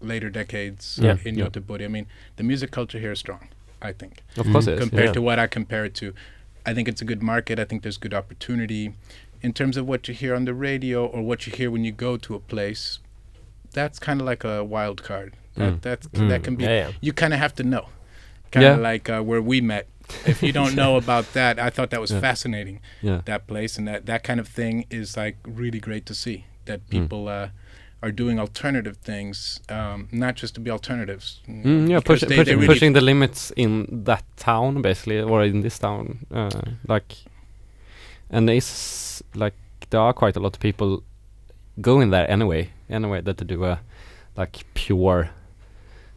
later 0.00 0.30
decades 0.30 0.98
Yeah. 1.02 1.16
in 1.24 1.36
Yeah. 1.38 1.46
Göteborg. 1.46 1.84
I 1.84 1.88
mean, 1.88 2.06
the 2.36 2.42
music 2.44 2.70
culture 2.70 2.98
here 3.00 3.12
is 3.12 3.18
strong. 3.18 3.48
I 3.82 3.92
think 3.92 4.22
of 4.36 4.46
course 4.52 4.66
Mm. 4.66 4.72
it 4.72 4.74
is. 4.74 4.80
compared 4.80 5.06
yeah. 5.06 5.12
to 5.14 5.22
what 5.22 5.38
I 5.38 5.46
compare 5.48 5.84
it 5.84 5.94
to. 5.96 6.12
I 6.68 6.74
think 6.74 6.86
it's 6.88 7.00
a 7.00 7.04
good 7.04 7.22
market. 7.22 7.58
I 7.58 7.64
think 7.64 7.82
there's 7.82 7.96
good 7.96 8.14
opportunity. 8.14 8.94
In 9.40 9.52
terms 9.52 9.76
of 9.76 9.86
what 9.86 10.06
you 10.08 10.14
hear 10.14 10.34
on 10.34 10.44
the 10.44 10.54
radio 10.54 11.06
or 11.06 11.22
what 11.22 11.46
you 11.46 11.52
hear 11.52 11.70
when 11.70 11.84
you 11.84 11.92
go 11.92 12.16
to 12.16 12.34
a 12.34 12.40
place, 12.40 12.98
that's 13.72 13.98
kind 13.98 14.20
of 14.20 14.26
like 14.26 14.44
a 14.44 14.62
wild 14.64 15.02
card. 15.02 15.34
That 15.56 15.72
Mm. 15.74 15.80
that's, 15.82 16.06
Mm. 16.08 16.28
that 16.28 16.42
can 16.44 16.56
be. 16.56 16.64
Yeah, 16.64 16.70
yeah. 16.88 16.90
You 17.00 17.12
kind 17.12 17.32
of 17.32 17.38
have 17.40 17.54
to 17.56 17.62
know. 17.62 17.84
Kind 18.50 18.66
of 18.66 18.76
Yeah. 18.78 18.82
like 18.90 19.08
uh, 19.08 19.20
where 19.22 19.42
we 19.42 19.60
met. 19.60 19.86
If 20.26 20.42
you 20.42 20.52
don't 20.52 20.74
know 20.82 20.96
about 20.96 21.32
that, 21.34 21.58
I 21.58 21.70
thought 21.70 21.90
that 21.90 22.00
was 22.00 22.10
Yeah. 22.10 22.20
fascinating. 22.20 22.80
Yeah. 23.02 23.20
That 23.24 23.46
place 23.46 23.78
and 23.78 23.86
that 23.88 24.06
that 24.06 24.22
kind 24.24 24.40
of 24.40 24.48
thing 24.48 24.84
is 24.90 25.16
like 25.16 25.36
really 25.46 25.80
great 25.80 26.04
to 26.06 26.14
see. 26.14 26.44
That 26.66 26.80
Mm. 26.86 26.90
people 26.90 27.28
uh, 27.28 27.48
are 28.02 28.12
doing 28.12 28.38
alternative 28.38 28.96
things, 28.98 29.60
um, 29.68 30.08
not 30.12 30.36
just 30.36 30.54
to 30.54 30.60
be 30.60 30.70
alternatives. 30.70 31.40
Mm, 31.48 31.90
yeah, 31.90 32.00
push, 32.00 32.20
they- 32.20 32.26
pushing, 32.28 32.44
they 32.44 32.54
really 32.54 32.66
pushing 32.66 32.92
the 32.92 33.00
limits 33.00 33.50
in 33.56 33.86
that 34.04 34.24
town, 34.36 34.82
basically, 34.82 35.20
or 35.20 35.42
in 35.44 35.62
this 35.62 35.78
town. 35.78 36.18
Uh, 36.30 36.50
like, 36.86 37.16
and 38.30 38.48
it's 38.50 39.22
like 39.34 39.54
there 39.90 40.00
are 40.00 40.12
quite 40.12 40.36
a 40.36 40.40
lot 40.40 40.54
of 40.54 40.60
people 40.60 41.02
going 41.80 42.10
there 42.10 42.30
anyway. 42.30 42.70
Anyway, 42.90 43.20
that 43.22 43.36
to 43.38 43.44
do 43.44 43.64
a 43.64 43.80
like 44.36 44.64
pure 44.74 45.30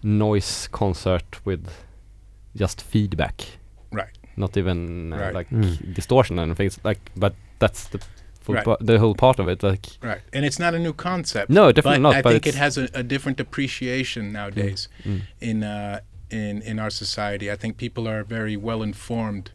noise 0.04 0.68
concert 0.72 1.44
with 1.46 1.68
just 2.56 2.82
feedback. 2.82 3.42
Right. 3.92 4.18
Not 4.38 4.58
even 4.58 5.14
uh, 5.14 5.18
Right. 5.18 5.34
like 5.34 5.50
Mm. 5.50 5.94
distortion 5.96 6.40
and 6.40 6.56
things 6.56 6.80
like. 6.84 7.00
But 7.16 7.34
that's 7.60 7.88
the 7.88 8.00
full 8.42 8.56
Right. 8.56 8.78
the 8.82 8.98
whole 9.00 9.16
part 9.16 9.40
of 9.40 9.48
it. 9.48 9.64
Like, 9.64 9.86
Right, 10.02 10.22
and 10.34 10.44
it's 10.46 10.60
not 10.60 10.74
a 10.74 10.80
new 10.80 10.94
concept. 10.94 11.50
No, 11.50 11.72
definitely 11.72 12.00
but 12.00 12.10
not, 12.10 12.16
I 12.16 12.22
but 12.22 12.32
think 12.34 12.48
it 12.48 12.56
has 12.56 12.78
a, 12.78 12.90
a 12.94 13.04
different 13.04 13.40
appreciation 13.40 14.32
nowadays 14.32 14.90
mm. 15.04 15.22
in 15.40 15.64
uh, 15.64 16.00
in 16.30 16.62
in 16.62 16.80
our 16.80 16.90
society. 16.90 17.52
I 17.52 17.56
think 17.56 17.78
people 17.78 18.08
are 18.08 18.24
very 18.24 18.58
well 18.58 18.82
informed 18.84 19.52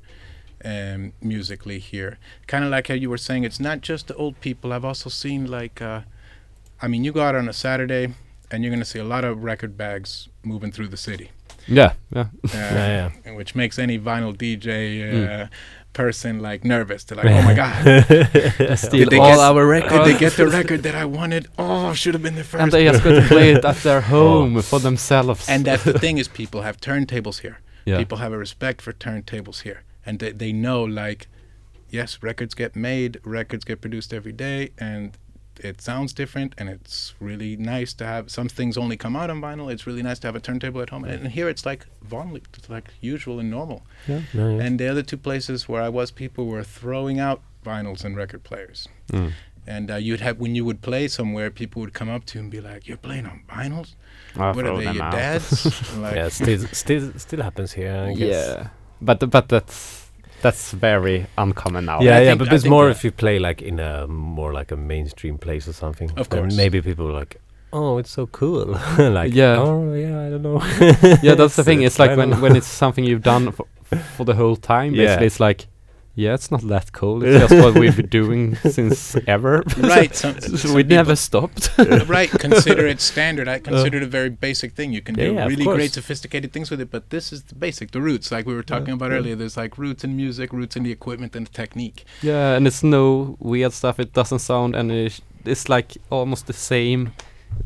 um, 0.64 1.12
musically 1.20 1.78
here. 1.78 2.18
Kind 2.46 2.64
of 2.64 2.70
like 2.70 2.88
how 2.88 2.94
you 2.94 3.10
were 3.10 3.18
saying, 3.18 3.44
it's 3.44 3.60
not 3.60 3.80
just 3.80 4.06
the 4.08 4.14
old 4.16 4.40
people. 4.40 4.72
I've 4.72 4.84
also 4.84 5.10
seen 5.10 5.46
like, 5.46 5.80
uh, 5.82 6.00
I 6.82 6.88
mean, 6.88 7.04
you 7.04 7.12
go 7.12 7.22
out 7.22 7.34
on 7.34 7.48
a 7.48 7.52
Saturday 7.52 8.14
and 8.50 8.62
you're 8.62 8.70
going 8.70 8.80
to 8.80 8.86
see 8.94 8.98
a 8.98 9.04
lot 9.04 9.24
of 9.24 9.42
record 9.44 9.76
bags 9.76 10.28
moving 10.42 10.72
through 10.72 10.88
the 10.88 10.96
city. 10.96 11.30
yeah, 11.66 11.92
yeah. 12.14 12.26
Uh, 12.44 12.48
Yeah, 13.24 13.32
Which 13.34 13.54
makes 13.54 13.78
any 13.78 13.98
vinyl 13.98 14.34
DJ 14.36 14.68
uh, 15.02 15.46
Mm. 15.46 15.48
Person 15.97 16.40
like 16.40 16.62
nervous. 16.64 17.05
They're 17.05 17.16
like, 17.16 17.27
oh 17.39 17.43
my 17.43 17.55
god. 17.55 18.78
Steal 18.78 19.09
they 19.09 19.18
all 19.18 19.36
get- 19.36 19.56
our 19.56 19.81
Did 19.81 20.05
they 20.05 20.18
get 20.18 20.35
the 20.35 20.47
record 20.47 20.82
that 20.82 20.94
I 20.94 21.06
wanted? 21.06 21.48
Oh, 21.59 21.94
should 21.94 22.14
have 22.14 22.23
been 22.23 22.36
the 22.36 22.44
first. 22.44 22.62
and 22.62 22.70
they 22.70 22.85
just 22.85 23.02
got 23.02 23.14
to 23.23 23.27
play 23.27 23.52
it 23.52 23.64
at 23.73 23.77
their 23.77 24.02
home 24.02 24.56
oh. 24.56 24.62
for 24.62 24.78
themselves. 24.78 25.48
And 25.48 25.64
that's 25.64 25.85
the 25.85 25.98
thing 25.98 26.18
is 26.18 26.28
people 26.43 26.60
have 26.62 26.77
turntables 26.81 27.40
here. 27.40 27.59
yeah. 27.86 27.97
People 27.97 28.18
have 28.18 28.32
a 28.32 28.39
respect 28.39 28.82
for 28.82 28.93
turntables 28.93 29.62
here. 29.62 29.82
And 30.05 30.18
they, 30.20 30.32
they 30.32 30.52
know 30.52 30.85
like 30.85 31.28
yes, 31.90 32.23
records 32.23 32.55
get 32.55 32.77
made, 32.77 33.18
records 33.24 33.64
get 33.64 33.81
produced 33.81 34.12
every 34.12 34.32
day 34.32 34.70
and 34.78 35.16
it 35.60 35.80
sounds 35.80 36.12
different 36.12 36.54
and 36.58 36.68
it's 36.68 37.14
really 37.20 37.56
nice 37.56 37.92
to 37.94 38.06
have 38.06 38.30
some 38.30 38.48
things 38.48 38.76
only 38.76 38.96
come 38.96 39.16
out 39.16 39.30
on 39.30 39.40
vinyl. 39.40 39.70
It's 39.72 39.86
really 39.86 40.02
nice 40.02 40.18
to 40.20 40.28
have 40.28 40.36
a 40.36 40.40
turntable 40.40 40.80
at 40.80 40.90
home. 40.90 41.04
And 41.04 41.28
here 41.28 41.48
it's 41.48 41.64
like 41.66 41.86
vanlig, 42.06 42.44
it's 42.56 42.70
like 42.70 42.88
usual 43.00 43.38
and 43.40 43.50
normal. 43.50 43.82
Yeah, 44.06 44.22
yeah, 44.32 44.50
yeah. 44.50 44.62
And 44.62 44.78
the 44.78 44.88
other 44.88 45.02
two 45.02 45.16
places 45.16 45.68
where 45.68 45.82
I 45.82 45.88
was, 45.88 46.10
people 46.10 46.46
were 46.46 46.64
throwing 46.64 47.18
out 47.18 47.42
vinyls 47.64 48.04
and 48.04 48.16
record 48.16 48.44
players. 48.44 48.88
Mm. 49.10 49.32
And 49.66 49.90
uh, 49.90 49.96
you'd 49.96 50.20
have 50.20 50.38
when 50.38 50.54
you 50.54 50.64
would 50.64 50.80
play 50.80 51.08
somewhere, 51.08 51.50
people 51.50 51.80
would 51.82 51.92
come 51.92 52.08
up 52.08 52.24
to 52.26 52.38
you 52.38 52.42
and 52.42 52.50
be 52.52 52.60
like, 52.60 52.86
"You're 52.86 52.98
playing 52.98 53.26
on 53.26 53.42
vinyls? 53.48 53.94
I 54.36 54.52
what 54.52 54.64
are 54.64 54.76
they, 54.76 54.92
your 54.92 55.02
out. 55.02 55.12
dads?" 55.12 55.96
like, 55.98 56.14
yeah, 56.14 56.28
still, 56.28 56.60
still, 56.68 57.12
still 57.18 57.42
happens 57.42 57.72
here. 57.72 57.92
I 57.92 58.14
guess. 58.14 58.28
Yeah, 58.28 58.68
but 59.00 59.28
but 59.28 59.48
that's 59.48 60.05
that's 60.47 60.73
very 60.73 61.27
uncommon 61.36 61.85
now. 61.86 61.98
Yeah, 62.01 62.16
I 62.16 62.20
yeah, 62.20 62.28
think- 62.31 62.39
but 62.40 62.52
I 62.52 62.55
it's 62.56 62.64
more 62.77 62.89
if 62.90 63.05
you 63.05 63.10
play 63.24 63.39
like 63.48 63.60
in 63.70 63.81
a 63.81 64.06
more 64.06 64.52
like 64.59 64.70
a 64.73 64.77
mainstream 64.77 65.39
place 65.39 65.64
or 65.70 65.73
something. 65.74 66.09
Of 66.16 66.28
then 66.28 66.40
course. 66.43 66.56
maybe 66.56 66.81
people 66.81 67.06
are 67.10 67.18
like, 67.24 67.40
"Oh, 67.73 67.98
it's 68.01 68.10
so 68.10 68.27
cool." 68.27 68.66
like, 69.18 69.35
Yeah. 69.35 69.56
oh 69.59 69.94
yeah, 69.94 70.27
I 70.27 70.28
don't 70.31 70.43
know. 70.43 70.60
yeah, 71.23 71.35
that's 71.40 71.56
the 71.56 71.64
thing. 71.68 71.82
It's 71.82 71.98
like 71.98 72.16
when 72.16 72.40
when 72.40 72.56
it's 72.56 72.66
something 72.82 73.05
you've 73.05 73.23
done 73.35 73.52
for, 73.52 73.66
for 74.16 74.24
the 74.24 74.35
whole 74.35 74.56
time. 74.56 74.94
Yeah. 74.94 75.05
Basically, 75.06 75.27
it's 75.27 75.40
like, 75.40 75.66
yeah, 76.18 76.32
it's 76.34 76.51
not 76.51 76.62
that 76.62 76.93
cool. 76.93 77.22
It's 77.22 77.38
just 77.47 77.62
what 77.62 77.74
we've 77.78 77.94
been 77.97 78.09
doing 78.09 78.56
since 78.76 79.14
ever. 79.26 79.62
right. 79.76 80.14
Some, 80.14 80.40
So 80.62 80.74
we 80.74 80.82
never 80.82 81.14
stopped. 81.14 81.70
right. 82.09 82.30
Consider 82.30 82.86
it 82.86 83.01
standard. 83.01 83.47
I 83.48 83.56
uh, 83.56 83.59
consider 83.60 83.98
it 83.98 84.02
a 84.02 84.06
very 84.06 84.30
basic 84.30 84.72
thing. 84.72 84.93
You 84.93 85.02
can 85.02 85.14
Yeah, 85.18 85.26
do 85.28 85.34
yeah, 85.34 85.47
really 85.47 85.64
great, 85.64 85.93
sophisticated 85.93 86.52
things 86.55 86.70
with 86.70 86.80
it, 86.80 86.90
but 86.90 87.10
this 87.10 87.32
is 87.34 87.43
the 87.44 87.55
basic, 87.55 87.90
the 87.90 88.01
roots. 88.01 88.32
Like 88.32 88.47
we 88.47 88.55
were 88.55 88.62
talking 88.74 88.94
about 88.94 89.10
yeah. 89.10 89.18
earlier, 89.18 89.36
there's 89.36 89.56
like 89.56 89.76
roots 89.78 90.05
in 90.05 90.16
music, 90.16 90.52
roots 90.52 90.74
in 90.76 90.82
the 90.84 90.93
equipment 90.93 91.36
and 91.36 91.47
the 91.47 91.52
technique. 91.52 92.05
yeah, 92.22 92.56
and 92.56 92.66
it's 92.66 92.82
no 92.82 93.36
weird 93.38 93.72
stuff. 93.72 94.01
It 94.01 94.12
doesn't 94.12 94.40
sound 94.40 94.74
any. 94.74 95.10
sh- 95.10 95.20
It's 95.44 95.68
like 95.68 95.97
almost 96.10 96.47
the 96.47 96.52
same, 96.72 97.12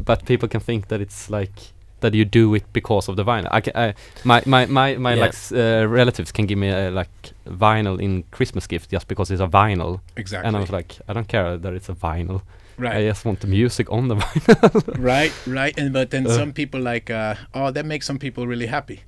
but 0.05 0.25
people 0.27 0.49
can 0.49 0.61
think 0.61 0.89
that 0.89 1.01
it's 1.01 1.31
like 1.31 1.73
that 2.01 2.15
you 2.15 2.25
do 2.25 2.55
it 2.55 2.65
because 2.73 3.09
of 3.11 3.17
the 3.17 3.25
vinyl. 3.25 3.49
I, 3.51 3.61
ca- 3.61 3.73
I 3.75 3.95
my 4.25 4.43
my 4.47 4.67
my 4.67 4.97
my 4.97 5.15
Yeah. 5.15 5.25
like 5.27 5.35
uh, 5.53 5.87
relatives 5.89 6.33
can 6.33 6.47
give 6.47 6.59
me 6.59 6.69
a 6.71 6.91
like 6.91 7.11
vinyl 7.47 8.01
in 8.01 8.25
Christmas 8.31 8.67
gift 8.67 8.91
just 8.93 9.09
because 9.09 9.31
it's 9.31 9.43
a 9.43 9.49
vinyl, 9.49 10.01
Exactly. 10.17 10.47
and 10.49 10.57
I 10.57 10.61
was 10.61 10.71
like, 10.71 10.97
I 11.09 11.13
don't 11.13 11.29
care 11.29 11.57
that 11.59 11.73
it's 11.75 11.89
a 11.89 11.95
vinyl. 11.95 12.43
Right. 12.79 12.97
I 12.97 13.09
just 13.09 13.25
want 13.25 13.41
the 13.41 13.47
music 13.47 13.91
on 13.93 14.09
the 14.09 14.17
vinyl. 14.23 14.99
right. 14.99 15.33
Right. 15.47 15.79
And 15.79 15.93
but 15.93 16.11
then 16.11 16.27
Uh. 16.27 16.31
some 16.31 16.53
people 16.53 16.81
like, 16.81 17.11
uh, 17.11 17.35
oh, 17.55 17.71
that 17.73 17.85
makes 17.87 18.07
some 18.07 18.19
people 18.19 18.47
really 18.47 18.67
happy. 18.67 19.01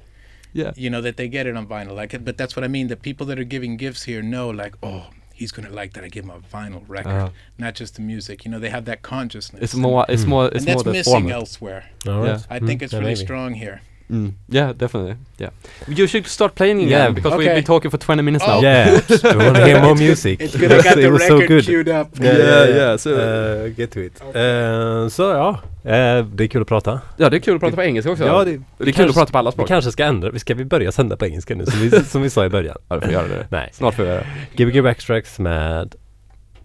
yeah. 0.55 0.73
you 0.77 0.90
know 0.90 1.01
that 1.01 1.16
they 1.16 1.28
get 1.28 1.47
it 1.47 1.56
on 1.56 1.66
vinyl 1.66 1.94
like 1.97 2.12
it 2.16 2.24
but 2.27 2.36
that's 2.36 2.55
what 2.56 2.62
i 2.64 2.69
mean 2.69 2.89
the 2.89 2.97
people 3.09 3.24
that 3.28 3.39
are 3.39 3.48
giving 3.56 3.78
gifts 3.78 4.02
here 4.09 4.20
know 4.23 4.51
like 4.62 4.74
oh 4.82 5.05
he's 5.34 5.52
gonna 5.52 5.70
like 5.70 5.92
that 5.94 6.04
i 6.04 6.09
give 6.09 6.24
him 6.24 6.30
a 6.30 6.38
vinyl 6.40 6.82
record 6.88 7.10
Uh, 7.12 7.30
not 7.59 7.74
just 7.74 7.94
the 7.96 8.02
music 8.02 8.44
you 8.44 8.50
know 8.50 8.59
they 8.59 8.70
have 8.70 8.84
that 8.84 9.02
consciousness 9.02 9.62
it's 9.62 9.74
more. 9.74 10.04
It's 10.09 10.24
Mm. 10.24 10.28
more. 10.28 10.44
and 10.46 10.56
It's 10.56 10.64
that's 10.64 10.76
more 10.76 10.84
the 10.84 10.92
missing 10.92 11.12
format. 11.12 11.32
elsewhere 11.32 11.84
All 12.06 12.24
Yeah. 12.24 12.32
right. 12.32 12.46
i 12.50 12.59
Mm, 12.60 12.66
think 12.66 12.82
it's 12.82 12.92
yeah, 12.92 12.98
really 13.00 13.12
maybe. 13.14 13.24
strong 13.24 13.54
here 13.54 13.80
Mm. 14.12 14.32
Yeah, 14.52 14.72
definitely. 14.76 15.16
Yeah. 15.39 15.51
You 15.98 16.06
should 16.06 16.26
start 16.26 16.55
playing 16.55 16.78
again 16.78 16.90
Yeah. 16.90 17.14
because 17.14 17.36
we've 17.36 17.48
Okay. 17.48 17.55
been 17.55 17.64
talking 17.64 17.90
for 17.90 17.98
20 17.98 18.22
minutes 18.22 18.44
Oh. 18.48 18.55
now. 18.55 18.64
Yeah, 18.64 19.01
we 19.39 19.44
want 19.44 19.56
to 19.56 19.64
hear 19.64 19.82
more 19.82 19.94
music. 19.94 20.40
it's 20.40 20.56
good 20.60 20.72
i 20.72 20.76
got 20.76 20.86
It 20.86 20.94
the 21.02 21.09
was 21.10 21.26
so 21.26 21.34
record 21.34 21.48
good. 21.48 21.64
queued 21.66 21.89
up 21.89 22.09
Yeah, 22.20 22.36
Yeah, 22.39 22.68
yeah, 22.68 22.76
yeah. 22.76 22.97
so- 22.97 23.10
Uh, 23.10 23.68
get 23.76 23.90
to 23.93 24.01
it. 24.01 24.20
Eh, 24.34 25.09
så 25.09 25.22
ja, 25.22 25.60
eh, 25.90 26.24
det 26.26 26.44
är 26.44 26.48
kul 26.48 26.62
att 26.62 26.68
prata. 26.68 27.01
Ja, 27.16 27.30
det 27.30 27.36
är 27.36 27.40
kul 27.40 27.55
att 27.55 27.60
prata 27.60 27.76
på 27.76 27.82
engelska 27.82 28.10
också. 28.12 28.24
Ja, 28.26 28.44
det, 28.44 28.51
det, 28.51 28.56
är 28.56 28.84
vi 28.84 28.93
kul 28.93 29.09
att 29.09 29.14
prata 29.14 29.32
på 29.32 29.39
alla 29.39 29.51
Vi 29.51 29.52
språk. 29.52 29.68
kanske 29.68 29.93
ska 29.93 30.05
ändra, 30.05 30.30
vi 30.30 30.39
ska 30.39 30.55
vi 30.55 30.64
börja 30.64 30.93
sända 30.93 31.16
på 31.16 31.26
engelska 31.26 31.55
nu 31.55 31.66
som 31.66 31.80
vi, 31.80 31.90
som 32.05 32.22
vi 32.22 32.30
sa 32.30 32.44
i 32.44 32.48
början? 32.48 32.76
Ja, 32.89 32.97
du 32.97 33.01
får 33.02 33.12
göra 33.12 33.28
det. 33.28 33.47
Nej. 33.51 33.70
Snart 33.72 33.94
får 33.94 34.02
vi 34.02 34.09
göra 34.09 34.24
det. 34.56 34.64
Gbg 34.64 34.82
Backstracks 34.82 35.39
med 35.39 35.94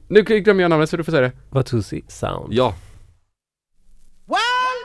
Nu 0.07 0.21
glömmer 0.21 0.61
jag 0.61 0.69
namnet 0.69 0.89
så 0.89 0.97
du 0.97 1.03
får 1.03 1.11
säga 1.11 1.21
det. 1.21 1.31
Watusi 1.49 2.01
Sound. 2.07 2.53
Ja. 2.53 2.75
Well, 4.27 4.79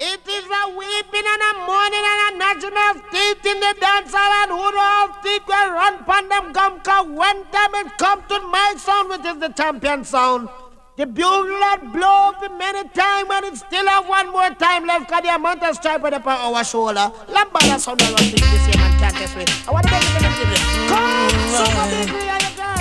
it 0.00 0.20
is 0.28 0.45
a 0.66 0.68
weeping 0.70 1.26
and 1.32 1.42
a 1.48 1.52
mourning 1.66 2.06
and 2.12 2.20
a 2.26 2.28
gnashing 2.38 2.78
of 2.86 2.96
teeth 3.10 3.46
in 3.46 3.58
the 3.60 3.74
dance 3.80 4.12
hall 4.14 4.32
and 4.42 4.50
who 4.50 4.70
do 4.72 4.78
all 4.78 5.08
think 5.22 5.46
will 5.46 5.70
run 5.70 6.04
pon 6.04 6.28
them 6.28 6.52
come 6.52 6.80
cause 6.80 7.06
when 7.06 7.44
time 7.54 7.74
it 7.80 7.98
come 7.98 8.22
to 8.28 8.40
my 8.48 8.74
sound 8.76 9.10
which 9.10 9.24
is 9.24 9.38
the 9.38 9.48
champion 9.50 10.04
sound. 10.04 10.48
The 10.96 11.06
bugle 11.06 11.60
that 11.60 11.92
blow 11.92 12.32
for 12.40 12.48
many 12.56 12.88
time 12.88 13.30
and 13.30 13.44
it 13.46 13.56
still 13.56 13.86
have 13.86 14.08
one 14.08 14.32
more 14.32 14.50
time 14.50 14.86
left 14.86 15.08
cause 15.10 15.22
the 15.22 15.34
amount 15.34 15.62
of 15.62 15.76
stripe 15.76 16.02
on 16.02 16.14
our 16.14 16.64
shoulder. 16.64 17.12
Lambada 17.28 17.78
sound 17.78 18.02
I 18.02 18.10
don't 18.10 18.18
think 18.18 18.40
this 18.40 18.66
year 18.66 18.76
man 18.76 18.98
can't 18.98 19.14
test 19.14 19.36
me. 19.36 19.44
I 19.68 19.70
want 19.70 19.86
to 19.86 19.94
it 19.94 20.02
a 20.02 20.10
minute. 20.14 20.60
Come, 20.90 21.30
somebody 21.54 21.96
agree 22.02 22.28
on 22.30 22.40
the 22.40 22.50
girl. 22.56 22.76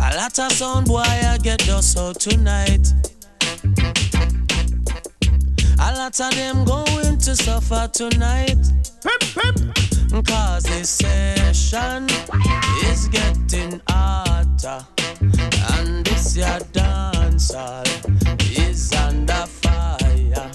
A 0.00 0.16
lot 0.16 0.38
of 0.38 0.52
sound 0.52 0.86
boy 0.86 1.00
I 1.00 1.38
get 1.42 1.60
dust 1.60 1.98
out 1.98 2.20
tonight. 2.20 2.86
A 5.78 5.92
lot 5.96 6.20
of 6.20 6.34
them 6.34 6.64
going 6.64 7.18
to 7.18 7.36
suffer 7.36 7.88
tonight. 7.92 8.56
Cause 10.26 10.62
this 10.64 10.88
session 10.88 12.06
is 12.84 13.08
getting 13.08 13.80
hotter. 13.88 14.86
And 15.72 16.04
this 16.06 16.36
your 16.36 16.58
dance 16.72 17.52
hall 17.52 17.84
is 18.40 18.92
under 18.92 19.46
fire. 19.46 20.50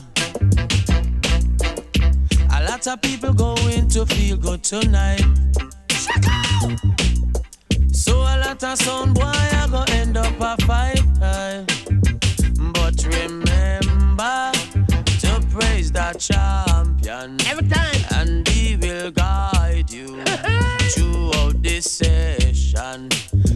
A 2.51 2.63
lot 2.63 2.87
of 2.87 3.01
people 3.01 3.33
going 3.33 3.87
to 3.89 4.05
feel 4.05 4.37
good 4.37 4.63
tonight. 4.63 5.25
So 8.09 8.15
a 8.17 8.41
lot 8.41 8.63
of 8.63 8.77
sound 8.79 9.13
boy 9.13 9.21
I 9.25 9.67
go 9.69 9.83
end 9.89 10.17
up 10.17 10.33
a 10.39 10.57
fight. 10.65 11.03
But 11.19 13.05
remember 13.05 14.51
to 15.21 15.31
praise 15.51 15.91
the 15.91 16.15
champion 16.17 17.37
Every 17.45 17.67
time. 17.67 18.01
and 18.15 18.47
he 18.47 18.75
will 18.77 19.11
guide 19.11 19.91
you 19.91 20.23
throughout 20.93 21.61
this 21.61 21.85
session. 21.91 23.09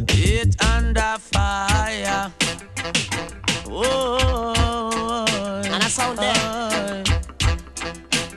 It 0.09 0.61
under 0.63 1.15
fire. 1.17 2.31
Oh, 3.67 5.25
And 5.65 5.81
I 5.83 5.87
sound 5.87 6.19
there. 6.19 6.35
Oh, 6.37 6.63
oh, 6.63 7.03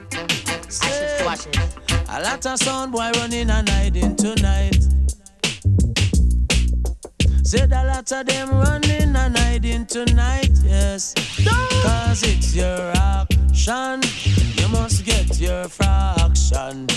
oh. 0.08 0.26
Ashes 0.64 1.18
to 1.18 1.28
ashes. 1.28 1.76
a 2.08 2.20
lot 2.22 2.46
of 2.46 2.58
sound 2.58 2.92
boy 2.92 3.10
running 3.16 3.50
and 3.50 3.68
hiding 3.68 4.16
tonight. 4.16 4.78
Said 7.46 7.70
a 7.70 7.84
lot 7.84 8.10
of 8.10 8.26
them 8.26 8.50
running 8.50 9.14
and 9.14 9.38
hiding 9.38 9.86
tonight, 9.86 10.50
yes. 10.64 11.14
Cause 11.80 12.24
it's 12.24 12.56
your 12.56 12.90
action. 12.96 14.02
You 14.56 14.66
must 14.66 15.04
get 15.04 15.38
your 15.38 15.68
fraction. 15.68 16.88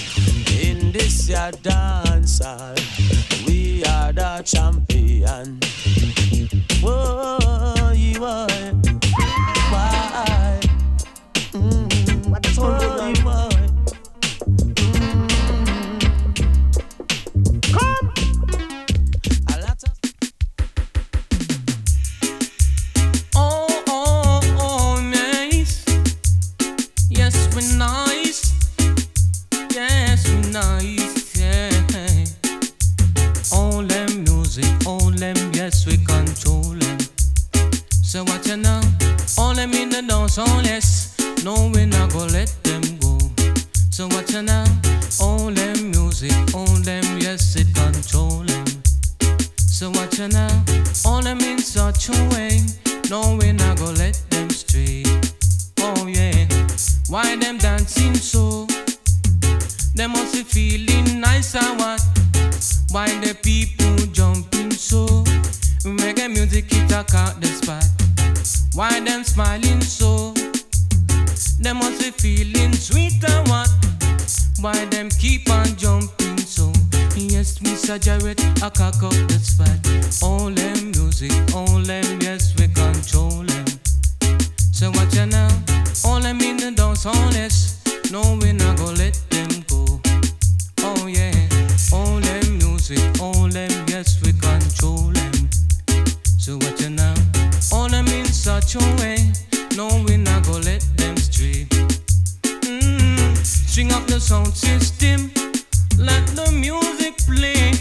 In 0.60 0.92
this 0.92 1.30
your 1.30 1.52
dance 1.62 2.44
hall, 2.44 2.74
we 3.46 3.84
are 3.86 4.12
the 4.12 4.42
champion. 4.44 5.60
Whoa, 6.82 7.92
you 7.92 8.26
are. 8.26 8.48
Why? 9.70 10.60
Mm, 11.54 12.58
whoa, 12.58 13.08
you 13.14 13.30
are. 13.30 13.59
So 38.10 38.24
what 38.24 38.48
you 38.48 38.58
know? 38.58 38.82
All 39.38 39.54
them 39.54 39.72
in 39.72 39.90
the 39.90 40.02
dance, 40.02 40.40
all 40.40 40.64
yes. 40.64 41.16
No, 41.44 41.70
we 41.76 41.86
not 41.86 42.12
gonna 42.12 42.34
let 42.34 42.52
them 42.64 42.82
go. 42.98 43.20
So 43.92 44.08
what 44.08 44.34
you 44.34 44.42
know? 44.42 44.66
All 45.22 45.52
them 45.52 45.92
music, 45.92 46.34
all 46.56 46.66
them, 46.82 47.06
yes, 47.20 47.56
it 47.56 47.68
control 47.76 48.42
them. 48.50 48.66
So 49.58 49.92
what 49.92 50.18
you 50.18 50.28
know? 50.28 50.50
All 51.06 51.22
them 51.22 51.40
in 51.42 51.60
such 51.60 52.10
a 52.10 52.18
way. 52.34 52.62
No, 53.12 53.38
we 53.40 53.52
not 53.52 53.78
gonna 53.78 54.00
let 54.00 54.20
them 54.32 54.50
stray. 54.50 55.04
Oh 55.78 56.08
yeah. 56.08 56.48
Why 57.10 57.36
them 57.36 57.60
dancing 57.60 58.16
so? 58.16 58.66
They 59.94 60.08
must 60.08 60.34
be 60.34 60.42
feeling 60.42 61.20
nice 61.20 61.54
or 61.54 61.76
what? 61.78 62.02
Why 62.90 63.08
the 63.20 63.38
people 63.44 63.98
jumping 64.12 64.72
so? 64.72 65.24
Reggae 65.84 66.28
music 66.30 66.66
it 66.72 66.92
a 66.92 67.04
cut 67.04 67.40
the 67.40 67.48
spot. 67.48 67.86
Why 68.74 69.00
them 69.00 69.24
smiling 69.24 69.82
so? 69.82 70.34
They 71.62 71.74
must 71.74 72.02
be 72.02 72.12
feeling 72.12 72.74
sweet 72.74 73.24
or 73.24 73.44
what? 73.44 73.70
Why 74.62 74.86
them 74.86 75.10
keep 75.10 75.50
on 75.50 75.68
jumping 75.78 76.38
so? 76.38 76.72
Yes, 77.16 77.60
Mr. 77.60 78.00
Jarrett, 78.00 78.40
I 78.64 78.70
cock 78.70 79.04
up 79.04 79.12
the 79.28 79.40
spot. 79.40 79.80
All 80.22 80.50
them 80.50 80.92
music, 80.92 81.32
all 81.56 81.80
them, 81.80 82.20
yes, 82.22 82.56
we 82.58 82.68
control 82.68 83.44
them. 83.44 83.66
So 84.72 84.92
what 84.92 85.14
you 85.16 85.26
know? 85.26 85.50
All 86.06 86.20
them 86.20 86.42
in 86.42 86.58
the 86.58 86.72
dance, 86.72 87.04
this. 87.34 87.80
No, 88.12 88.40
we 88.42 88.54
not 88.54 88.78
gonna 88.78 88.98
let 88.98 89.20
them 89.30 89.64
go. 89.68 90.00
Oh 90.80 91.08
yeah, 91.08 91.36
all 91.92 92.20
them 92.20 92.58
music, 92.58 93.19
such 98.70 98.84
a 98.84 99.02
way. 99.02 99.18
No, 99.76 99.88
we 100.08 100.18
not 100.18 100.44
gonna 100.46 100.64
let 100.64 100.86
them 100.96 101.18
stray. 101.18 101.66
Mm, 102.44 103.36
string 103.38 103.92
up 103.92 104.06
the 104.06 104.20
sound 104.20 104.54
system. 104.54 105.32
Let 105.98 106.26
the 106.36 106.52
music 106.52 107.18
play. 107.26 107.74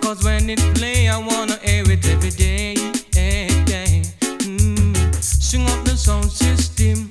Cause 0.00 0.24
when 0.24 0.48
it 0.48 0.60
play, 0.76 1.08
I 1.08 1.18
wanna 1.18 1.58
hear 1.62 1.84
it 1.90 2.06
every 2.06 2.30
day. 2.30 2.74
yeah, 3.14 3.48
yeah. 3.68 4.02
Mm, 4.48 5.14
String 5.22 5.66
up 5.68 5.84
the 5.84 5.96
sound 5.96 6.30
system. 6.30 7.10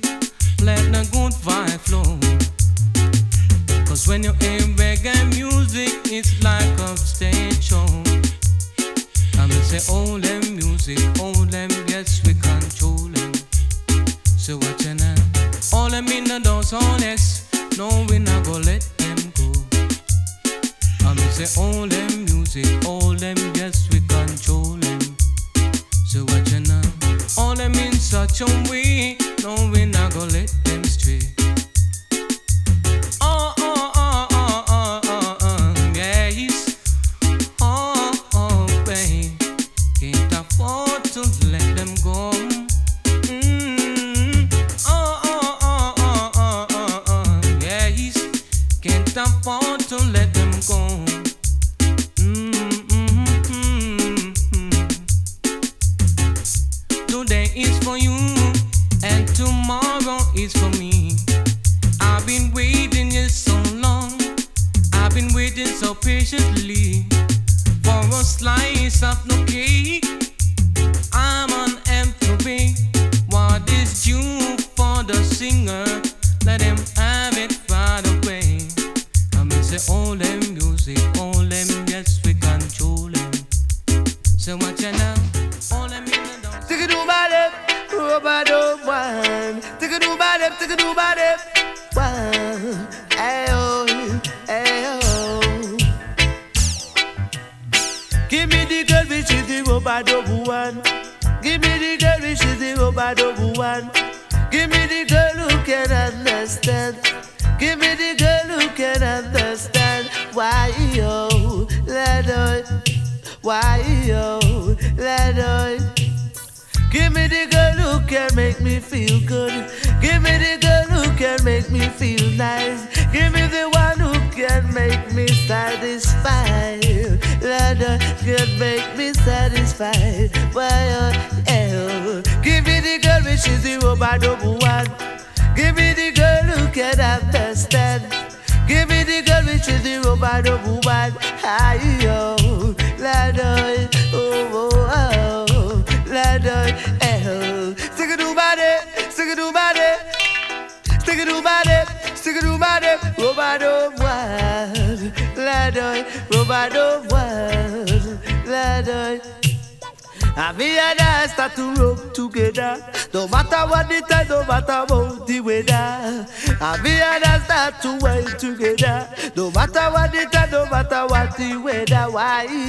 Let 0.62 0.82
the 0.92 1.06
good 1.12 1.32
vibe 1.44 1.80
flow. 1.86 2.18
Cause 3.86 4.08
when 4.08 4.24
you 4.24 4.32
hear 4.40 4.60
reggae 4.76 5.24
music, 5.36 5.92
it's 6.06 6.42
like 6.42 6.78
a 6.80 6.96
stage 6.96 7.62
show. 7.62 7.86
I'm 9.38 9.50
say 9.62 9.78
them 10.18 10.39
music, 10.86 11.20
all 11.20 11.32
them, 11.46 11.70
yes, 11.88 12.22
we 12.24 12.34
control 12.34 13.08
them. 13.08 13.32
So 14.24 14.56
what 14.56 14.82
you 14.84 14.94
know? 14.94 15.14
All 15.72 15.90
them 15.90 16.08
in 16.08 16.24
the 16.24 16.40
dance, 16.40 16.72
yes. 16.72 17.48
No, 17.76 18.06
we 18.08 18.18
not 18.18 18.44
gonna 18.44 18.64
let 18.64 18.80
them 18.96 19.16
go. 19.36 19.52
I'm 21.06 21.18
say 21.32 21.48
all 21.60 21.86
them 21.86 22.24
music, 22.24 22.66
all 22.86 23.14
them, 23.14 23.36
yes, 23.54 23.88
we 23.90 24.00
control 24.00 24.76
them. 24.76 25.00
So 26.06 26.24
what 26.24 26.50
you 26.50 26.60
know? 26.60 26.82
All 27.36 27.54
them 27.54 27.74
in 27.74 27.92
such 27.92 28.40
a 28.40 28.46
way. 28.70 29.18
No, 29.42 29.70
we 29.72 29.84
not 29.84 30.12
gonna 30.14 30.32
let 30.32 30.52
them 30.64 30.69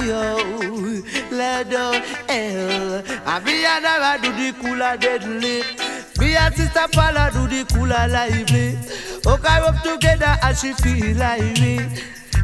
yo, 0.06 1.02
let 1.30 1.72
oh, 1.72 1.92
hell. 2.28 3.02
And 3.26 3.44
me 3.44 3.64
and 3.64 3.86
I 3.86 4.18
do 4.18 4.32
the 4.32 4.52
cooler 4.60 4.96
deadly. 4.96 5.62
Me 6.18 6.36
and 6.36 6.54
Sister 6.54 6.86
Paula 6.92 7.30
do 7.32 7.46
the 7.46 7.64
cooler 7.72 8.06
lively. 8.08 8.78
Okay, 9.26 9.58
up 9.60 9.82
together 9.82 10.36
and 10.42 10.56
she 10.56 10.72
feel 10.72 11.16
like 11.16 11.60
me. 11.60 11.80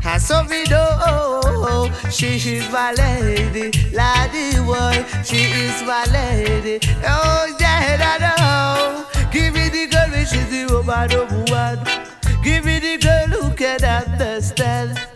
And 0.05 0.23
so 0.23 0.43
me 0.45 0.65
know 0.65 1.91
she 2.11 2.37
is 2.37 2.71
my 2.73 2.93
lady, 2.93 3.71
lady 3.93 4.59
boy, 4.65 5.05
she 5.25 5.37
is 5.37 5.83
my 5.83 6.05
lady. 6.13 6.79
Oh 7.05 7.57
yeah, 7.61 7.99
I 8.01 8.19
know. 8.25 9.29
Give 9.31 9.53
me 9.53 9.69
the 9.69 9.87
girl 9.87 10.15
is 10.15 10.31
the 10.31 10.73
woman 10.73 11.09
number 11.11 11.53
one. 11.53 12.43
Give 12.43 12.65
me 12.65 12.79
the 12.79 12.97
girl 12.99 13.43
who 13.43 13.55
can 13.55 13.85
understand. 13.85 15.08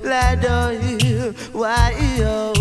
lado 0.04 0.72
you? 0.98 1.32
Why 1.52 1.91
yo, 2.18 2.54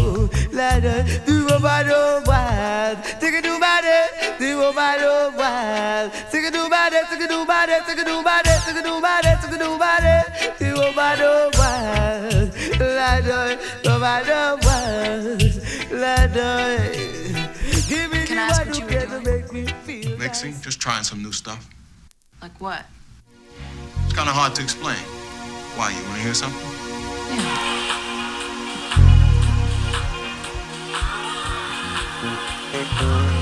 lado 0.53 1.03
the 1.25 1.37
woman 1.49 1.87
number 1.87 2.23
one? 2.29 3.03
Take 3.21 3.35
it 3.35 3.45
to 3.45 3.59
body, 3.59 3.99
the 4.39 4.55
woman 4.57 5.01
number 5.01 5.39
one. 5.39 6.11
Take 6.31 6.45
it 6.45 6.53
to 6.53 6.69
body, 6.69 6.97
take 7.11 7.21
it 7.21 7.29
to 7.31 7.47
body, 7.47 7.73
take 7.87 7.99
it 7.99 8.07
to 8.07 8.23
body, 8.23 8.51
take 8.67 8.77
it 8.77 8.85
to 8.85 9.01
body, 9.01 9.29
take 9.41 9.53
it 9.53 9.59
to 9.59 9.79
body. 9.79 10.17
The 10.59 10.69
woman 10.77 11.19
number 11.19 11.59
one, 11.59 12.51
lado, 12.79 13.57
the 13.83 13.91
woman 13.91 14.27
number 14.27 14.67
one, 14.67 16.01
lado. 16.01 16.49
Give 17.89 18.11
me 18.13 18.27
Can 18.27 18.37
the 18.37 18.43
I 18.43 18.47
ask 18.49 18.59
one 18.61 18.69
what 18.69 18.77
who 18.77 18.79
you 18.79 18.85
were 18.85 18.93
can 18.93 19.09
doing? 19.11 19.25
make 19.25 19.53
me 19.53 19.67
feel. 19.85 20.19
Mixing, 20.19 20.61
just 20.61 20.81
trying 20.81 21.05
some 21.05 21.23
new 21.23 21.33
stuff. 21.33 21.69
Like 22.41 22.59
what? 22.61 22.85
It's 24.13 24.19
kind 24.19 24.29
of 24.29 24.37
hard 24.37 24.55
to 24.57 24.63
explain. 24.63 24.99
Why, 25.75 25.89
you 25.89 26.03
want 26.05 26.17
to 26.17 26.23
hear 26.23 26.35
something? 26.35 26.61
Going 33.01 33.42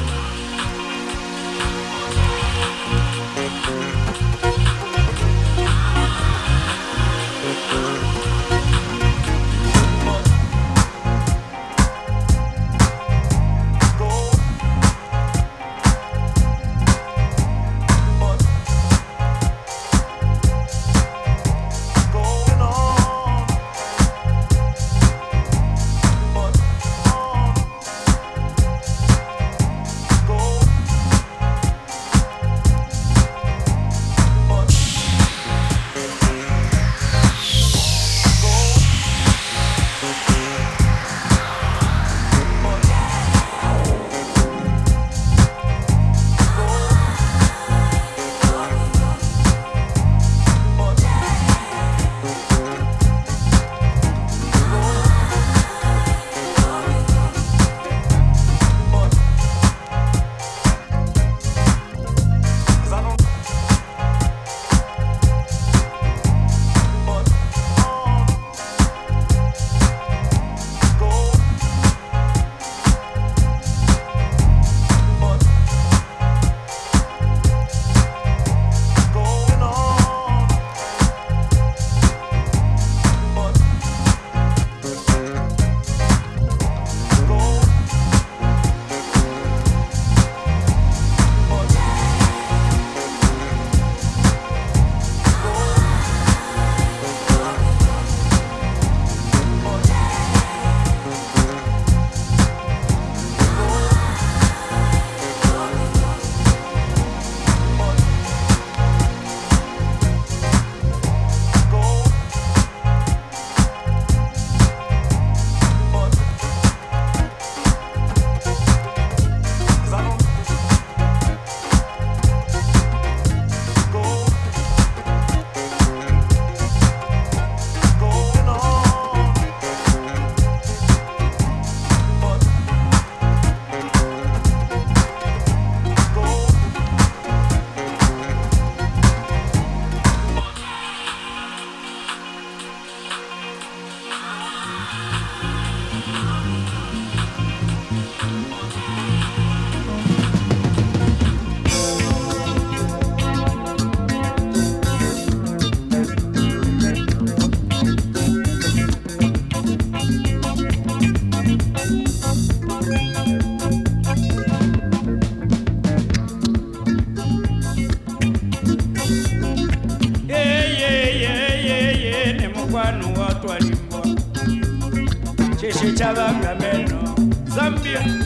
echaban 176.01 176.41
menos. 176.59 177.55
Zambia. 177.55 178.20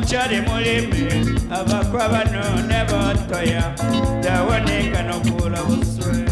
mukyali 0.00 0.40
mulimi 0.40 1.02
abakwa 1.50 2.08
banona 2.08 2.84
batoya 2.90 3.62
tawonekana 4.22 5.16
okula 5.16 5.60
buswe. 5.68 6.29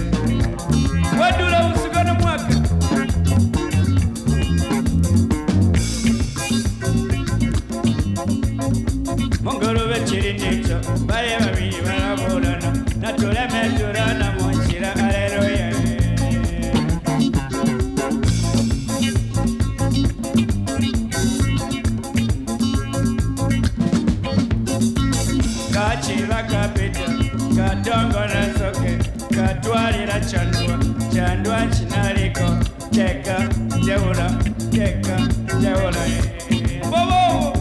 katongona 27.68 28.42
soke 28.58 28.92
katwalira 29.34 30.20
chandwa 30.30 30.78
chandwa 31.14 31.58
kinaliko 31.66 32.48
teka 32.90 33.48
njawula 33.78 34.30
teka 34.70 35.16
njawula 35.58 36.06
eh, 36.06 36.24
eh. 36.50 36.82
bobo 36.90 37.52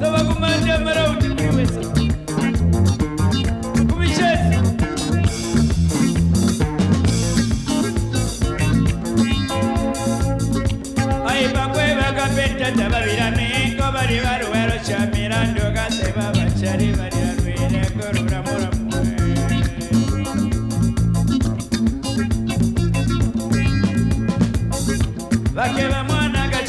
sabakumanja 0.00 0.78
marauti 0.78 1.28
kwiwesa 1.28 1.80
kubicesa 3.90 4.62
aibakwebakapeta 11.34 12.66
tababirame 12.78 13.53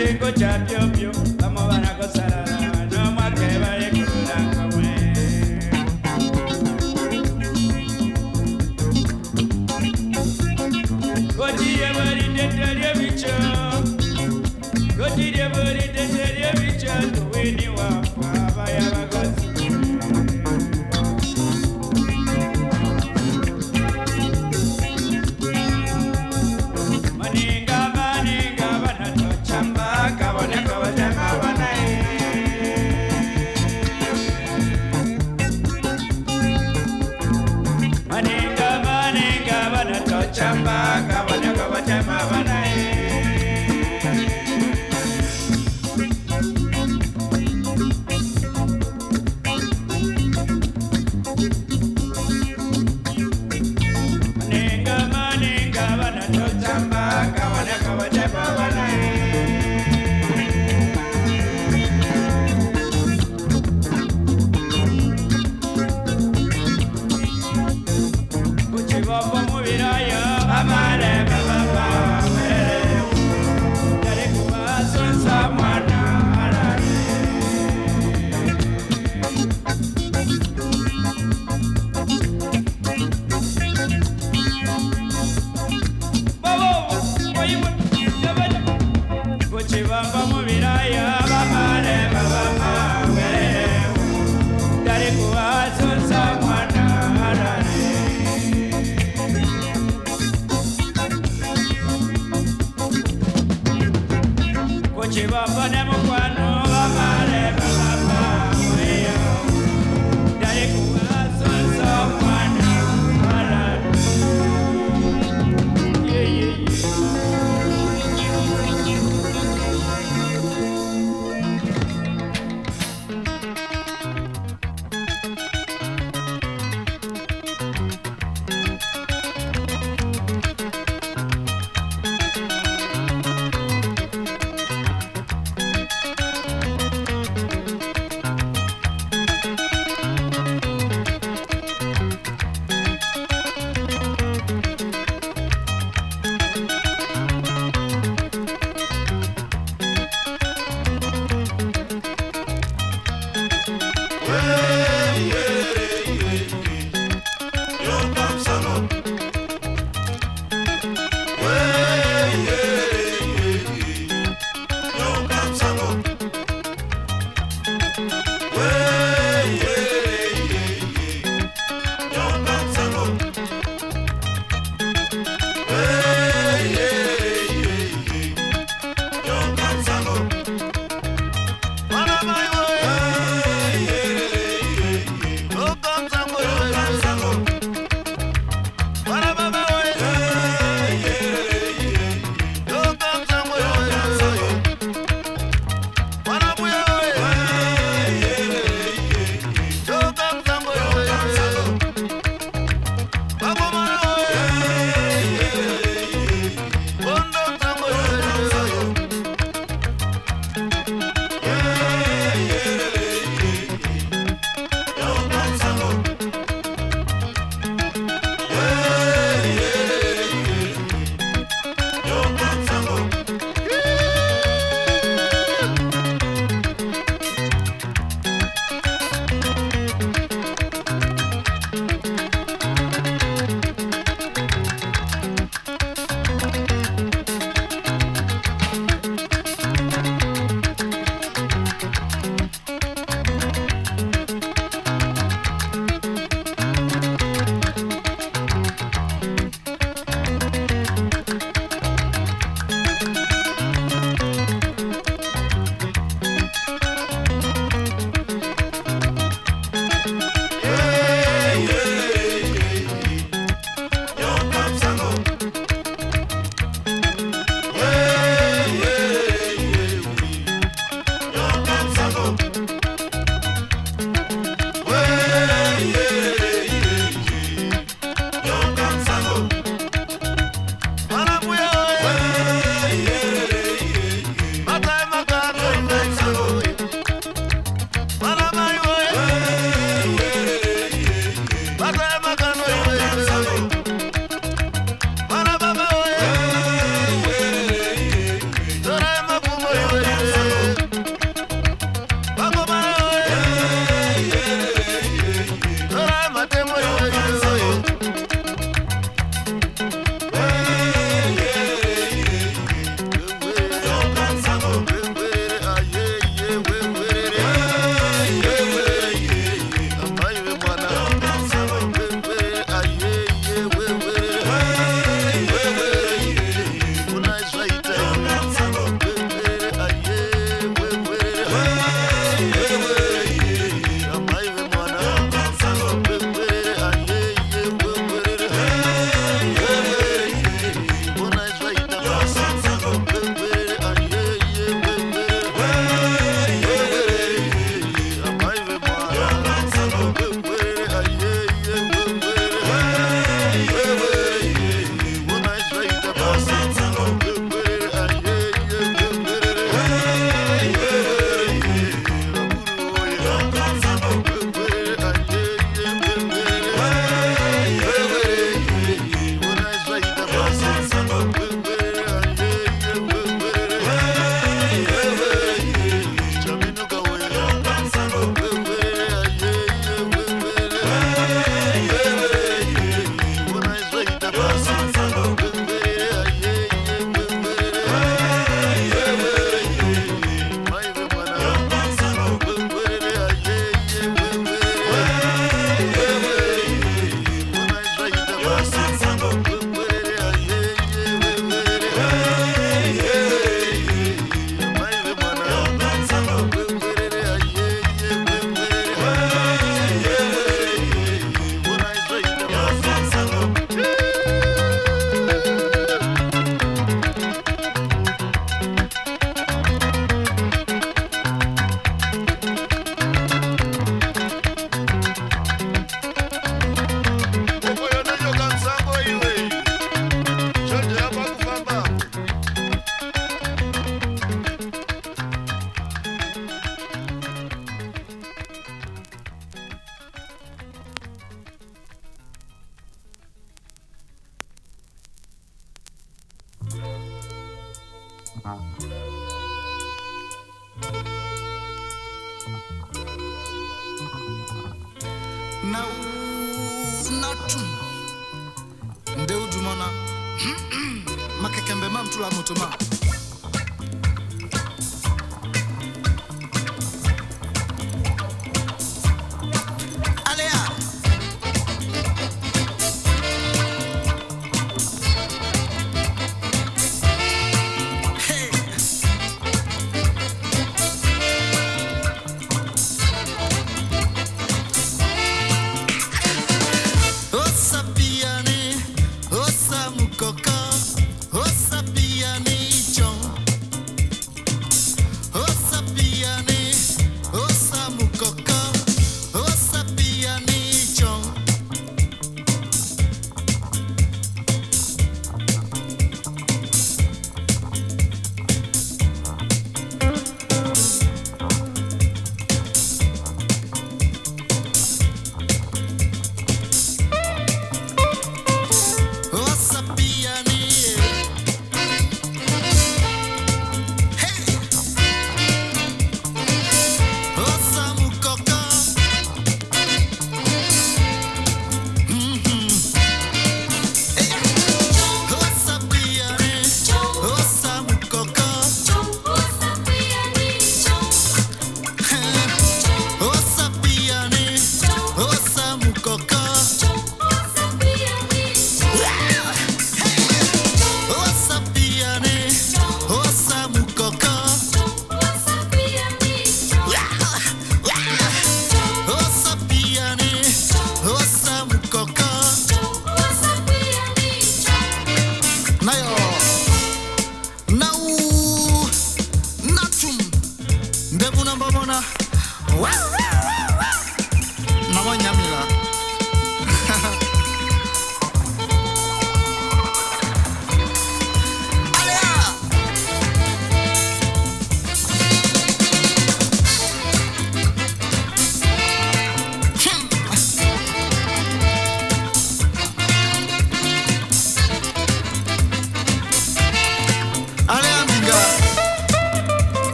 chiko 0.00 0.32
to 0.32 0.48
pyopyo 0.66 1.10
vamos 1.40 1.66
vanakosala 1.68 2.40
no 2.90 3.10
mwake 3.14 3.48
vayekulula 3.62 4.36
kamwe 4.54 4.88
kotiye 11.36 11.88
valindete 11.96 12.66
lyebityo 12.78 13.34
kotilye 14.98 15.44
valindete 15.54 16.22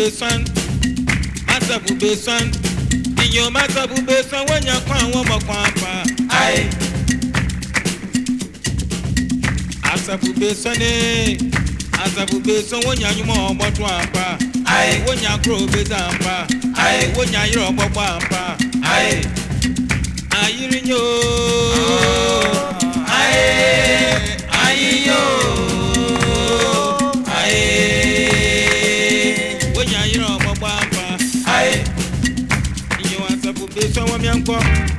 azabube 0.00 0.10
san 0.10 0.44
azabube 1.46 2.16
san 2.16 2.50
inyom 3.24 3.56
azabube 3.56 4.16
san 4.30 4.46
wenyakwa 4.48 4.96
àwọn 5.02 5.20
ọmọkwa 5.20 5.56
apa. 5.68 5.92
azabube 9.92 10.54
san 10.62 10.76
ee 10.80 11.36
azabube 12.04 12.54
san 12.68 12.80
wonyanyuma 12.86 13.34
ọgbọdọ 13.50 13.84
apa 14.02 14.24
wonyakoro 15.06 15.56
obeda 15.64 15.98
apa 16.12 16.34
wonyanyere 17.16 17.62
ọgbọgbọ 17.70 18.00
apa. 18.16 18.42
ayiri 20.42 20.80
nyo. 20.88 21.02
ayiri 24.60 25.00
nyo. 25.06 25.79
Asabube 34.30 34.46
sɔn 34.46 34.89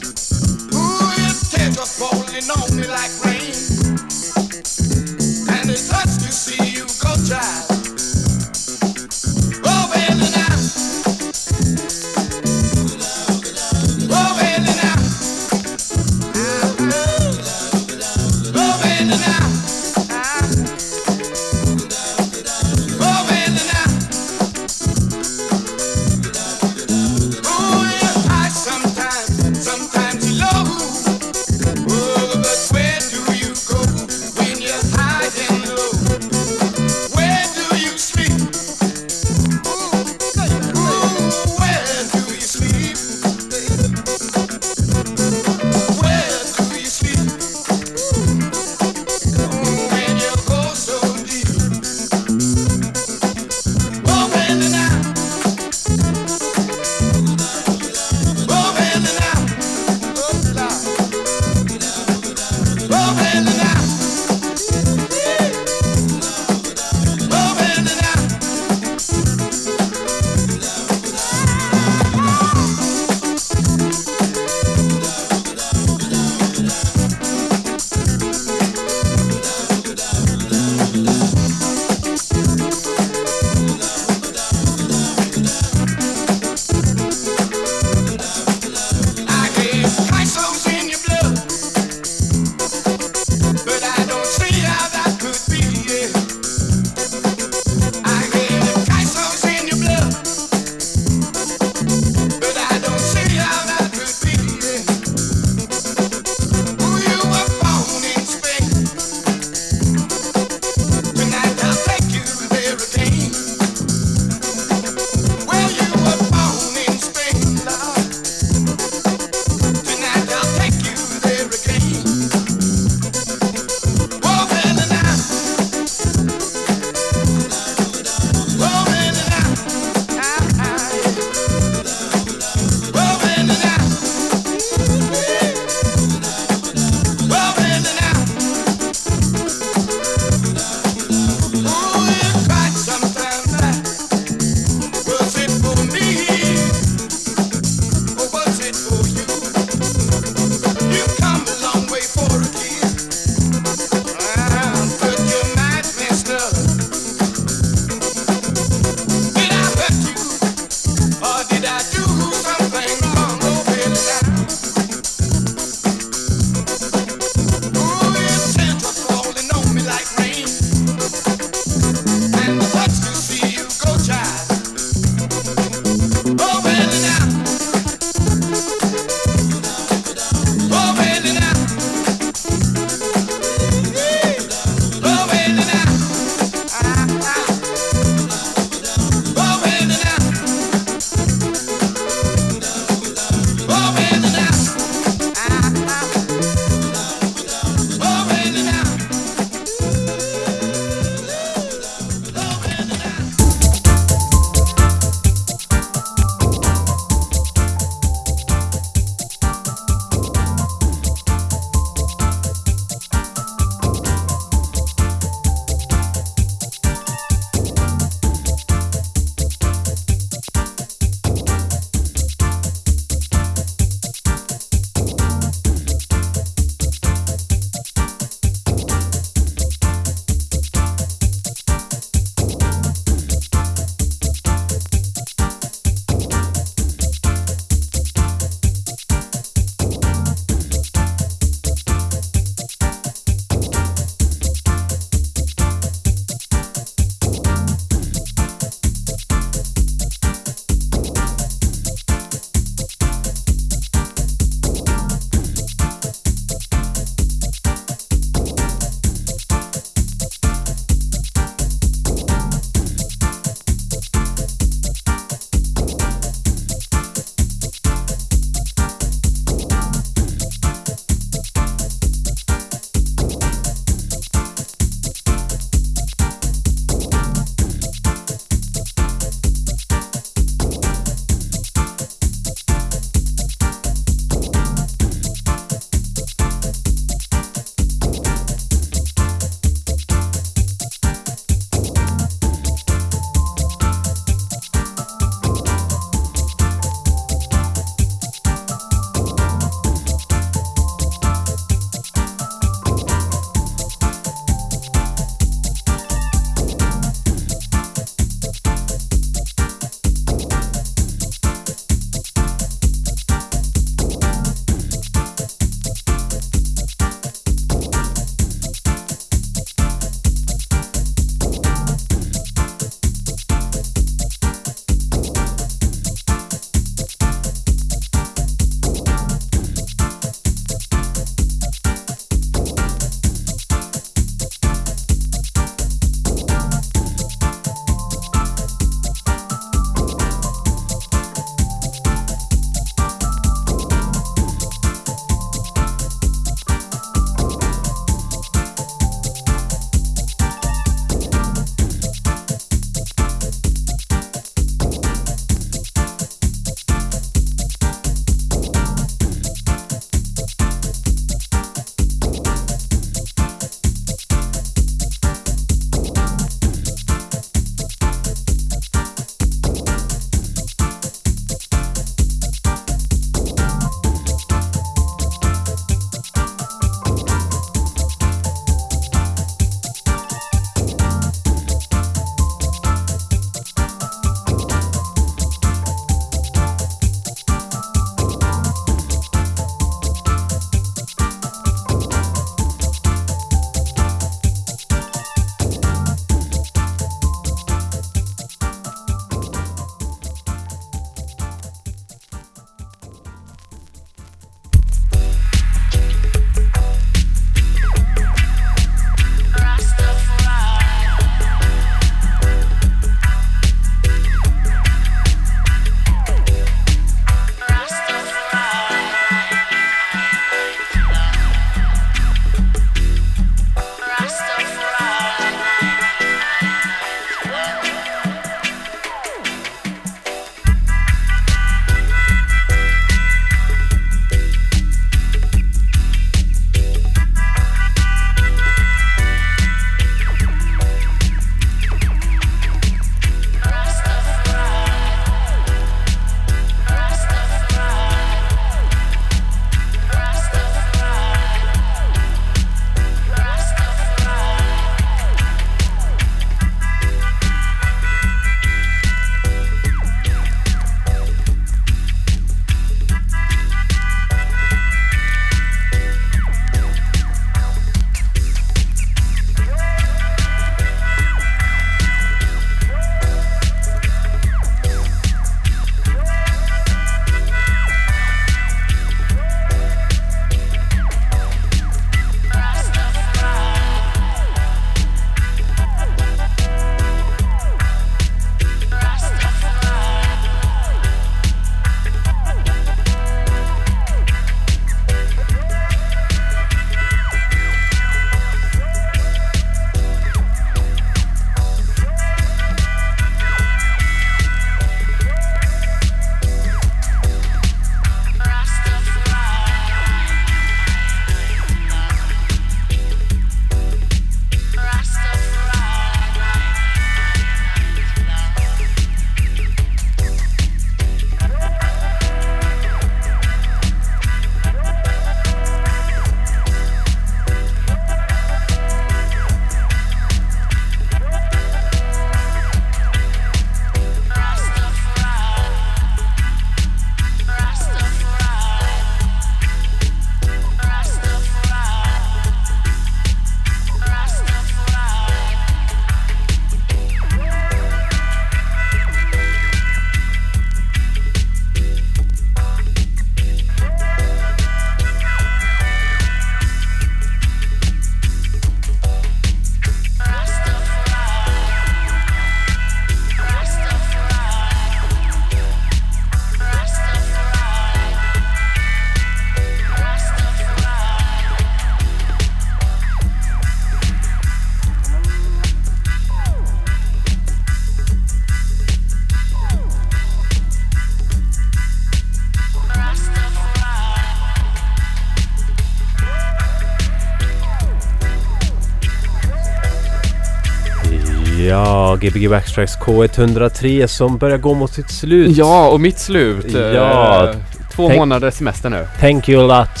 Ja, 592.16 592.28
Gbg 592.30 592.50
Backstracks 592.50 592.98
K103 592.98 594.06
som 594.06 594.38
börjar 594.38 594.58
gå 594.58 594.74
mot 594.74 594.92
sitt 594.92 595.10
slut. 595.10 595.56
Ja, 595.56 595.88
och 595.88 596.00
mitt 596.00 596.18
slut. 596.18 596.72
Ja. 596.72 597.48
Eh, 597.48 597.56
två 597.92 598.08
Tänk- 598.08 598.18
månaders 598.18 598.54
semester 598.54 598.90
nu. 598.90 599.06
Thank 599.20 599.48
you 599.48 599.70
a 599.70 599.78
lot. 599.80 600.00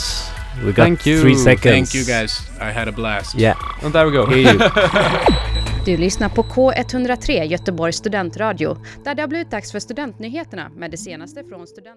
We 0.64 0.66
got 0.66 0.76
Thank 0.76 1.06
you. 1.06 1.22
three 1.22 1.36
seconds. 1.36 1.62
Thank 1.62 1.94
you 1.94 2.04
guys. 2.20 2.40
I 2.60 2.78
had 2.78 2.88
a 2.88 2.92
blast. 2.96 3.38
Yeah. 3.38 3.56
And 3.84 3.92
there 3.92 4.04
we 4.04 4.16
go. 4.16 4.26
Du 5.86 5.96
lyssnar 5.96 6.28
på 6.28 6.42
K103 6.42 7.44
Göteborgs 7.44 7.96
studentradio 7.96 8.76
där 9.04 9.14
det 9.14 9.22
har 9.22 9.28
blivit 9.28 9.50
dags 9.50 9.72
för 9.72 9.80
studentnyheterna 9.80 10.70
med 10.76 10.90
det 10.90 10.96
senaste 10.96 11.44
från 11.44 11.66
student... 11.66 11.96